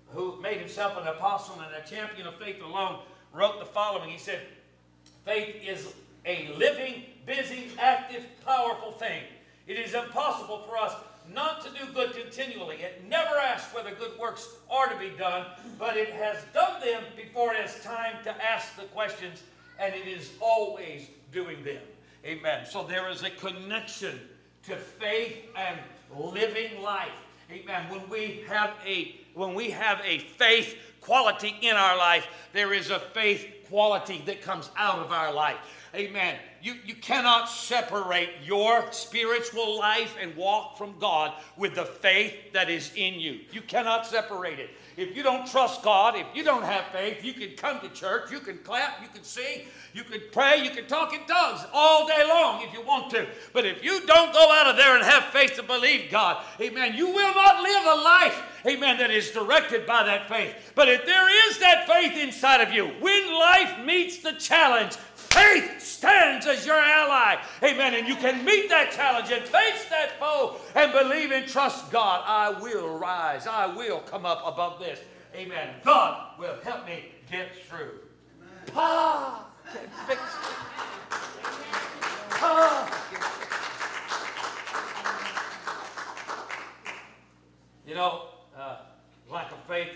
who 0.09 0.39
made 0.43 0.59
himself 0.59 0.99
an 1.01 1.09
apostle 1.09 1.59
and 1.63 1.75
a 1.75 1.89
champion 1.89 2.27
of 2.27 2.35
faith 2.35 2.63
alone, 2.63 2.99
wrote 3.33 3.59
the 3.59 3.65
following. 3.65 4.11
He 4.11 4.19
said, 4.19 4.41
Faith 5.25 5.57
is 5.67 5.95
a 6.27 6.53
living, 6.59 7.05
busy, 7.25 7.69
active, 7.79 8.27
powerful 8.45 8.93
thing. 8.93 9.23
It 9.67 9.79
is 9.79 9.95
impossible 9.95 10.59
for 10.69 10.77
us 10.77 10.93
not 11.33 11.65
to 11.65 11.71
do 11.71 11.91
good 11.95 12.13
continually. 12.13 12.77
It 12.83 13.03
never 13.09 13.35
asks 13.37 13.75
whether 13.75 13.93
good 13.93 14.19
works 14.19 14.47
are 14.71 14.89
to 14.89 14.99
be 14.99 15.17
done, 15.17 15.47
but 15.79 15.97
it 15.97 16.11
has 16.11 16.37
done 16.53 16.83
them 16.83 17.03
before 17.17 17.55
it 17.55 17.63
has 17.63 17.83
time 17.83 18.17
to 18.25 18.45
ask 18.45 18.77
the 18.77 18.85
questions, 18.89 19.43
and 19.81 19.95
it 19.95 20.07
is 20.07 20.33
always 20.39 21.09
doing 21.33 21.65
them. 21.65 21.81
Amen. 22.27 22.67
So 22.71 22.83
there 22.83 23.09
is 23.09 23.23
a 23.23 23.31
connection 23.31 24.21
to 24.65 24.77
faith 24.77 25.47
and 25.57 25.79
living 26.15 26.83
life. 26.83 27.09
Amen. 27.53 27.91
When 27.91 28.09
we 28.09 28.45
have 28.49 28.71
a 28.87 29.15
when 29.35 29.55
we 29.55 29.71
have 29.71 30.01
a 30.05 30.19
faith 30.21 30.77
quality 31.03 31.55
in 31.61 31.77
our 31.77 31.97
life, 31.99 32.27
there 32.55 32.73
is 32.73 32.89
a 32.91 32.99
faith 32.99 33.47
quality 33.69 34.23
that 34.27 34.41
comes 34.41 34.71
out 34.77 35.01
of 35.01 35.13
our 35.13 35.33
life. 35.33 35.57
Amen. 35.95 36.37
You, 36.63 36.75
you 36.87 36.95
cannot 36.95 37.51
separate 37.51 38.31
your 38.43 38.91
spiritual 38.93 39.79
life 39.79 40.17
and 40.21 40.35
walk 40.37 40.79
from 40.79 40.99
God 40.99 41.35
with 41.59 41.75
the 41.75 41.85
faith 41.85 42.53
that 42.55 42.71
is 42.71 42.91
in 42.97 43.15
you. 43.15 43.41
You 43.53 43.61
cannot 43.61 44.07
separate 44.07 44.59
it. 44.59 44.71
If 44.97 45.17
you 45.17 45.23
don't 45.23 45.47
trust 45.47 45.83
God, 45.83 46.17
if 46.17 46.27
you 46.35 46.45
don't 46.45 46.63
have 46.63 46.85
faith, 46.93 47.25
you 47.25 47.33
can 47.33 47.51
come 47.57 47.81
to 47.81 47.89
church, 47.89 48.31
you 48.31 48.41
can 48.41 48.59
clap, 48.59 49.01
you 49.03 49.09
can 49.09 49.25
sing, 49.25 49.63
you 49.95 50.05
can 50.05 50.21
pray, 50.33 50.63
you 50.63 50.71
can 50.71 50.87
talk 50.87 51.15
in 51.15 51.21
tongues 51.27 51.65
all 51.73 52.07
day 52.07 52.25
long 52.29 52.63
if 52.63 52.73
you 52.73 52.83
want 52.83 53.11
to. 53.11 53.27
But 53.53 53.65
if 53.65 53.83
you 53.83 54.07
don't 54.07 54.33
go 54.33 54.53
out 54.53 54.67
of 54.67 54.77
there 54.77 54.97
and 54.97 55.05
have 55.05 55.25
faith 55.27 55.55
to 55.57 55.63
believe 55.63 56.11
God, 56.11 56.45
amen, 56.61 56.95
you 56.95 57.07
will 57.09 57.35
not 57.35 57.63
live 57.63 57.85
a 57.87 58.03
life, 58.03 58.43
amen, 58.67 58.99
that 58.99 59.11
is 59.11 59.31
directed 59.31 59.87
by 59.87 60.03
that 60.05 60.29
faith. 60.29 60.55
But 60.75 60.89
if 60.89 61.07
there 61.07 61.49
is 61.49 61.59
that 61.59 61.87
faith 61.87 62.17
inside 62.17 62.61
of 62.61 62.73
you, 62.73 62.87
when 63.01 63.33
life 63.33 63.85
meets 63.85 64.19
the 64.19 64.33
challenge, 64.33 64.97
faith 65.33 65.81
stands 65.81 66.47
as 66.47 66.67
your 66.67 66.77
ally. 66.77 67.37
Amen. 67.63 67.95
And 67.95 68.09
you 68.09 68.17
can 68.17 68.45
meet 68.45 68.69
that 68.69 68.93
challenge 68.93 69.31
and 69.31 69.43
face 69.45 69.87
that 69.91 70.19
foe 70.19 70.57
and 70.75 70.93
believe 70.93 71.31
and 71.31 71.47
trust 71.47 71.91
God. 71.91 72.23
I 72.27 72.51
will 72.61 72.99
rise. 72.99 73.47
I 73.47 73.67
will 73.67 74.01
come 74.01 74.27
up 74.27 74.43
above 74.45 74.79
this. 74.79 75.01
Amen. 75.35 75.75
God 75.85 76.39
will 76.39 76.57
help 76.63 76.87
me 76.87 77.07
get 77.31 77.57
through. 77.67 77.99
Ah, 78.75 79.47
can 79.73 79.89
fix 80.07 80.21
it. 80.21 80.29
Ah. 82.45 82.99
You 87.87 87.95
know, 87.95 88.23
uh, 88.57 88.77
lack 89.31 89.51
of 89.51 89.59
faith, 89.69 89.91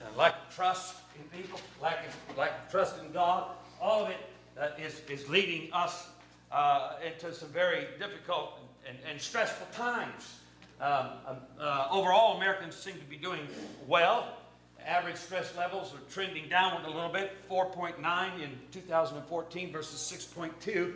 and 0.00 0.16
lack 0.16 0.34
of 0.34 0.54
trust 0.54 0.96
in 1.16 1.24
people, 1.36 1.58
lack 1.80 2.06
of, 2.06 2.38
lack 2.38 2.52
of 2.64 2.70
trust 2.70 2.98
in 2.98 3.10
God, 3.12 3.50
all 3.82 4.04
of 4.04 4.10
it 4.10 4.16
uh, 4.58 4.68
is 4.80 5.02
is 5.10 5.28
leading 5.28 5.72
us 5.72 6.08
uh, 6.52 6.94
into 7.04 7.34
some 7.34 7.48
very 7.48 7.86
difficult 7.98 8.60
and, 8.88 8.96
and 9.08 9.20
stressful 9.20 9.66
times. 9.72 10.36
Um, 10.80 11.08
um, 11.26 11.36
uh, 11.60 11.88
overall, 11.90 12.36
Americans 12.36 12.74
seem 12.74 12.94
to 12.94 13.04
be 13.04 13.16
doing 13.16 13.40
well. 13.86 14.38
Average 14.84 15.16
stress 15.16 15.56
levels 15.56 15.94
are 15.94 16.12
trending 16.12 16.48
downward 16.48 16.84
a 16.86 16.90
little 16.90 17.12
bit, 17.12 17.36
4.9 17.48 18.42
in 18.42 18.50
2014 18.72 19.72
versus 19.72 20.26
6.2. 20.36 20.94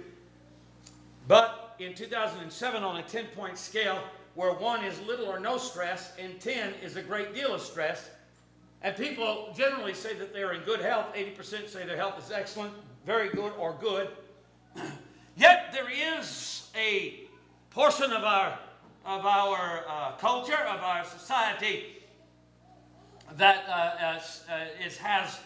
But 1.28 1.76
in 1.78 1.94
2007, 1.94 2.82
on 2.82 2.96
a 2.96 3.02
10 3.02 3.26
point 3.26 3.56
scale, 3.58 4.00
where 4.34 4.52
one 4.52 4.84
is 4.84 5.00
little 5.02 5.26
or 5.26 5.38
no 5.38 5.56
stress 5.56 6.12
and 6.18 6.40
10 6.40 6.74
is 6.82 6.96
a 6.96 7.02
great 7.02 7.32
deal 7.34 7.54
of 7.54 7.60
stress, 7.60 8.10
and 8.86 8.96
people 8.96 9.52
generally 9.56 9.94
say 9.94 10.14
that 10.14 10.32
they're 10.32 10.52
in 10.52 10.60
good 10.60 10.80
health, 10.80 11.12
80% 11.12 11.68
say 11.68 11.84
their 11.84 11.96
health 11.96 12.24
is 12.24 12.30
excellent, 12.30 12.72
very 13.04 13.28
good, 13.30 13.52
or 13.58 13.74
good. 13.80 14.10
Yet 15.36 15.72
there 15.72 15.88
is 15.90 16.70
a 16.76 17.24
portion 17.70 18.12
of 18.12 18.22
our, 18.22 18.56
of 19.04 19.26
our 19.26 19.84
uh, 19.88 20.12
culture, 20.18 20.54
of 20.68 20.84
our 20.84 21.04
society, 21.04 21.96
that 23.36 23.64
uh, 23.68 24.20
uh, 24.52 24.66
is, 24.86 24.96
has 24.98 25.40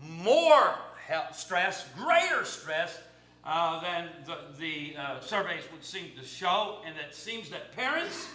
more 0.00 0.74
health 1.06 1.38
stress, 1.38 1.86
greater 1.96 2.44
stress 2.44 3.00
uh, 3.44 3.80
than 3.80 4.08
the, 4.26 4.38
the 4.58 4.96
uh, 5.00 5.20
surveys 5.20 5.62
would 5.70 5.84
seem 5.84 6.10
to 6.18 6.26
show, 6.26 6.80
and 6.84 6.96
it 6.96 7.14
seems 7.14 7.48
that 7.48 7.70
parents, 7.76 8.26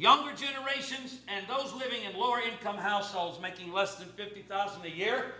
younger 0.00 0.32
generations, 0.32 1.18
and 1.28 1.46
those 1.46 1.74
living 1.74 2.04
in 2.04 2.18
lower 2.18 2.40
income 2.40 2.78
households 2.78 3.38
making 3.38 3.70
less 3.70 3.96
than 3.96 4.08
50000 4.08 4.86
a 4.86 4.88
year 4.88 5.34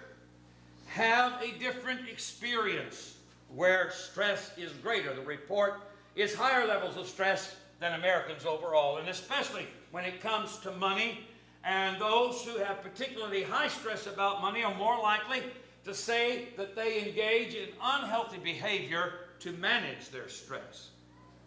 have 0.86 1.40
a 1.42 1.58
different 1.58 2.06
experience 2.06 3.16
where 3.54 3.90
stress 3.90 4.50
is 4.58 4.70
greater. 4.82 5.14
The 5.14 5.22
report 5.22 5.80
is 6.14 6.34
higher 6.34 6.66
levels 6.66 6.98
of 6.98 7.06
stress 7.08 7.56
than 7.80 7.98
Americans 7.98 8.44
overall, 8.44 8.98
and 8.98 9.08
especially 9.08 9.66
when 9.92 10.04
it 10.04 10.20
comes 10.20 10.58
to 10.58 10.72
money. 10.72 11.26
And 11.64 11.98
those 11.98 12.42
who 12.42 12.58
have 12.58 12.82
particularly 12.82 13.42
high 13.42 13.68
stress 13.68 14.06
about 14.06 14.42
money 14.42 14.62
are 14.62 14.74
more 14.74 15.00
likely 15.00 15.42
to 15.86 15.94
say 15.94 16.48
that 16.58 16.76
they 16.76 17.08
engage 17.08 17.54
in 17.54 17.68
unhealthy 17.82 18.38
behavior 18.38 19.12
to 19.38 19.52
manage 19.52 20.10
their 20.10 20.28
stress. 20.28 20.90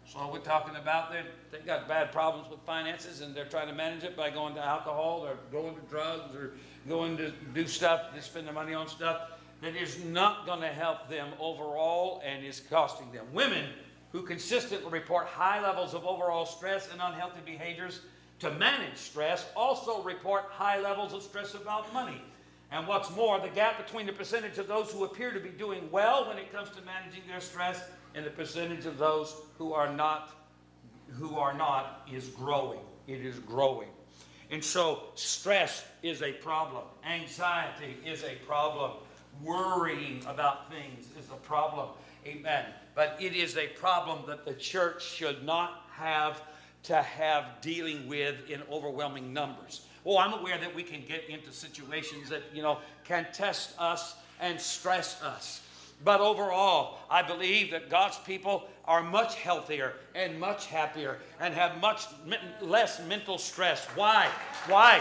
So 0.06 0.30
we're 0.32 0.38
talking 0.40 0.76
about 0.76 1.10
they 1.10 1.22
they've 1.50 1.64
got 1.64 1.88
bad 1.88 2.12
problems 2.12 2.50
with 2.50 2.60
finances 2.60 3.20
and 3.20 3.34
they're 3.34 3.46
trying 3.46 3.68
to 3.68 3.74
manage 3.74 4.04
it 4.04 4.16
by 4.16 4.30
going 4.30 4.54
to 4.54 4.64
alcohol 4.64 5.26
or 5.26 5.36
going 5.50 5.74
to 5.74 5.80
drugs 5.82 6.34
or 6.34 6.52
going 6.88 7.16
to 7.16 7.32
do 7.54 7.66
stuff, 7.66 8.14
to 8.14 8.22
spend 8.22 8.46
their 8.46 8.54
money 8.54 8.74
on 8.74 8.86
stuff 8.86 9.30
that 9.62 9.74
is 9.74 10.04
not 10.04 10.44
going 10.44 10.60
to 10.60 10.68
help 10.68 11.08
them 11.08 11.28
overall 11.40 12.22
and 12.24 12.44
is 12.44 12.60
costing 12.60 13.10
them. 13.12 13.24
Women 13.32 13.64
who 14.12 14.22
consistently 14.22 14.90
report 14.92 15.26
high 15.26 15.60
levels 15.62 15.94
of 15.94 16.04
overall 16.04 16.44
stress 16.44 16.90
and 16.92 17.00
unhealthy 17.00 17.40
behaviors 17.44 18.00
to 18.40 18.50
manage 18.52 18.96
stress 18.96 19.46
also 19.56 20.02
report 20.02 20.44
high 20.50 20.78
levels 20.78 21.14
of 21.14 21.22
stress 21.22 21.54
about 21.54 21.92
money. 21.94 22.20
And 22.70 22.86
what's 22.86 23.14
more, 23.14 23.40
the 23.40 23.48
gap 23.48 23.84
between 23.84 24.06
the 24.06 24.12
percentage 24.12 24.58
of 24.58 24.68
those 24.68 24.90
who 24.92 25.04
appear 25.04 25.32
to 25.32 25.40
be 25.40 25.48
doing 25.48 25.88
well 25.90 26.28
when 26.28 26.38
it 26.38 26.52
comes 26.52 26.70
to 26.70 26.82
managing 26.82 27.22
their 27.26 27.40
stress 27.40 27.80
and 28.14 28.24
the 28.24 28.30
percentage 28.30 28.86
of 28.86 28.98
those 28.98 29.34
who 29.58 29.72
are 29.72 29.92
not 29.92 30.30
who 31.12 31.36
are 31.36 31.54
not 31.54 32.08
is 32.10 32.28
growing. 32.28 32.80
It 33.06 33.24
is 33.24 33.38
growing. 33.38 33.88
And 34.50 34.62
so 34.62 35.04
stress 35.14 35.84
is 36.02 36.22
a 36.22 36.32
problem. 36.32 36.84
Anxiety 37.04 37.96
is 38.04 38.24
a 38.24 38.34
problem. 38.46 38.92
Worrying 39.42 40.22
about 40.26 40.70
things 40.70 41.08
is 41.18 41.28
a 41.30 41.36
problem. 41.46 41.88
Amen. 42.26 42.64
But 42.94 43.16
it 43.20 43.34
is 43.34 43.56
a 43.56 43.66
problem 43.68 44.20
that 44.28 44.44
the 44.44 44.54
church 44.54 45.04
should 45.04 45.44
not 45.44 45.82
have 45.92 46.42
to 46.84 47.02
have 47.02 47.60
dealing 47.60 48.06
with 48.08 48.48
in 48.48 48.62
overwhelming 48.70 49.32
numbers. 49.32 49.86
Well, 50.04 50.18
I'm 50.18 50.34
aware 50.34 50.58
that 50.58 50.74
we 50.74 50.82
can 50.82 51.02
get 51.06 51.28
into 51.28 51.50
situations 51.50 52.28
that, 52.28 52.42
you 52.52 52.62
know, 52.62 52.78
can 53.04 53.26
test 53.32 53.74
us 53.78 54.14
and 54.40 54.60
stress 54.60 55.22
us. 55.22 55.62
But 56.04 56.20
overall, 56.20 56.98
I 57.10 57.22
believe 57.22 57.70
that 57.70 57.88
God's 57.88 58.18
people 58.18 58.64
are 58.84 59.02
much 59.02 59.36
healthier 59.36 59.94
and 60.14 60.38
much 60.38 60.66
happier 60.66 61.18
and 61.40 61.54
have 61.54 61.80
much 61.80 62.04
less 62.60 63.00
mental 63.08 63.38
stress. 63.38 63.86
Why? 63.94 64.28
Why? 64.68 65.00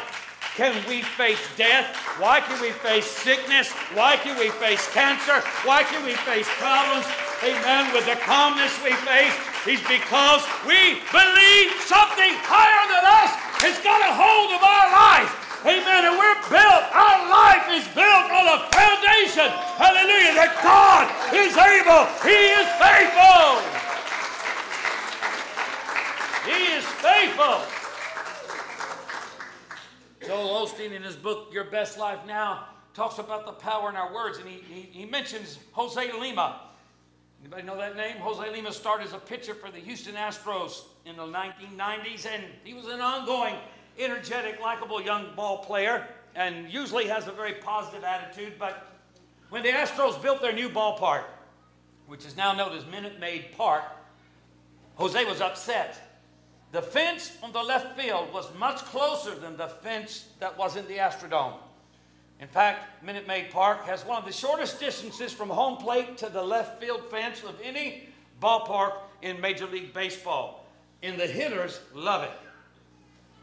Can 0.56 0.72
we 0.88 1.02
face 1.02 1.42
death? 1.58 1.96
Why 2.20 2.40
can 2.40 2.62
we 2.62 2.72
face 2.72 3.06
sickness? 3.06 3.72
Why 3.94 4.16
can 4.16 4.40
we 4.40 4.50
face 4.50 4.88
cancer? 4.94 5.42
Why 5.68 5.84
can 5.84 6.06
we 6.06 6.14
face 6.14 6.48
problems? 6.56 7.06
Amen. 7.44 7.92
With 7.92 8.06
the 8.06 8.16
calmness 8.24 8.72
we 8.84 8.94
face 9.04 9.36
is 9.68 9.82
because 9.84 10.46
we 10.64 11.04
believe 11.12 11.68
something 11.84 12.32
higher 12.48 12.86
than 12.88 13.04
us 13.04 13.32
has 13.60 13.76
got 13.84 14.00
a 14.00 14.14
hold 14.16 14.56
of 14.56 14.64
our 14.64 14.88
life. 14.94 15.43
Amen. 15.66 16.06
And 16.06 16.18
we're 16.20 16.42
built, 16.52 16.84
our 16.92 17.20
life 17.32 17.72
is 17.72 17.88
built 17.96 18.28
on 18.36 18.46
a 18.52 18.68
foundation. 18.76 19.48
Hallelujah. 19.80 20.36
That 20.36 20.60
God 20.60 21.08
is 21.32 21.56
able. 21.56 22.04
He 22.28 22.36
is 22.52 22.68
faithful. 22.84 23.64
He 26.44 26.60
is 26.76 26.84
faithful. 27.00 27.64
Joel 30.28 30.66
Osteen, 30.66 30.92
in 30.92 31.02
his 31.02 31.16
book, 31.16 31.50
Your 31.54 31.66
Best 31.66 31.98
Life 31.98 32.20
Now, 32.28 32.68
talks 32.94 33.20
about 33.20 33.46
the 33.46 33.54
power 33.54 33.90
in 33.90 33.96
our 33.96 34.14
words. 34.14 34.38
And 34.40 34.48
he, 34.48 34.60
he, 34.68 34.82
he 34.82 35.06
mentions 35.06 35.60
Jose 35.72 36.12
Lima. 36.20 36.60
Anybody 37.42 37.64
know 37.64 37.78
that 37.78 37.98
name? 37.98 38.18
Jose 38.18 38.52
Lima 38.52 38.72
started 38.72 39.08
as 39.08 39.14
a 39.14 39.18
pitcher 39.18 39.54
for 39.54 39.70
the 39.70 39.80
Houston 39.80 40.16
Astros 40.16 40.84
in 41.06 41.18
the 41.18 41.24
1990s, 41.24 42.26
and 42.26 42.44
he 42.64 42.74
was 42.74 42.86
an 42.86 43.02
ongoing, 43.02 43.56
energetic, 43.98 44.60
likable 44.60 45.02
young 45.02 45.34
ball 45.36 45.60
player, 45.60 46.08
and 46.36 46.72
usually 46.72 47.08
has 47.08 47.28
a 47.28 47.32
very 47.32 47.54
positive 47.54 48.04
attitude. 48.04 48.54
But 48.58 48.88
when 49.50 49.64
the 49.64 49.70
Astros 49.70 50.22
built 50.22 50.42
their 50.42 50.54
new 50.54 50.70
ballpark, 50.70 51.24
which 52.08 52.26
is 52.26 52.36
now 52.36 52.54
known 52.54 52.76
as 52.76 52.86
Minute 52.86 53.20
Maid 53.20 53.48
Park, 53.58 53.84
Jose 54.96 55.26
was 55.26 55.42
upset. 55.42 56.00
The 56.72 56.82
fence 56.82 57.38
on 57.44 57.52
the 57.52 57.62
left 57.62 58.00
field 58.00 58.34
was 58.34 58.48
much 58.58 58.78
closer 58.78 59.36
than 59.36 59.58
the 59.58 59.68
fence 59.68 60.28
that 60.40 60.58
was 60.58 60.76
in 60.76 60.88
the 60.88 60.98
Astrodome. 60.98 61.54
In 62.40 62.48
fact, 62.48 63.04
Minute 63.04 63.28
Maid 63.28 63.52
Park 63.52 63.86
has 63.86 64.04
one 64.06 64.18
of 64.18 64.26
the 64.26 64.34
shortest 64.34 64.80
distances 64.80 65.32
from 65.32 65.50
home 65.50 65.78
plate 65.78 66.18
to 66.18 66.30
the 66.30 66.42
left 66.42 66.82
field 66.82 67.10
fence 67.10 67.44
of 67.44 67.56
any 67.64 68.10
ballpark 68.42 68.94
in 69.22 69.40
Major 69.40 69.68
League 69.68 69.94
Baseball. 69.94 70.66
And 71.02 71.20
the 71.20 71.28
hitters 71.28 71.80
love 71.94 72.24
it. 72.24 72.32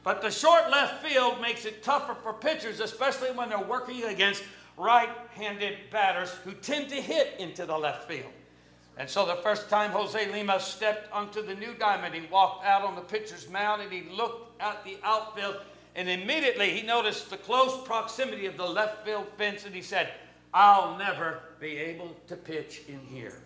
But 0.03 0.23
the 0.23 0.31
short 0.31 0.71
left 0.71 1.05
field 1.05 1.41
makes 1.41 1.65
it 1.67 1.83
tougher 1.83 2.15
for 2.15 2.33
pitchers, 2.33 2.81
especially 2.81 3.31
when 3.33 3.51
they're 3.51 3.59
working 3.59 4.05
against 4.05 4.43
right 4.77 5.11
handed 5.35 5.77
batters 5.91 6.31
who 6.45 6.53
tend 6.53 6.89
to 6.89 6.97
hit 6.97 7.35
into 7.39 7.67
the 7.67 7.77
left 7.77 8.09
field. 8.09 8.33
And 8.97 9.09
so 9.09 9.27
the 9.27 9.37
first 9.37 9.69
time 9.69 9.91
Jose 9.91 10.31
Lima 10.31 10.59
stepped 10.61 11.11
onto 11.13 11.43
the 11.43 11.55
new 11.55 11.75
diamond, 11.75 12.15
he 12.15 12.27
walked 12.31 12.65
out 12.65 12.83
on 12.83 12.95
the 12.95 13.01
pitcher's 13.01 13.49
mound 13.49 13.83
and 13.83 13.93
he 13.93 14.03
looked 14.11 14.61
at 14.61 14.83
the 14.85 14.99
outfield 15.03 15.57
and 15.97 16.09
immediately 16.09 16.71
he 16.71 16.87
noticed 16.87 17.31
the 17.31 17.37
close 17.37 17.83
proximity 17.87 18.47
of 18.47 18.57
the 18.57 18.67
left 18.67 19.05
field 19.05 19.27
fence 19.37 19.65
and 19.65 19.75
he 19.75 19.83
said, 19.83 20.11
I'll 20.53 20.97
never 20.99 21.41
be 21.61 21.77
able 21.77 22.17
to 22.29 22.37
pitch 22.37 22.83
in 22.89 23.01
here. 23.07 23.41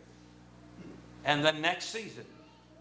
And 1.24 1.44
the 1.44 1.52
next 1.52 1.86
season, 1.86 2.24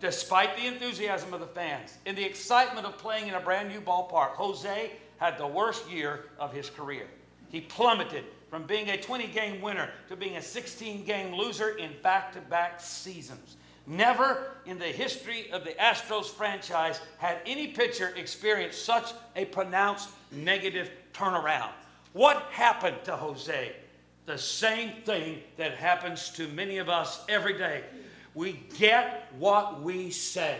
despite 0.04 0.58
the 0.58 0.68
enthusiasm 0.68 1.34
of 1.34 1.39
the 1.39 1.47
fans 1.47 1.97
and 2.06 2.18
the 2.18 2.24
excitement 2.24 2.86
of 2.86 2.97
playing 2.97 3.30
in 3.30 3.36
a 3.36 3.39
brand 3.39 3.70
new 3.70 3.80
ballpark, 3.80 4.32
Jose 4.32 4.91
had 5.16 5.38
the 5.38 5.47
worst 5.47 5.89
year 5.89 6.26
of 6.38 6.51
his 6.54 6.70
career. 6.70 7.08
He 7.47 7.62
plummeted 7.62 8.26
from 8.49 8.66
being 8.66 8.89
a 8.89 8.97
20 8.97 9.28
game 9.28 9.62
winner 9.62 9.89
to 10.10 10.18
being 10.18 10.36
a 10.36 10.41
16 10.41 11.06
game 11.06 11.34
loser 11.34 11.78
in 11.78 11.91
back 12.01 12.34
to 12.34 12.41
back 12.41 12.82
seasons. 12.82 13.56
Never 13.88 14.58
in 14.66 14.78
the 14.78 14.88
history 14.88 15.49
of 15.51 15.64
the 15.64 15.72
Astros 15.72 16.26
franchise 16.26 16.99
had 17.18 17.38
any 17.45 17.68
pitcher 17.68 18.12
experienced 18.18 18.84
such 18.84 19.14
a 19.38 19.45
pronounced 19.45 20.10
negative 20.34 20.91
turnaround. 21.14 21.72
What 22.12 22.41
happened 22.51 22.97
to 23.06 23.16
Jose? 23.16 23.74
The 24.26 24.38
same 24.38 25.01
thing 25.06 25.39
that 25.56 25.76
happens 25.76 26.30
to 26.32 26.49
many 26.49 26.80
of 26.80 26.89
us 26.89 27.24
every 27.30 27.58
day. 27.58 27.84
We 28.36 28.59
get 28.77 29.31
what 29.38 29.81
we 29.81 30.09
say. 30.09 30.57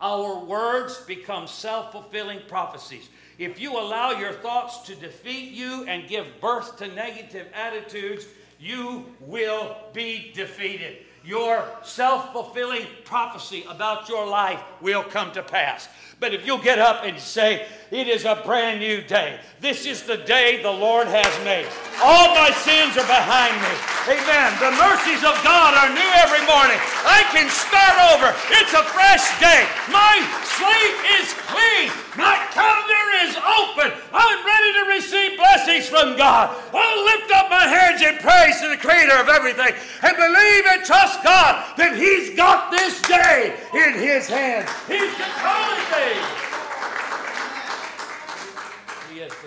Our 0.00 0.44
words 0.44 0.98
become 1.06 1.46
self 1.46 1.92
fulfilling 1.92 2.40
prophecies. 2.48 3.08
If 3.38 3.60
you 3.60 3.78
allow 3.78 4.12
your 4.12 4.32
thoughts 4.32 4.80
to 4.86 4.94
defeat 4.94 5.52
you 5.52 5.84
and 5.84 6.08
give 6.08 6.26
birth 6.40 6.78
to 6.78 6.88
negative 6.88 7.48
attitudes, 7.54 8.26
you 8.58 9.04
will 9.20 9.76
be 9.92 10.32
defeated 10.34 10.98
your 11.26 11.64
self 11.82 12.32
fulfilling 12.32 12.86
prophecy 13.04 13.66
about 13.68 14.08
your 14.08 14.26
life 14.26 14.62
will 14.80 15.02
come 15.02 15.32
to 15.32 15.42
pass. 15.42 15.88
But 16.20 16.32
if 16.32 16.46
you'll 16.46 16.58
get 16.58 16.78
up 16.78 17.04
and 17.04 17.18
say, 17.18 17.66
It 17.90 18.08
is 18.08 18.24
a 18.24 18.42
brand 18.44 18.80
new 18.80 19.00
day, 19.00 19.38
this 19.60 19.86
is 19.86 20.02
the 20.02 20.18
day 20.18 20.60
the 20.60 20.70
Lord 20.70 21.06
has 21.06 21.30
made. 21.46 21.70
All 22.02 22.34
my 22.34 22.50
sins 22.66 22.98
are 22.98 23.06
behind 23.06 23.54
me. 23.62 23.74
Amen. 24.10 24.50
The 24.58 24.74
mercies 24.74 25.22
of 25.22 25.38
God 25.46 25.72
are 25.72 25.90
new 25.94 26.10
every 26.18 26.42
morning. 26.50 26.76
I 27.06 27.22
can 27.30 27.46
start 27.46 27.96
over. 28.10 28.34
It's 28.58 28.74
a 28.74 28.84
fresh 28.90 29.24
day. 29.38 29.64
My 29.88 30.18
slate 30.44 30.98
is 31.18 31.30
clean. 31.46 31.88
My 32.18 32.36
calendar 32.50 33.04
is 33.22 33.38
open. 33.38 33.94
I'm 34.12 34.40
ready 34.42 34.70
to 34.76 34.82
receive 34.92 35.38
blessings 35.38 35.86
from 35.86 36.18
God. 36.18 36.52
I'll 36.74 37.02
lift 37.06 37.30
up 37.32 37.48
my 37.48 37.70
hands 37.70 38.02
in 38.02 38.18
praise 38.18 38.60
to 38.60 38.68
the 38.68 38.82
Creator 38.82 39.14
of 39.14 39.30
everything 39.30 39.72
and 40.02 40.14
believe 40.14 40.64
and 40.74 40.82
trust 40.84 41.22
God 41.22 41.64
that 41.78 41.94
He's 41.94 42.34
got 42.36 42.70
this 42.70 43.00
day 43.06 43.56
in 43.72 43.94
His 43.94 44.26
hands. 44.26 44.68
He's 44.90 45.10
controlling 45.16 45.86
things. 45.90 46.45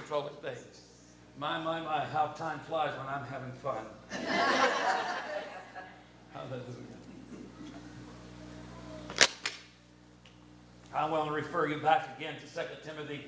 Controlling 0.09 0.33
things. 0.41 0.81
My, 1.37 1.63
my, 1.63 1.81
my, 1.81 2.03
how 2.03 2.27
time 2.29 2.59
flies 2.67 2.97
when 2.97 3.05
I'm 3.05 3.23
having 3.25 3.51
fun. 3.51 3.85
Hallelujah. 6.33 6.63
I 10.95 11.07
want 11.07 11.27
to 11.27 11.33
refer 11.33 11.67
you 11.67 11.77
back 11.77 12.17
again 12.17 12.33
to 12.39 12.47
2 12.55 12.61
Timothy, 12.83 13.25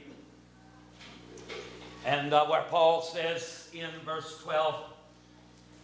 and 2.03 2.33
uh, 2.33 2.47
where 2.47 2.63
Paul 2.63 3.03
says 3.03 3.69
in 3.73 3.91
verse 4.03 4.39
12, 4.41 4.83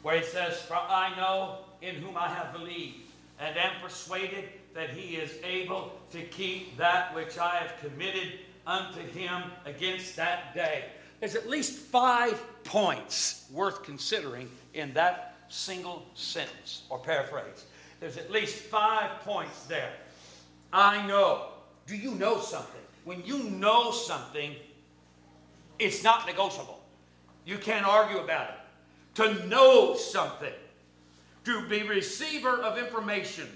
where 0.02 0.18
he 0.18 0.26
says, 0.26 0.60
For 0.64 0.78
I 0.78 1.16
know 1.16 1.60
in 1.84 1.94
whom 1.94 2.18
I 2.18 2.28
have 2.28 2.54
believed, 2.54 3.12
and 3.40 3.56
am 3.56 3.80
persuaded 3.84 4.46
that 4.74 4.90
he 4.90 5.18
is 5.18 5.32
able 5.44 5.92
to 6.12 6.24
keep 6.24 6.76
that 6.78 7.14
which 7.14 7.38
I 7.38 7.58
have 7.58 7.80
committed 7.80 8.40
unto 8.68 9.00
him 9.00 9.44
against 9.66 10.18
that 10.18 10.54
day. 10.54 10.84
There's 11.20 11.36
at 11.36 11.50
least 11.50 11.80
five 11.80 12.40
points 12.64 13.48
worth 13.52 13.82
considering 13.84 14.52
in 14.74 14.94
that 14.94 15.36
single 15.48 16.06
sentence 16.14 16.84
or 16.90 17.00
paraphrase. 17.00 17.66
There's 18.00 18.18
at 18.18 18.30
least 18.30 18.56
five 18.56 19.22
points 19.22 19.64
there. 19.66 19.94
I 20.72 21.08
know. 21.08 21.48
Do 21.88 21.96
you 21.96 22.12
know 22.12 22.40
something? 22.40 22.82
When 23.06 23.24
you 23.26 23.44
know 23.44 23.92
something, 23.92 24.54
it's 25.80 26.04
not 26.04 26.28
negotiable. 26.28 26.82
You 27.46 27.58
can't 27.58 27.88
argue 27.88 28.20
about 28.20 28.50
it. 28.50 28.56
To 29.16 29.48
know 29.48 29.96
something, 29.96 30.54
to 31.46 31.68
be 31.70 31.84
receiver 31.84 32.62
of 32.62 32.78
information. 32.78 33.48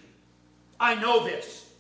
I 0.80 0.96
know 0.96 1.24
this. 1.26 1.71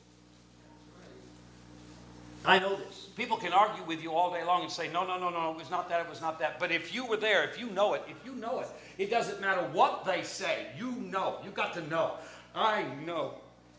I 2.43 2.57
know 2.57 2.75
this. 2.75 3.07
People 3.15 3.37
can 3.37 3.53
argue 3.53 3.83
with 3.83 4.01
you 4.01 4.13
all 4.13 4.33
day 4.33 4.43
long 4.43 4.63
and 4.63 4.71
say, 4.71 4.91
no, 4.91 5.05
no, 5.05 5.19
no, 5.19 5.29
no, 5.29 5.51
it 5.51 5.57
was 5.57 5.69
not 5.69 5.89
that, 5.89 6.01
it 6.01 6.09
was 6.09 6.21
not 6.21 6.39
that. 6.39 6.59
But 6.59 6.71
if 6.71 6.93
you 6.93 7.05
were 7.05 7.17
there, 7.17 7.43
if 7.43 7.59
you 7.59 7.67
know 7.67 7.93
it, 7.93 8.01
if 8.07 8.17
you 8.25 8.33
know 8.35 8.61
it, 8.61 8.67
it 8.97 9.11
doesn't 9.11 9.39
matter 9.39 9.61
what 9.73 10.05
they 10.05 10.23
say. 10.23 10.67
You 10.77 10.91
know. 10.91 11.37
You 11.43 11.51
got 11.51 11.73
to 11.75 11.87
know. 11.87 12.15
I 12.55 12.83
know 13.05 13.35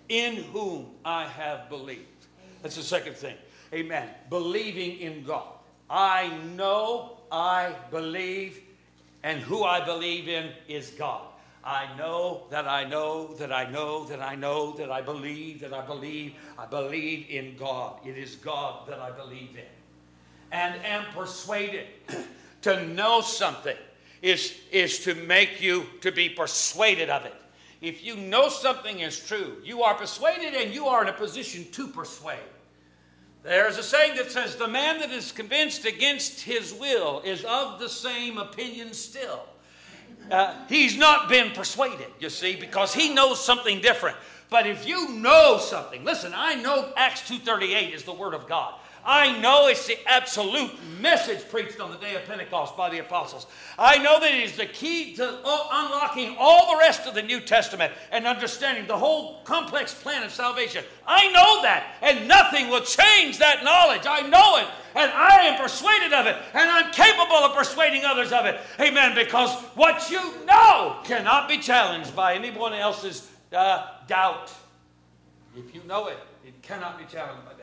in 0.08 0.36
whom 0.36 0.86
I 1.04 1.26
have 1.26 1.68
believed. 1.68 2.06
That's 2.62 2.76
the 2.76 2.82
second 2.82 3.16
thing. 3.16 3.36
Amen. 3.74 4.08
Believing 4.30 4.98
in 5.00 5.24
God. 5.24 5.46
I 5.90 6.28
know, 6.54 7.18
I 7.30 7.74
believe, 7.90 8.60
and 9.22 9.40
who 9.40 9.64
I 9.64 9.84
believe 9.84 10.28
in 10.28 10.50
is 10.68 10.90
God. 10.90 11.32
I 11.64 11.88
know 11.96 12.42
that 12.50 12.66
I 12.66 12.84
know 12.84 13.34
that 13.34 13.52
I 13.52 13.70
know 13.70 14.04
that 14.06 14.20
I 14.20 14.34
know 14.34 14.72
that 14.72 14.90
I 14.90 15.00
believe 15.00 15.60
that 15.60 15.72
I 15.72 15.84
believe. 15.86 16.34
I 16.58 16.66
believe 16.66 17.26
in 17.28 17.56
God. 17.56 18.00
It 18.04 18.18
is 18.18 18.34
God 18.36 18.88
that 18.88 18.98
I 18.98 19.10
believe 19.12 19.50
in. 19.54 19.64
And 20.50 20.74
am 20.84 21.04
persuaded 21.14 21.86
to 22.62 22.86
know 22.88 23.20
something 23.20 23.76
is, 24.22 24.54
is 24.70 25.00
to 25.00 25.14
make 25.14 25.62
you 25.62 25.86
to 26.00 26.12
be 26.12 26.28
persuaded 26.28 27.10
of 27.10 27.24
it. 27.24 27.34
If 27.80 28.04
you 28.04 28.16
know 28.16 28.48
something 28.48 29.00
is 29.00 29.18
true, 29.18 29.56
you 29.64 29.82
are 29.82 29.94
persuaded 29.94 30.54
and 30.54 30.72
you 30.72 30.86
are 30.86 31.02
in 31.02 31.08
a 31.08 31.12
position 31.12 31.66
to 31.72 31.88
persuade. 31.88 32.38
There's 33.42 33.76
a 33.76 33.82
saying 33.82 34.16
that 34.16 34.30
says, 34.30 34.54
The 34.54 34.68
man 34.68 35.00
that 35.00 35.10
is 35.10 35.32
convinced 35.32 35.84
against 35.84 36.42
his 36.42 36.72
will 36.72 37.20
is 37.24 37.44
of 37.44 37.80
the 37.80 37.88
same 37.88 38.38
opinion 38.38 38.92
still. 38.92 39.46
Uh, 40.30 40.54
he's 40.68 40.96
not 40.96 41.28
been 41.28 41.50
persuaded, 41.50 42.06
you 42.18 42.30
see, 42.30 42.56
because 42.56 42.94
he 42.94 43.12
knows 43.12 43.44
something 43.44 43.80
different. 43.80 44.16
But 44.50 44.66
if 44.66 44.86
you 44.86 45.10
know 45.10 45.58
something, 45.58 46.04
listen, 46.04 46.32
I 46.34 46.54
know 46.54 46.92
Acts 46.96 47.22
2.38 47.22 47.92
is 47.92 48.04
the 48.04 48.12
Word 48.12 48.34
of 48.34 48.48
God. 48.48 48.74
I 49.05 49.38
know 49.40 49.66
it's 49.66 49.86
the 49.86 49.98
absolute 50.07 50.70
message 51.00 51.48
preached 51.48 51.80
on 51.80 51.90
the 51.90 51.96
day 51.96 52.14
of 52.14 52.24
Pentecost 52.24 52.76
by 52.76 52.88
the 52.88 53.00
apostles. 53.00 53.46
I 53.76 53.98
know 53.98 54.20
that 54.20 54.32
it 54.32 54.44
is 54.44 54.57
the 54.57 54.66
key 54.66 55.16
to 55.16 55.28
unlocking 55.44 56.36
all 56.38 56.72
the 56.72 56.78
rest 56.78 57.09
of 57.09 57.14
the 57.14 57.22
New 57.22 57.40
Testament 57.40 57.92
and 58.12 58.26
understanding 58.26 58.86
the 58.86 58.96
whole 58.96 59.42
complex 59.42 59.92
plan 59.92 60.22
of 60.22 60.30
salvation. 60.30 60.84
I 61.07 61.26
know 61.32 61.62
that, 61.62 61.96
and 62.00 62.28
nothing 62.28 62.68
will 62.68 62.82
change 62.82 63.38
that 63.38 63.64
knowledge. 63.64 64.03
I 64.07 64.20
know 64.28 64.59
it, 64.59 64.68
and 64.94 65.11
I 65.11 65.46
am 65.46 65.61
persuaded 65.61 66.12
of 66.12 66.26
it, 66.26 66.36
and 66.55 66.70
I'm 66.70 66.92
capable 66.92 67.36
of 67.36 67.57
persuading 67.57 68.05
others 68.05 68.30
of 68.30 68.46
it. 68.46 68.61
Amen. 68.80 69.16
Because 69.16 69.53
what 69.74 70.11
you 70.11 70.20
know 70.44 70.98
cannot 71.05 71.48
be 71.48 71.59
challenged 71.59 72.14
by 72.14 72.34
anyone 72.34 72.72
else's 72.72 73.28
uh, 73.53 73.86
doubt. 74.07 74.53
If 75.57 75.74
you 75.74 75.82
know 75.86 76.07
it, 76.07 76.18
it 76.46 76.62
cannot 76.62 76.98
be 76.98 77.05
challenged 77.05 77.44
by 77.44 77.53
doubt 77.53 77.61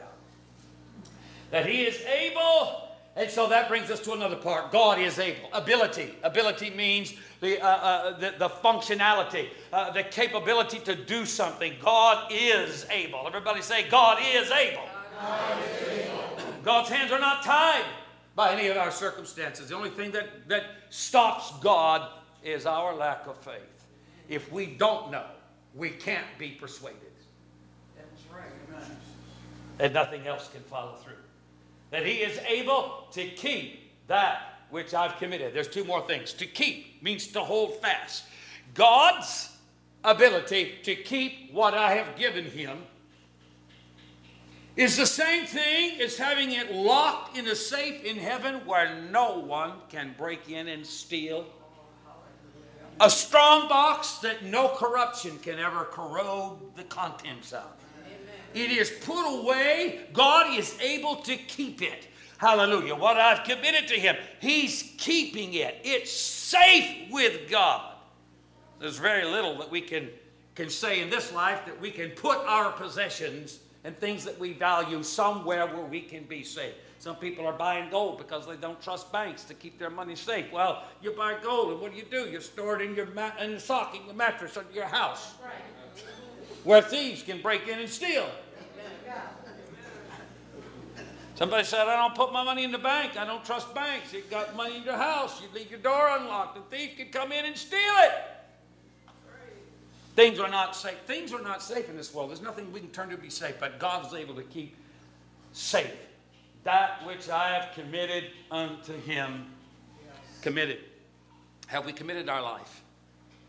that 1.51 1.65
he 1.65 1.83
is 1.83 1.99
able, 2.05 2.85
And 3.15 3.29
so 3.29 3.49
that 3.49 3.67
brings 3.67 3.89
us 3.91 3.99
to 4.01 4.13
another 4.13 4.35
part. 4.35 4.71
God 4.71 4.99
is 4.99 5.19
able. 5.19 5.49
Ability. 5.51 6.15
Ability 6.23 6.69
means 6.69 7.13
the, 7.41 7.59
uh, 7.59 7.67
uh, 7.67 8.19
the, 8.19 8.33
the, 8.37 8.49
functionality, 8.49 9.49
uh, 9.73 9.91
the 9.91 10.03
capability 10.03 10.79
to 10.79 10.95
do 10.95 11.25
something. 11.25 11.73
God 11.81 12.31
is 12.31 12.85
able. 12.89 13.23
Everybody 13.25 13.61
say, 13.61 13.89
God 13.89 14.19
is 14.21 14.49
able. 14.51 14.83
God 15.19 15.57
is 15.81 15.87
able. 15.87 16.23
God's 16.63 16.89
hands 16.89 17.11
are 17.11 17.19
not 17.19 17.43
tied 17.43 17.85
by 18.35 18.53
any 18.53 18.67
of 18.67 18.77
our 18.77 18.91
circumstances. 18.91 19.69
The 19.69 19.75
only 19.75 19.89
thing 19.89 20.11
that, 20.11 20.47
that 20.47 20.63
stops 20.89 21.51
God 21.59 22.09
is 22.43 22.65
our 22.65 22.95
lack 22.95 23.27
of 23.27 23.37
faith. 23.37 23.87
If 24.29 24.51
we 24.51 24.65
don't 24.65 25.11
know, 25.11 25.25
we 25.75 25.89
can't 25.89 26.27
be 26.37 26.51
persuaded. 26.51 26.99
That's 27.97 28.23
right. 28.33 28.85
And 29.79 29.93
nothing 29.93 30.27
else 30.27 30.49
can 30.49 30.61
follow 30.61 30.95
through 30.95 31.08
that 31.91 32.05
he 32.05 32.15
is 32.15 32.37
able 32.39 33.07
to 33.11 33.25
keep 33.25 34.07
that 34.07 34.59
which 34.69 34.93
I've 34.93 35.17
committed. 35.17 35.53
There's 35.53 35.67
two 35.67 35.83
more 35.83 36.05
things. 36.05 36.33
To 36.33 36.45
keep 36.45 37.01
means 37.01 37.27
to 37.27 37.41
hold 37.41 37.81
fast. 37.81 38.25
God's 38.73 39.49
ability 40.03 40.75
to 40.83 40.95
keep 40.95 41.51
what 41.51 41.73
I 41.73 41.93
have 41.93 42.15
given 42.15 42.45
him 42.45 42.77
is 44.75 44.95
the 44.95 45.05
same 45.05 45.45
thing 45.45 45.99
as 45.99 46.17
having 46.17 46.51
it 46.51 46.71
locked 46.71 47.37
in 47.37 47.47
a 47.47 47.55
safe 47.55 48.03
in 48.05 48.15
heaven 48.15 48.65
where 48.65 49.01
no 49.11 49.39
one 49.39 49.73
can 49.89 50.15
break 50.17 50.49
in 50.49 50.67
and 50.69 50.85
steal. 50.85 51.45
A 53.01 53.09
strong 53.09 53.67
box 53.67 54.19
that 54.19 54.45
no 54.45 54.69
corruption 54.69 55.37
can 55.39 55.57
ever 55.59 55.85
corrode 55.85 56.59
the 56.75 56.83
contents 56.83 57.51
of. 57.51 57.78
It 58.53 58.71
is 58.71 58.89
put 59.03 59.41
away. 59.41 60.01
God 60.13 60.57
is 60.57 60.77
able 60.79 61.17
to 61.17 61.35
keep 61.35 61.81
it. 61.81 62.07
Hallelujah. 62.37 62.95
What 62.95 63.17
I've 63.17 63.43
committed 63.43 63.87
to 63.89 63.95
Him, 63.95 64.15
He's 64.39 64.93
keeping 64.97 65.53
it. 65.53 65.81
It's 65.83 66.11
safe 66.11 67.11
with 67.11 67.49
God. 67.49 67.95
There's 68.79 68.97
very 68.97 69.25
little 69.25 69.57
that 69.57 69.69
we 69.69 69.81
can, 69.81 70.09
can 70.55 70.69
say 70.69 71.01
in 71.01 71.09
this 71.09 71.33
life 71.33 71.65
that 71.65 71.79
we 71.79 71.91
can 71.91 72.11
put 72.11 72.37
our 72.39 72.71
possessions 72.71 73.59
and 73.83 73.97
things 73.99 74.23
that 74.25 74.39
we 74.39 74.53
value 74.53 75.03
somewhere 75.03 75.67
where 75.67 75.85
we 75.85 76.01
can 76.01 76.23
be 76.23 76.43
safe. 76.43 76.73
Some 76.97 77.15
people 77.15 77.45
are 77.45 77.53
buying 77.53 77.89
gold 77.89 78.17
because 78.17 78.45
they 78.45 78.57
don't 78.57 78.81
trust 78.81 79.11
banks 79.11 79.43
to 79.45 79.53
keep 79.53 79.79
their 79.79 79.89
money 79.89 80.15
safe. 80.15 80.51
Well, 80.51 80.83
you 81.01 81.11
buy 81.11 81.37
gold, 81.41 81.71
and 81.71 81.81
what 81.81 81.91
do 81.91 81.97
you 81.97 82.05
do? 82.09 82.29
You 82.29 82.41
store 82.41 82.75
it 82.75 82.81
in 82.81 82.95
your 82.95 83.05
mat- 83.07 83.37
in 83.41 83.53
the 83.53 83.59
sock 83.59 83.95
in 83.95 84.05
your 84.05 84.15
mattress 84.15 84.57
under 84.57 84.71
your 84.73 84.85
house. 84.85 85.35
Right 85.41 85.53
where 86.63 86.81
thieves 86.81 87.23
can 87.23 87.41
break 87.41 87.67
in 87.67 87.79
and 87.79 87.89
steal. 87.89 88.29
Somebody 91.35 91.63
said, 91.63 91.87
I 91.87 91.95
don't 91.95 92.15
put 92.15 92.33
my 92.33 92.43
money 92.43 92.65
in 92.65 92.71
the 92.73 92.77
bank. 92.77 93.15
I 93.15 93.23
don't 93.23 93.45
trust 93.45 93.73
banks. 93.73 94.11
You've 94.11 94.29
got 94.29 94.57
money 94.57 94.75
in 94.75 94.83
your 94.83 94.97
house. 94.97 95.41
You 95.41 95.47
leave 95.53 95.71
your 95.71 95.79
door 95.79 96.09
unlocked. 96.17 96.55
The 96.55 96.77
thief 96.77 96.97
could 96.97 97.13
come 97.13 97.31
in 97.31 97.45
and 97.45 97.55
steal 97.55 97.79
it. 97.79 98.11
Things 100.17 100.37
are 100.37 100.49
not 100.49 100.75
safe. 100.75 100.97
Things 101.07 101.31
are 101.31 101.41
not 101.41 101.63
safe 101.63 101.89
in 101.89 101.95
this 101.95 102.13
world. 102.13 102.29
There's 102.29 102.41
nothing 102.41 102.73
we 102.73 102.81
can 102.81 102.89
turn 102.89 103.09
to 103.09 103.17
be 103.17 103.29
safe, 103.29 103.55
but 103.57 103.79
God's 103.79 104.13
able 104.13 104.35
to 104.35 104.43
keep 104.43 104.75
safe 105.53 105.95
that 106.63 107.05
which 107.05 107.29
I 107.29 107.49
have 107.49 107.73
committed 107.73 108.25
unto 108.51 108.93
Him. 109.01 109.45
Yes. 110.03 110.41
Committed. 110.41 110.79
Have 111.67 111.85
we 111.85 111.93
committed 111.93 112.29
our 112.29 112.41
life? 112.41 112.81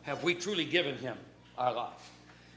Have 0.02 0.22
we 0.22 0.34
truly 0.34 0.64
given 0.64 0.96
Him 0.96 1.16
our 1.58 1.74
life? 1.74 2.10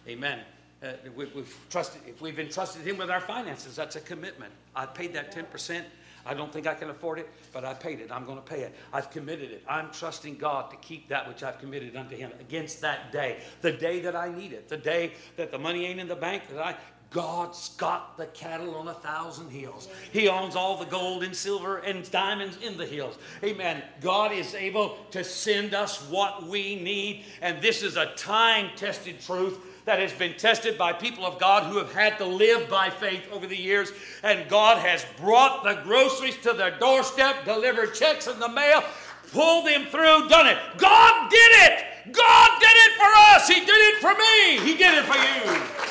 Amen. 0.08 0.40
Uh, 0.84 0.92
we, 1.16 1.26
have 1.26 1.70
trusted, 1.70 2.02
if 2.08 2.22
we've 2.22 2.40
entrusted 2.40 2.86
Him 2.86 2.98
with 2.98 3.10
our 3.10 3.22
finances, 3.22 3.76
that's 3.76 3.96
a 3.96 4.02
commitment. 4.02 4.52
I 4.76 4.86
paid 4.86 5.14
that 5.14 5.34
10%. 5.34 5.84
I 6.26 6.34
don't 6.34 6.52
think 6.52 6.68
I 6.68 6.74
can 6.74 6.90
afford 6.90 7.20
it, 7.20 7.30
but 7.52 7.66
I 7.66 7.74
paid 7.74 8.00
it. 8.00 8.12
I'm 8.12 8.26
going 8.26 8.38
to 8.38 8.44
pay 8.44 8.62
it. 8.62 8.76
I've 8.92 9.10
committed 9.10 9.52
it. 9.52 9.64
I'm 9.68 9.92
trusting 9.92 10.38
God 10.38 10.72
to 10.72 10.78
keep 10.78 11.10
that 11.10 11.28
which 11.28 11.44
I've 11.44 11.60
committed 11.60 11.96
unto 11.96 12.16
Him 12.16 12.32
against 12.40 12.82
that 12.82 13.12
day, 13.12 13.40
the 13.62 13.72
day 13.72 14.00
that 14.02 14.16
I 14.16 14.34
need 14.34 14.54
it, 14.54 14.70
the 14.70 14.78
day 14.78 15.14
that 15.38 15.52
the 15.52 15.60
money 15.60 15.86
ain't 15.86 16.00
in 16.00 16.08
the 16.08 16.16
bank, 16.16 16.44
that 16.50 16.66
I. 16.66 16.76
God's 17.10 17.70
got 17.78 18.18
the 18.18 18.26
cattle 18.26 18.74
on 18.74 18.88
a 18.88 18.94
thousand 18.96 19.52
hills. 19.52 19.88
He 20.12 20.28
owns 20.28 20.56
all 20.56 20.78
the 20.78 20.86
gold 20.86 21.24
and 21.24 21.36
silver 21.36 21.78
and 21.78 22.10
diamonds 22.10 22.58
in 22.58 22.76
the 22.76 22.88
hills. 22.88 23.20
Amen. 23.44 23.84
God 24.02 24.32
is 24.32 24.56
able 24.56 24.98
to 25.12 25.24
send 25.24 25.76
us 25.76 26.10
what 26.10 26.48
we 26.48 26.76
need, 26.76 27.26
and 27.44 27.62
this 27.62 27.84
is 27.84 27.98
a 27.98 28.16
time 28.16 28.72
tested 28.76 29.22
truth 29.22 29.60
that 29.86 30.00
has 30.00 30.14
been 30.14 30.34
tested 30.36 30.78
by 30.78 30.94
people 30.94 31.26
of 31.26 31.40
God 31.40 31.64
who 31.64 31.78
have 31.78 31.94
had 31.94 32.18
to 32.18 32.26
live 32.26 32.70
by 32.70 32.90
faith 32.90 33.24
over 33.32 33.46
the 33.46 33.60
years. 33.60 33.92
And 34.24 34.50
God 34.50 34.78
has 34.78 35.06
brought 35.18 35.64
the 35.64 35.82
groceries 35.84 36.38
to 36.38 36.54
their 36.54 36.78
doorstep, 36.80 37.44
delivered 37.46 37.94
checks 37.94 38.28
in 38.28 38.40
the 38.40 38.50
mail, 38.50 38.84
pulled 39.32 39.66
them 39.66 39.86
through, 39.86 40.30
done 40.30 40.48
it. 40.48 40.58
God 40.78 41.30
did 41.30 41.52
it. 41.52 41.84
God 42.12 42.60
did 42.60 42.76
it 42.76 42.94
for 42.94 43.10
us. 43.34 43.48
He 43.48 43.60
did 43.60 43.70
it 43.70 43.98
for 44.00 44.14
me. 44.14 44.60
He 44.72 44.78
did 44.78 44.94
it 44.98 45.06
for 45.06 45.18
you. 45.18 45.84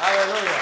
Hallelujah. 0.00 0.60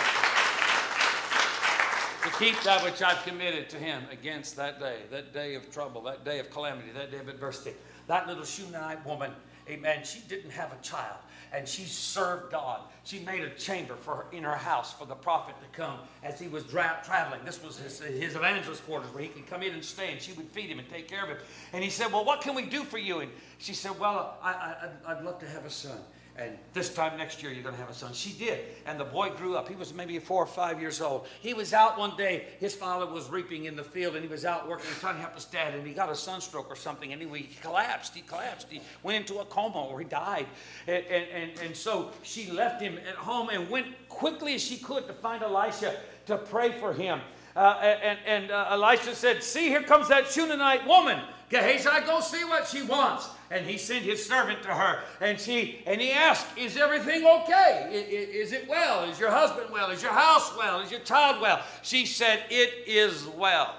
To 2.23 2.31
keep 2.39 2.63
that 2.63 2.83
which 2.85 3.03
I've 3.03 3.25
committed 3.25 3.69
to 3.71 3.77
Him 3.77 4.03
against 4.13 4.57
that 4.57 4.79
day, 4.79 4.99
that 5.11 5.33
day 5.33 5.55
of 5.57 5.71
trouble, 5.71 6.01
that 6.03 6.25
day 6.25 6.39
of 6.39 6.49
calamity, 6.51 6.91
that 6.95 7.11
day 7.11 7.19
of 7.19 7.29
adversity. 7.29 7.75
That 8.07 8.27
little 8.27 8.45
Shunammite 8.45 9.05
woman, 9.07 9.33
amen, 9.69 10.05
she 10.05 10.21
didn't 10.29 10.51
have 10.51 10.73
a 10.73 10.83
child 10.83 11.19
and 11.53 11.69
she 11.69 11.83
served 11.83 12.51
God. 12.51 12.81
She 13.05 13.21
made 13.21 13.43
a 13.43 13.51
chamber 13.51 13.95
for 13.95 14.17
her, 14.17 14.25
in 14.33 14.43
her 14.43 14.57
house 14.57 14.93
for 14.93 15.05
the 15.05 15.15
prophet 15.15 15.55
to 15.61 15.79
come 15.79 15.99
as 16.23 16.41
he 16.41 16.49
was 16.49 16.65
dra- 16.65 17.01
traveling. 17.05 17.41
This 17.45 17.63
was 17.63 17.79
his, 17.79 18.01
his 18.01 18.35
evangelist 18.37 18.85
quarters 18.87 19.13
where 19.13 19.23
he 19.23 19.29
could 19.29 19.47
come 19.47 19.63
in 19.63 19.75
and 19.75 19.85
stay, 19.85 20.13
and 20.13 20.21
she 20.21 20.33
would 20.33 20.49
feed 20.51 20.71
him 20.71 20.79
and 20.79 20.89
take 20.89 21.09
care 21.09 21.23
of 21.23 21.29
him. 21.29 21.39
And 21.73 21.85
he 21.85 21.91
said, 21.91 22.13
"Well, 22.13 22.25
what 22.25 22.41
can 22.41 22.55
we 22.55 22.65
do 22.65 22.85
for 22.85 22.99
you?" 22.99 23.21
And 23.21 23.31
she 23.59 23.75
said, 23.75 23.99
"Well, 23.99 24.37
I, 24.43 24.51
I, 24.53 25.13
I'd 25.13 25.25
love 25.25 25.39
to 25.41 25.49
have 25.49 25.65
a 25.65 25.71
son." 25.71 25.99
And 26.37 26.57
this 26.73 26.95
time 26.95 27.19
next 27.19 27.43
year, 27.43 27.53
you're 27.53 27.63
going 27.63 27.75
to 27.75 27.81
have 27.81 27.91
a 27.91 27.95
son. 27.95 28.15
She 28.15 28.33
did. 28.33 28.61
And 28.87 28.99
the 28.99 29.05
boy 29.05 29.31
grew 29.31 29.55
up. 29.55 29.69
He 29.69 29.75
was 29.75 29.93
maybe 29.93 30.19
four 30.19 30.43
or 30.43 30.47
five 30.47 30.81
years 30.81 31.03
old. 31.03 31.27
He 31.41 31.53
was 31.53 31.75
out 31.75 31.99
one 31.99 32.17
day. 32.17 32.47
His 32.59 32.75
father 32.75 33.05
was 33.05 33.29
reaping 33.29 33.67
in 33.67 33.77
the 33.77 33.85
field, 33.85 34.15
and 34.15 34.25
he 34.25 34.31
was 34.31 34.47
out 34.47 34.67
working, 34.67 34.89
trying 34.99 35.17
to 35.17 35.21
help 35.21 35.35
his 35.35 35.45
dad. 35.45 35.75
And 35.75 35.87
he 35.87 35.93
got 35.93 36.11
a 36.11 36.17
sunstroke 36.17 36.71
or 36.71 36.77
something, 36.77 37.13
and 37.13 37.21
he, 37.21 37.29
he 37.29 37.55
collapsed. 37.61 38.15
He 38.15 38.23
collapsed. 38.23 38.69
He 38.71 38.81
went 39.03 39.19
into 39.19 39.41
a 39.41 39.45
coma, 39.45 39.85
or 39.85 40.01
he 40.01 40.07
died. 40.07 40.47
And, 40.87 41.05
and, 41.05 41.27
and, 41.35 41.61
and 41.67 41.77
so 41.77 42.13
she 42.23 42.51
left 42.51 42.81
him 42.81 42.99
at 43.07 43.17
home 43.17 43.51
and 43.51 43.69
went 43.69 43.87
quickly 44.09 44.55
as 44.55 44.63
she 44.63 44.79
could 44.79 45.07
to 45.09 45.13
find 45.13 45.43
Elisha 45.43 45.97
to 46.27 46.39
pray 46.39 46.73
for 46.73 46.95
him. 46.95 47.21
Uh, 47.55 47.79
and 47.83 48.19
and 48.25 48.51
uh, 48.51 48.69
Elisha 48.71 49.15
said, 49.15 49.43
See, 49.43 49.69
here 49.69 49.83
comes 49.83 50.09
that 50.09 50.33
Shunammite 50.33 50.87
woman. 50.87 51.21
Gehazi, 51.51 52.07
go 52.07 52.21
see 52.21 52.45
what 52.45 52.67
she 52.67 52.83
wants 52.83 53.29
and 53.53 53.67
he 53.67 53.77
sent 53.77 54.03
his 54.03 54.25
servant 54.25 54.63
to 54.63 54.69
her. 54.69 55.01
And 55.21 55.39
she 55.39 55.83
and 55.87 56.01
he 56.01 56.11
asked 56.11 56.47
is 56.57 56.77
everything 56.77 57.25
okay? 57.27 57.91
Is, 57.93 58.53
it 58.53 58.67
well? 58.67 59.05
Is 59.05 59.21
your 59.21 59.31
husband 59.31 59.69
well? 59.71 59.91
Is 59.91 60.03
your 60.03 60.13
house 60.13 60.57
well? 60.57 60.81
Is 60.81 60.91
your 60.91 61.01
child 61.01 61.41
well? 61.41 61.63
She 61.83 62.07
said 62.07 62.45
it 62.51 62.73
is 62.87 63.27
well. 63.27 63.77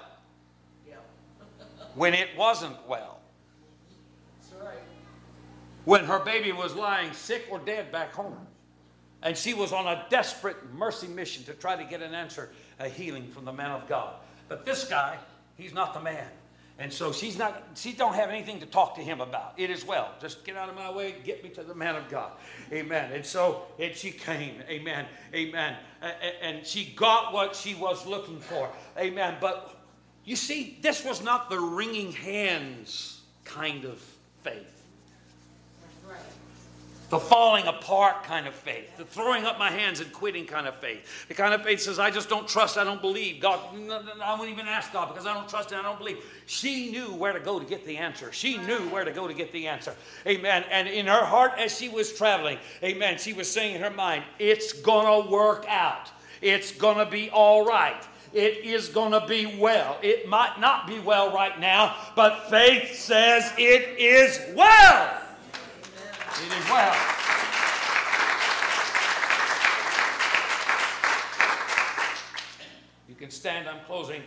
When 1.96 2.14
it 2.14 2.28
wasn't 2.36 2.76
well. 2.88 3.20
Right. 4.60 4.78
when 5.84 6.04
her 6.04 6.20
baby 6.20 6.52
was 6.52 6.74
lying 6.74 7.12
sick 7.12 7.46
or 7.50 7.58
dead 7.58 7.92
back 7.92 8.12
home. 8.12 8.36
And 9.22 9.36
she 9.36 9.54
was 9.54 9.72
on 9.72 9.86
a 9.86 10.06
desperate 10.10 10.56
mercy 10.74 11.06
mission 11.08 11.44
to 11.44 11.52
try 11.52 11.76
to 11.76 11.84
get 11.84 12.00
an 12.00 12.14
answer 12.14 12.50
a 12.78 12.88
healing 12.88 13.28
from 13.28 13.44
the 13.44 13.52
man 13.52 13.70
of 13.70 13.88
god. 13.88 14.14
But 14.48 14.64
this 14.64 14.84
guy 14.84 15.18
he's 15.56 15.74
not 15.74 15.94
the 15.94 16.00
man 16.00 16.28
and 16.78 16.92
so 16.92 17.12
she's 17.12 17.38
not, 17.38 17.62
she 17.74 17.92
don't 17.92 18.14
have 18.14 18.30
anything 18.30 18.58
to 18.60 18.66
talk 18.66 18.96
to 18.96 19.00
him 19.00 19.20
about. 19.20 19.54
It 19.56 19.70
is 19.70 19.86
well. 19.86 20.10
Just 20.20 20.44
get 20.44 20.56
out 20.56 20.68
of 20.68 20.74
my 20.74 20.90
way, 20.90 21.14
get 21.24 21.44
me 21.44 21.50
to 21.50 21.62
the 21.62 21.74
man 21.74 21.94
of 21.94 22.08
God. 22.08 22.32
Amen. 22.72 23.12
And 23.12 23.24
so 23.24 23.62
and 23.78 23.94
she 23.94 24.10
came. 24.10 24.60
Amen. 24.68 25.06
Amen. 25.32 25.76
And 26.42 26.66
she 26.66 26.86
got 26.96 27.32
what 27.32 27.54
she 27.54 27.74
was 27.74 28.04
looking 28.06 28.40
for. 28.40 28.68
Amen. 28.98 29.36
But 29.40 29.76
you 30.24 30.34
see, 30.34 30.78
this 30.82 31.04
was 31.04 31.22
not 31.22 31.48
the 31.48 31.60
wringing 31.60 32.10
hands 32.10 33.20
kind 33.44 33.84
of 33.84 33.98
faith 34.42 34.73
the 37.14 37.20
falling 37.20 37.64
apart 37.68 38.24
kind 38.24 38.44
of 38.44 38.52
faith, 38.52 38.96
the 38.96 39.04
throwing 39.04 39.44
up 39.44 39.56
my 39.56 39.70
hands 39.70 40.00
and 40.00 40.12
quitting 40.12 40.44
kind 40.44 40.66
of 40.66 40.74
faith. 40.78 41.28
The 41.28 41.34
kind 41.34 41.54
of 41.54 41.62
faith 41.62 41.80
says, 41.80 42.00
I 42.00 42.10
just 42.10 42.28
don't 42.28 42.48
trust, 42.48 42.76
I 42.76 42.82
don't 42.82 43.00
believe. 43.00 43.40
God, 43.40 43.60
I 44.20 44.34
won't 44.36 44.50
even 44.50 44.66
ask 44.66 44.92
God 44.92 45.10
because 45.10 45.24
I 45.24 45.32
don't 45.32 45.48
trust 45.48 45.70
and 45.70 45.78
I 45.78 45.84
don't 45.84 45.96
believe. 45.96 46.18
She 46.46 46.90
knew 46.90 47.14
where 47.14 47.32
to 47.32 47.38
go 47.38 47.60
to 47.60 47.64
get 47.64 47.86
the 47.86 47.98
answer. 47.98 48.32
She 48.32 48.58
knew 48.58 48.80
where 48.88 49.04
to 49.04 49.12
go 49.12 49.28
to 49.28 49.32
get 49.32 49.52
the 49.52 49.68
answer. 49.68 49.94
Amen. 50.26 50.64
And 50.72 50.88
in 50.88 51.06
her 51.06 51.24
heart, 51.24 51.52
as 51.56 51.78
she 51.78 51.88
was 51.88 52.12
traveling, 52.12 52.58
amen, 52.82 53.18
she 53.18 53.32
was 53.32 53.48
saying 53.48 53.76
in 53.76 53.82
her 53.82 53.90
mind, 53.90 54.24
it's 54.40 54.72
going 54.72 55.06
to 55.06 55.30
work 55.30 55.66
out. 55.68 56.10
It's 56.42 56.72
going 56.72 56.96
to 56.98 57.06
be 57.06 57.30
all 57.30 57.64
right. 57.64 58.02
It 58.32 58.64
is 58.64 58.88
going 58.88 59.12
to 59.12 59.24
be 59.28 59.54
well. 59.60 59.98
It 60.02 60.28
might 60.28 60.58
not 60.58 60.88
be 60.88 60.98
well 60.98 61.32
right 61.32 61.60
now, 61.60 61.94
but 62.16 62.50
faith 62.50 62.96
says 62.96 63.52
it 63.56 64.00
is 64.00 64.40
well. 64.56 65.20
It 66.44 66.52
is 66.52 66.70
well. 66.70 66.94
You 73.08 73.14
can 73.14 73.30
stand, 73.30 73.66
I'm 73.66 73.82
closing. 73.86 74.22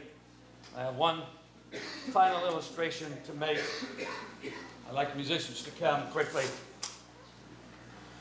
I 0.76 0.82
have 0.82 0.96
one 0.96 1.22
final 2.12 2.44
illustration 2.48 3.16
to 3.28 3.34
make. 3.36 3.60
I'd 4.90 4.96
like 4.96 5.16
musicians 5.16 5.62
to 5.62 5.72
come 5.72 6.08
quickly. 6.08 6.46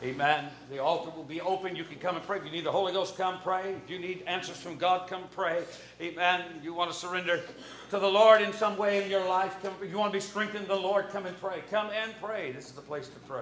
Amen. 0.03 0.51
The 0.71 0.79
altar 0.79 1.11
will 1.17 1.25
be 1.25 1.41
open. 1.41 1.75
You 1.75 1.85
can 1.85 1.99
come 1.99 2.17
and 2.17 2.27
pray. 2.27 2.37
If 2.37 2.45
you 2.45 2.51
need 2.51 2.65
the 2.65 2.73
Holy 2.73 2.93
Ghost, 2.93 3.17
come 3.17 3.39
pray. 3.43 3.77
If 3.83 3.89
you 3.89 3.99
need 3.99 4.25
answers 4.27 4.59
from 4.59 4.77
God, 4.77 5.09
come 5.09 5.23
pray. 5.31 5.63
Amen. 6.03 6.43
You 6.63 6.75
want 6.75 6.91
to 6.91 6.97
surrender 6.97 7.41
to 7.89 7.99
the 7.99 8.07
Lord 8.07 8.43
in 8.43 8.53
some 8.53 8.77
way 8.77 9.03
in 9.03 9.11
your 9.11 9.27
life, 9.27 9.57
come. 9.63 9.73
You 9.89 9.97
want 9.97 10.13
to 10.13 10.17
be 10.19 10.21
strengthened 10.21 10.65
in 10.65 10.69
the 10.69 10.77
Lord, 10.77 11.09
come 11.09 11.25
and 11.25 11.41
pray. 11.41 11.63
Come 11.71 11.89
and 11.99 12.13
pray. 12.21 12.53
This 12.53 12.67
is 12.67 12.73
the 12.73 12.83
place 12.83 13.09
to 13.09 13.19
pray. 13.21 13.41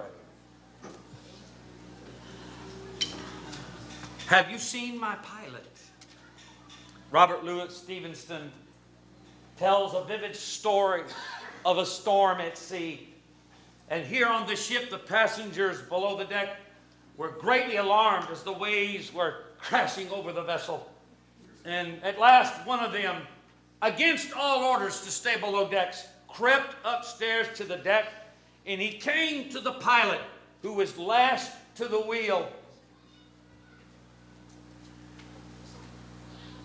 Have 4.27 4.49
you 4.49 4.57
seen 4.57 4.99
my 4.99 5.15
pilot? 5.17 5.71
Robert 7.11 7.43
Louis 7.43 7.71
Stevenson 7.75 8.51
tells 9.55 9.93
a 9.93 10.03
vivid 10.03 10.35
story 10.35 11.03
of 11.63 11.77
a 11.77 11.85
storm 11.85 12.41
at 12.41 12.57
sea. 12.57 13.13
And 13.89 14.03
here 14.03 14.25
on 14.25 14.47
the 14.47 14.55
ship, 14.55 14.89
the 14.89 14.97
passengers 14.97 15.83
below 15.83 16.17
the 16.17 16.25
deck 16.25 16.57
were 17.17 17.29
greatly 17.29 17.77
alarmed 17.77 18.27
as 18.31 18.41
the 18.41 18.51
waves 18.51 19.13
were 19.13 19.43
crashing 19.59 20.09
over 20.09 20.33
the 20.33 20.41
vessel. 20.41 20.91
And 21.63 22.03
at 22.03 22.19
last, 22.19 22.65
one 22.65 22.79
of 22.79 22.93
them, 22.93 23.21
against 23.83 24.33
all 24.35 24.63
orders 24.63 25.01
to 25.01 25.11
stay 25.11 25.39
below 25.39 25.69
decks, 25.69 26.07
crept 26.27 26.75
upstairs 26.83 27.47
to 27.57 27.63
the 27.63 27.77
deck 27.77 28.07
and 28.65 28.81
he 28.81 28.93
came 28.93 29.49
to 29.49 29.59
the 29.59 29.73
pilot 29.73 30.21
who 30.63 30.73
was 30.73 30.97
lashed 30.97 31.51
to 31.75 31.87
the 31.87 31.99
wheel. 31.99 32.49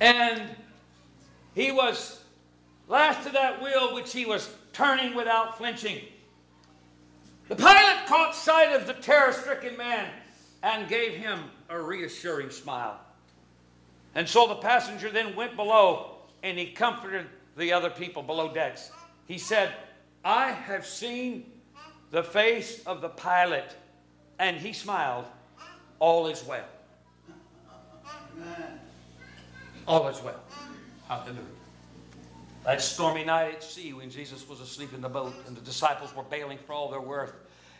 And 0.00 0.42
he 1.54 1.72
was 1.72 2.22
lashed 2.88 3.24
to 3.26 3.32
that 3.32 3.62
wheel 3.62 3.94
which 3.94 4.12
he 4.12 4.24
was 4.24 4.50
turning 4.72 5.14
without 5.14 5.58
flinching. 5.58 6.00
The 7.48 7.56
pilot 7.56 8.06
caught 8.06 8.34
sight 8.34 8.72
of 8.74 8.86
the 8.86 8.94
terror 8.94 9.32
stricken 9.32 9.76
man 9.76 10.08
and 10.62 10.88
gave 10.88 11.14
him 11.14 11.40
a 11.68 11.80
reassuring 11.80 12.50
smile. 12.50 13.00
And 14.14 14.28
so 14.28 14.46
the 14.48 14.56
passenger 14.56 15.10
then 15.10 15.36
went 15.36 15.56
below 15.56 16.16
and 16.42 16.58
he 16.58 16.66
comforted 16.66 17.26
the 17.56 17.72
other 17.72 17.90
people 17.90 18.22
below 18.22 18.52
decks. 18.52 18.90
He 19.26 19.38
said, 19.38 19.72
I 20.24 20.50
have 20.50 20.86
seen 20.86 21.44
the 22.10 22.22
face 22.22 22.82
of 22.86 23.00
the 23.00 23.08
pilot, 23.08 23.76
and 24.38 24.56
he 24.56 24.72
smiled. 24.72 25.26
All 25.98 26.26
is 26.26 26.44
well. 26.44 26.64
All 29.90 30.06
is 30.06 30.22
well. 30.22 30.38
Hallelujah. 31.08 31.40
That 32.64 32.80
stormy 32.80 33.24
night 33.24 33.54
at 33.54 33.64
sea 33.64 33.92
when 33.92 34.08
Jesus 34.08 34.48
was 34.48 34.60
asleep 34.60 34.94
in 34.94 35.00
the 35.00 35.08
boat 35.08 35.34
and 35.48 35.56
the 35.56 35.60
disciples 35.62 36.14
were 36.14 36.22
bailing 36.22 36.58
for 36.58 36.74
all 36.74 36.88
their 36.88 37.00
worth. 37.00 37.34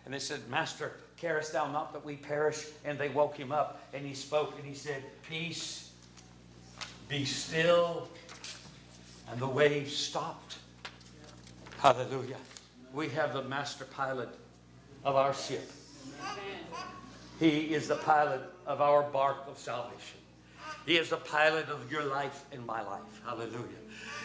And 0.04 0.12
they 0.12 0.18
said, 0.18 0.40
Master, 0.48 0.94
carest 1.16 1.52
thou 1.52 1.70
not 1.70 1.92
that 1.92 2.04
we 2.04 2.16
perish? 2.16 2.66
And 2.84 2.98
they 2.98 3.10
woke 3.10 3.36
him 3.36 3.52
up 3.52 3.80
and 3.94 4.04
he 4.04 4.14
spoke 4.14 4.56
and 4.58 4.66
he 4.66 4.74
said, 4.74 5.04
Peace, 5.28 5.92
be 7.08 7.24
still. 7.24 8.08
And 9.30 9.38
the 9.38 9.46
waves 9.46 9.96
stopped. 9.96 10.56
Hallelujah. 11.78 12.38
We 12.92 13.08
have 13.10 13.34
the 13.34 13.44
master 13.44 13.84
pilot 13.84 14.30
of 15.04 15.14
our 15.14 15.32
ship. 15.32 15.70
He 17.38 17.72
is 17.72 17.86
the 17.86 17.96
pilot 17.98 18.40
of 18.66 18.80
our 18.80 19.04
bark 19.04 19.46
of 19.46 19.60
salvation. 19.60 20.19
He 20.86 20.96
is 20.96 21.10
the 21.10 21.16
pilot 21.16 21.68
of 21.68 21.90
your 21.90 22.04
life 22.04 22.44
and 22.52 22.64
my 22.64 22.82
life. 22.82 23.00
Hallelujah. 23.24 23.80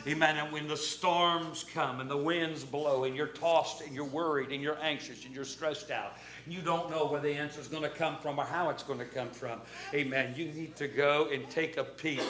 Amen. 0.08 0.38
And 0.38 0.52
when 0.52 0.68
the 0.68 0.78
storms 0.78 1.66
come 1.74 2.00
and 2.00 2.10
the 2.10 2.18
winds 2.18 2.64
blow 2.64 3.06
and 3.06 3.16
you're 3.16 3.28
tossed 3.28 3.82
and 3.82 3.94
you're 3.94 4.06
worried 4.06 4.52
and 4.52 4.62
you're 4.62 4.78
anxious 4.82 5.26
and 5.26 5.34
you're 5.34 5.46
stressed 5.46 5.92
out, 5.92 6.14
you 6.48 6.62
don't 6.62 6.90
know 6.90 7.06
where 7.06 7.22
the 7.22 7.34
answer 7.34 7.60
is 7.60 7.68
going 7.68 7.84
to 7.84 7.90
come 7.90 8.18
from 8.18 8.40
or 8.40 8.46
how 8.46 8.70
it's 8.70 8.84
going 8.84 9.00
to 9.00 9.06
come 9.06 9.30
from. 9.30 9.62
Amen. 9.94 10.34
You 10.38 10.46
need 10.46 10.76
to 10.76 10.88
go 10.88 11.30
and 11.34 11.50
take 11.50 11.78
a 11.78 11.84
peek 11.84 12.22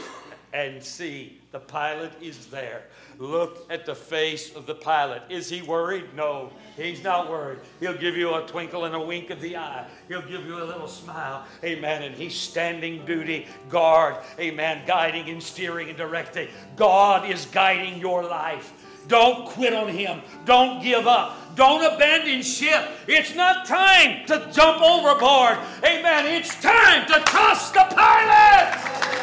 and 0.55 0.81
see 0.81 1.37
the 1.51 1.59
pilot 1.59 2.13
is 2.21 2.45
there. 2.45 2.83
Look 3.19 3.69
at 3.69 3.85
the 3.85 3.93
face 3.93 4.55
of 4.55 4.65
the 4.65 4.73
pilot. 4.73 5.21
Is 5.29 5.49
he 5.49 5.61
worried? 5.61 6.05
No, 6.15 6.49
he's 6.77 7.03
not 7.03 7.29
worried. 7.29 7.59
He'll 7.81 7.97
give 7.97 8.15
you 8.15 8.33
a 8.33 8.47
twinkle 8.47 8.85
and 8.85 8.95
a 8.95 8.99
wink 8.99 9.31
of 9.31 9.41
the 9.41 9.57
eye. 9.57 9.85
He'll 10.07 10.21
give 10.21 10.45
you 10.45 10.63
a 10.63 10.63
little 10.63 10.87
smile. 10.87 11.45
Amen. 11.61 12.03
And 12.03 12.15
he's 12.15 12.35
standing 12.35 13.05
duty, 13.05 13.47
guard. 13.69 14.15
Amen. 14.39 14.83
Guiding 14.87 15.29
and 15.29 15.43
steering 15.43 15.89
and 15.89 15.97
directing. 15.97 16.47
God 16.77 17.29
is 17.29 17.45
guiding 17.47 17.99
your 17.99 18.23
life. 18.23 18.71
Don't 19.09 19.45
quit 19.47 19.73
on 19.73 19.89
him. 19.89 20.21
Don't 20.45 20.81
give 20.81 21.05
up. 21.05 21.55
Don't 21.55 21.83
abandon 21.93 22.41
ship. 22.41 22.91
It's 23.07 23.35
not 23.35 23.65
time 23.65 24.25
to 24.27 24.49
jump 24.53 24.81
overboard. 24.81 25.57
Amen. 25.83 26.25
It's 26.27 26.59
time 26.61 27.05
to 27.07 27.19
trust 27.25 27.73
the 27.73 27.85
pilot. 27.89 29.14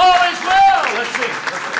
All 0.00 0.32
is 0.32 0.40
well. 0.40 0.82
Let's 0.96 1.14
sing. 1.14 1.28
Let's. 1.28 1.79